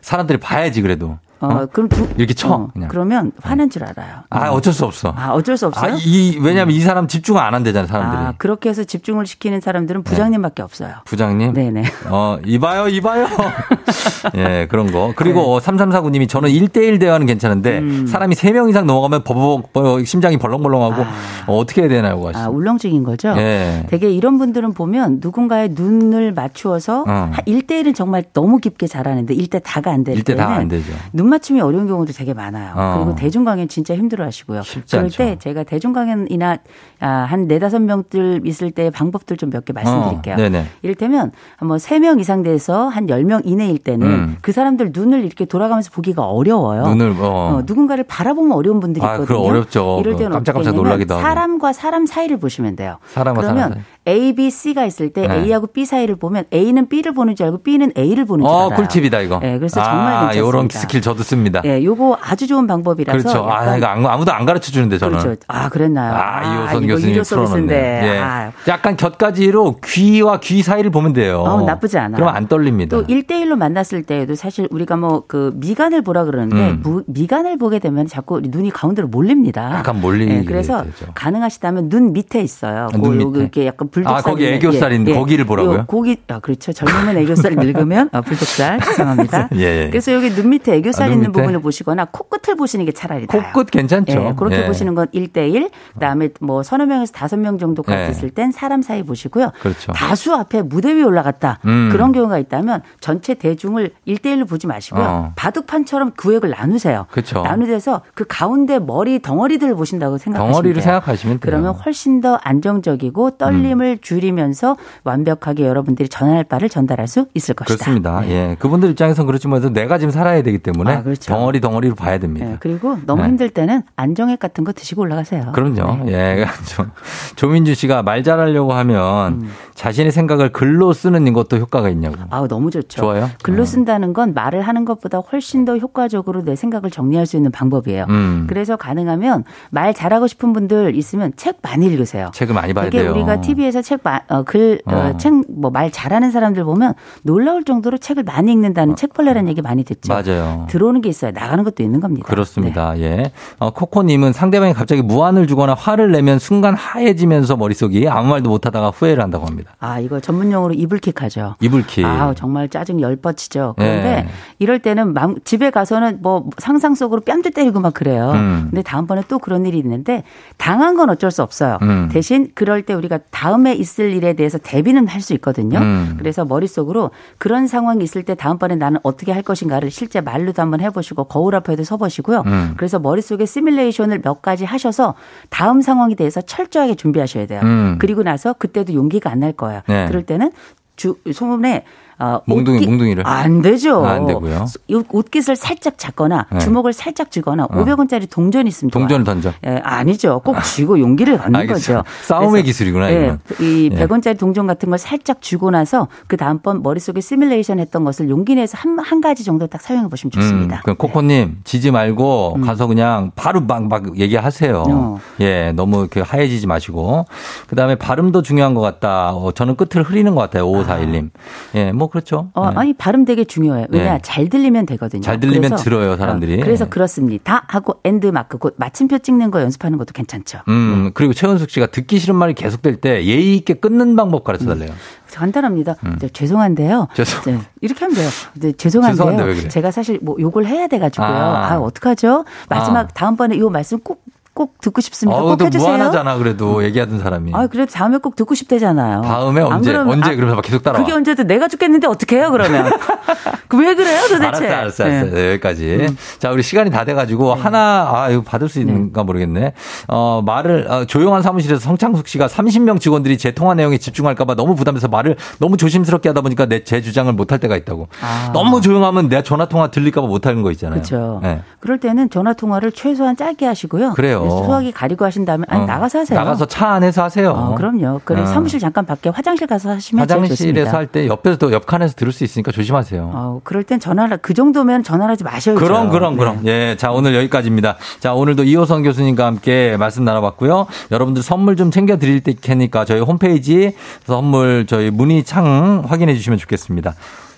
[0.00, 1.18] 사람들이 봐야지 그래도.
[1.40, 1.66] 어, 어?
[1.72, 2.48] 그럼 두, 이렇게 쳐.
[2.48, 4.22] 어, 그러면 화난 줄 알아요.
[4.30, 5.12] 아, 어쩔 수 없어.
[5.16, 5.94] 아, 어쩔 수 없어요?
[5.94, 8.22] 아, 이, 왜냐면 이 사람 집중을 안 한대잖아요, 사람들이.
[8.22, 10.10] 아, 그렇게 해서 집중을 시키는 사람들은 네.
[10.10, 10.62] 부장님밖에 네.
[10.62, 10.94] 없어요.
[11.04, 11.52] 부장님?
[11.52, 11.84] 네 네.
[12.08, 13.26] 어, 이봐요, 이봐요.
[14.36, 15.12] 예, 그런 거.
[15.16, 15.66] 그리고 네.
[15.66, 18.06] 3349님이 저는 1대1 대화는 괜찮은데 음.
[18.06, 21.14] 사람이 3명 이상 넘어가면 버벅, 심장이 벌렁벌렁하고 아.
[21.46, 23.34] 어, 떻게 해야 되나요, 하시 아, 울렁증인 거죠?
[23.36, 23.84] 예.
[23.88, 27.30] 되게 이런 분들은 보면 누군가의 눈을 맞추어서 어.
[27.46, 30.92] 1대1은 정말 너무 깊게 잘하는데 1대 다가 안될 때는 다안 되죠.
[31.24, 32.74] 눈 맞춤이 어려운 경우도 되게 많아요.
[32.76, 32.96] 어.
[32.98, 34.60] 그리고 대중 강연 진짜 힘들어 하시고요.
[34.90, 35.16] 그럴 않죠.
[35.16, 36.58] 때 제가 대중 강연이나
[37.00, 40.34] 아, 한 네다섯 명들 있을 때 방법들 좀 몇 개 말씀드릴게요.
[40.34, 40.64] 어.
[40.82, 41.32] 이를테면
[41.62, 44.36] 뭐세 명 이상 돼서 한 열 명 이내일 때는 음.
[44.42, 46.88] 그 사람들 눈을 이렇게 돌아가면서 보기가 어려워요.
[46.88, 47.24] 눈을 어.
[47.56, 49.38] 어 누군가를 바라보면 어려운 분들이 아, 있거든요.
[49.40, 49.98] 어렵죠.
[50.00, 51.22] 이럴 때는 깜짝깜짝 놀라기도 하고.
[51.22, 52.98] 사람과 사람 사이를 보시면 돼요.
[53.12, 55.34] 사람과 그러면 사람 A, B, C가 있을 때 네.
[55.42, 58.76] A하고 B 사이를 보면 A는 B를 보는 줄 알고 B는 A를 보는 줄 어, 알아요.
[58.76, 59.38] 꿀팁이다 이거.
[59.40, 60.48] 네, 그래서 정말 아, 괜찮습니다.
[60.48, 61.60] 이런 스킬 저도 씁니다.
[61.64, 63.18] 예, 네, 요거 아주 좋은 방법이라서.
[63.18, 63.46] 그렇죠.
[63.50, 65.18] 아, 이거 아무도 안 가르쳐 주는데 저는.
[65.18, 65.40] 그렇죠.
[65.48, 66.14] 아, 그랬나요?
[66.14, 67.74] 아, 이호선 아, 교수님 풀어놓네.
[67.74, 68.18] 예.
[68.20, 68.52] 아.
[68.68, 71.40] 약간 곁가지로 귀와 귀 사이를 보면 돼요.
[71.40, 72.16] 어, 나쁘지 않아.
[72.16, 72.96] 그럼 안 떨립니다.
[72.96, 76.80] 또 1대1로 만났을 때에도 사실 우리가 뭐 그 미간을 보라 그러는데 음.
[76.82, 79.72] 무, 미간을 보게 되면 자꾸 눈이 가운데로 몰립니다.
[79.74, 81.06] 약간 몰리게 네, 그래서 되죠.
[81.14, 82.88] 가능하시다면 눈 밑에 있어요.
[82.92, 83.38] 아, 눈 밑에.
[83.40, 84.18] 이렇게 약간 불독살.
[84.18, 85.18] 아, 거기 애교살인데 예, 예.
[85.18, 85.84] 거기를 보라고요?
[85.86, 86.72] 고기, 아, 그렇죠.
[86.72, 88.80] 젊으면 애교살, 늙으면 아, 불독살.
[88.84, 89.48] 죄송합니다.
[89.54, 89.88] 예, 예.
[89.90, 91.40] 그래서 여기 눈 밑에 애교살 아, 있는 밑에?
[91.40, 93.52] 부분을 보시거나 코끝을 보시는 게 차라리 나아요.
[93.52, 94.12] 코끝 괜찮죠.
[94.12, 94.66] 예, 그렇게 예.
[94.66, 95.70] 보시는 건 1대1.
[95.94, 98.10] 그다음에 뭐 서너 명에서 다섯 명 정도까지 예.
[98.10, 99.52] 있을 땐 사람 사이 보시고요.
[99.60, 99.92] 그렇죠.
[99.92, 101.60] 다수 앞에 무대 위에 올라갔다.
[101.66, 101.88] 음.
[101.92, 105.04] 그런 경우가 있다면 전체 대중을 1대1로 보지 마시고요.
[105.04, 105.32] 어.
[105.36, 107.06] 바둑판처럼 구획을 나누세요.
[107.10, 107.42] 그렇죠.
[107.42, 110.82] 나누돼서 그 가운데 머리 덩어리들을 보신다고 생각하시면 덩어리를 돼요.
[110.82, 111.40] 생각하시면 돼요.
[111.40, 113.83] 그러면 훨씬 더 안정적이고 떨림을 음.
[114.00, 117.76] 줄이면서 완벽하게 여러분들이 전할 바를 전달할 수 있을 것이다.
[117.76, 118.20] 그렇습니다.
[118.20, 118.30] 네.
[118.30, 118.56] 예.
[118.58, 121.32] 그분들 입장에서는 그렇지만 내가 지금 살아야 되기 때문에 아, 그렇죠.
[121.32, 122.46] 덩어리 덩어리로 봐야 됩니다.
[122.46, 122.56] 네.
[122.60, 123.28] 그리고 너무 네.
[123.28, 125.52] 힘들 때는 안정액 같은 거 드시고 올라가세요.
[125.52, 126.04] 그럼요.
[126.04, 126.12] 네.
[126.12, 126.46] 예.
[127.36, 129.50] 조민주 씨가 말 잘하려고 하면 음.
[129.74, 132.16] 자신의 생각을 글로 쓰는 것도 효과가 있냐고.
[132.30, 133.02] 아, 너무 좋죠.
[133.02, 133.28] 좋아요.
[133.42, 133.64] 글로 어.
[133.64, 138.06] 쓴다는 건 말을 하는 것보다 훨씬 더 효과적으로 내 생각을 정리할 수 있는 방법이에요.
[138.08, 138.46] 음.
[138.48, 142.30] 그래서 가능하면 말 잘하고 싶은 분들 있으면 책 많이 읽으세요.
[142.32, 143.10] 책을 많이 봐야 돼요.
[143.12, 144.94] 우리가 TV에서 책, 어, 글, 어.
[144.94, 148.94] 어, 책, 뭐 말 잘하는 사람들 보면 놀라울 정도로 책을 많이 읽는다는 어.
[148.94, 150.12] 책벌레라는 얘기 많이 듣죠.
[150.12, 150.66] 맞아요.
[150.70, 151.32] 들어오는 게 있어요.
[151.32, 152.28] 나가는 것도 있는 겁니다.
[152.28, 152.94] 그렇습니다.
[152.94, 153.02] 네.
[153.02, 153.32] 예.
[153.58, 159.20] 어, 코코님은 상대방이 갑자기 무안을 주거나 화를 내면 순간 하얘지면서 머릿속이 아무 말도 못하다가 후회를
[159.20, 159.72] 한다고 합니다.
[159.80, 161.56] 아, 이거 전문용어로 이불킥 하죠.
[161.60, 162.04] 이불킥.
[162.04, 163.74] 아, 정말 짜증 열 뻗치죠.
[163.76, 164.28] 그런데 네.
[164.60, 165.14] 이럴 때는
[165.44, 168.30] 집에 가서는 뭐 상상 속으로 뺨도 때리고 막 그래요.
[168.32, 168.68] 음.
[168.70, 170.22] 근데 다음번에 또 그런 일이 있는데
[170.56, 171.78] 당한 건 어쩔 수 없어요.
[171.82, 172.08] 음.
[172.12, 175.78] 대신 그럴 때 우리가 다음 에 있을 일에 대해서 대비는 할 수 있거든요.
[175.78, 176.16] 음.
[176.18, 181.24] 그래서 머릿속으로 그런 상황이 있을 때 다음번에 나는 어떻게 할 것인가를 실제 말로도 한번 해보시고
[181.24, 182.42] 거울 앞에도 서보시고요.
[182.44, 182.74] 음.
[182.76, 185.14] 그래서 머릿속에 시뮬레이션을 몇 가지 하셔서
[185.48, 187.60] 다음 상황에 대해서 철저하게 준비하셔야 돼요.
[187.62, 187.96] 음.
[187.98, 189.80] 그리고 나서 그때도 용기가 안 날 거예요.
[189.88, 190.06] 네.
[190.08, 190.52] 그럴 때는
[190.96, 191.84] 주, 소문에
[192.18, 194.04] 어, 몽둥이 옷깃, 몽둥이를 안 되죠.
[194.04, 194.66] 아, 안 되고요.
[194.88, 196.58] 옷깃을 살짝 잡거나 네.
[196.58, 197.68] 주먹을 살짝 쥐거나 어.
[197.68, 199.52] 500원짜리 동전 있으면 동전을 던져.
[199.66, 200.40] 예, 아니죠.
[200.44, 202.04] 꼭 쥐고 용기를 갖는 거죠.
[202.22, 203.10] 싸움의 기술이구나.
[203.10, 204.34] 예, 이 100원짜리 예.
[204.34, 208.98] 동전 같은 걸 살짝 쥐고 나서 그 다음번 머릿속에 시뮬레이션 했던 것을 용기 내서 한,
[208.98, 210.76] 한 가지 정도 딱 사용해 보시면 좋습니다.
[210.76, 212.62] 음, 그럼 코코님 지지 말고 음.
[212.62, 214.84] 가서 그냥 바로 막, 막 얘기하세요.
[214.88, 215.20] 어.
[215.40, 217.26] 예, 너무 이렇게 하얘지지 마시고
[217.66, 219.34] 그 다음에 발음도 중요한 것 같다.
[219.34, 220.66] 어, 저는 끝을 흐리는 것 같아요.
[220.68, 221.30] 5541님.
[221.34, 221.78] 아.
[221.78, 222.50] 예, 뭐 그렇죠.
[222.54, 222.76] 어, 네.
[222.76, 223.86] 아니 발음 되게 중요해요.
[223.90, 224.18] 왜냐 네.
[224.22, 225.22] 잘 들리면 되거든요.
[225.22, 226.60] 잘 들리면 그래서, 들어요 사람들이.
[226.60, 227.64] 어, 그래서 그렇습니다.
[227.68, 230.60] 하고 end mark 곧 마침표 찍는 거 연습하는 것도 괜찮죠.
[230.68, 231.10] 음 네.
[231.14, 234.90] 그리고 최은숙 씨가 듣기 싫은 말이 계속될 때 예의 있게 끊는 방법 가르쳐 달래요.
[234.90, 235.24] 음.
[235.34, 235.96] 간단합니다.
[236.04, 236.18] 음.
[236.32, 237.08] 죄송한데요.
[237.14, 237.42] 죄송.
[237.44, 238.28] 네, 이렇게 하면 돼요.
[238.54, 239.36] 네, 죄송한데요.
[239.36, 239.68] 그래?
[239.68, 241.28] 제가 사실 뭐 욕을 해야 돼 가지고요.
[241.28, 242.44] 아, 아 어떡하죠?
[242.68, 243.08] 마지막 아.
[243.08, 244.22] 다음번에 이 말씀 꼭
[244.54, 245.40] 꼭 듣고 싶습니다.
[245.40, 245.88] 꼭 해주세요.
[245.88, 247.50] 무한하잖아 그래도 얘기하던 사람이.
[247.54, 249.22] 아 그래도 다음에 꼭 듣고 싶대잖아요.
[249.22, 251.02] 다음에 언제 그러면, 언제 아, 그러면서 계속 따라와.
[251.04, 252.88] 그게 언제든 내가 죽겠는데 어떻게 해요 그러면?
[253.68, 254.46] 그왜 그래요 도대체?
[254.46, 255.30] 알았어 알았어 알았어 네.
[255.30, 255.96] 네, 여기까지.
[256.08, 256.16] 음.
[256.38, 257.60] 자 우리 시간이 다 돼가지고 네.
[257.62, 259.26] 하나 아 이거 받을 수 있는가 네.
[259.26, 259.72] 모르겠네.
[260.06, 265.08] 어 말을 어, 조용한 사무실에서 성창숙 씨가 30명 직원들이 제 통화 내용에 집중할까봐 너무 부담해서
[265.08, 268.08] 말을 너무 조심스럽게 하다 보니까 내 제 주장을 못할 때가 있다고.
[268.20, 268.50] 아.
[268.52, 271.00] 너무 조용하면 내 전화 통화 들릴까봐 못하는 거 있잖아요.
[271.00, 271.40] 그렇죠.
[271.80, 274.12] 그럴 때는 전화 통화를 최소한 짧게 하시고요.
[274.12, 274.43] 그래요.
[274.48, 275.86] 소화기 가리고 하신다면 아니 어.
[275.86, 276.38] 나가서 하세요.
[276.38, 277.50] 나가서 차 안에서 하세요.
[277.50, 278.20] 어, 그럼요.
[278.24, 278.46] 그래 어.
[278.46, 282.72] 사무실 잠깐 밖에 화장실 가서 하시면 화장실에서 할 때 옆에서 또 옆칸에서 들을 수 있으니까
[282.72, 283.30] 조심하세요.
[283.32, 285.78] 어, 그럴 땐 전화를 그 정도면 전화를 하지 마셔야죠.
[285.80, 286.60] 그럼 그럼 그럼.
[286.62, 286.90] 네.
[286.90, 286.96] 예.
[286.96, 287.96] 자, 오늘 여기까지입니다.
[288.20, 290.86] 자, 오늘도 이호성 교수님과 함께 말씀 나눠 봤고요.
[291.10, 293.94] 여러분들 선물 좀 챙겨 드릴 테니까 저희 홈페이지
[294.24, 297.14] 선물 저희 문의 창 확인해 주시면 좋겠습니다.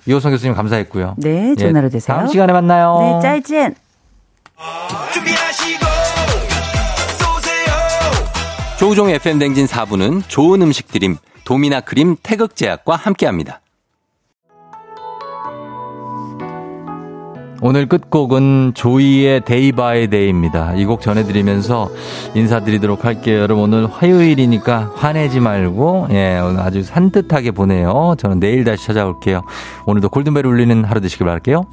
[0.06, 1.14] 이호선 교수님 감사했고요.
[1.18, 2.16] 네, 좋은 하루 되세요.
[2.16, 2.98] 다음 시간에 만나요.
[3.00, 3.42] 네, 짜이
[8.78, 13.60] 조우종 FM 대행진 4부는 좋은 음식 드림 도미나 크림 태극제약과 함께합니다.
[17.62, 20.74] 오늘 끝곡은 조이의 Day by Day입니다.
[20.74, 21.88] 이 곡 전해드리면서
[22.34, 23.40] 인사드리도록 할게요.
[23.40, 28.14] 여러분 오늘 화요일이니까 화내지 말고 예 오늘 아주 산뜻하게 보내요.
[28.18, 29.42] 저는 내일 다시 찾아올게요.
[29.86, 31.64] 오늘도 골든벨 울리는 하루 되시길 바랄게요.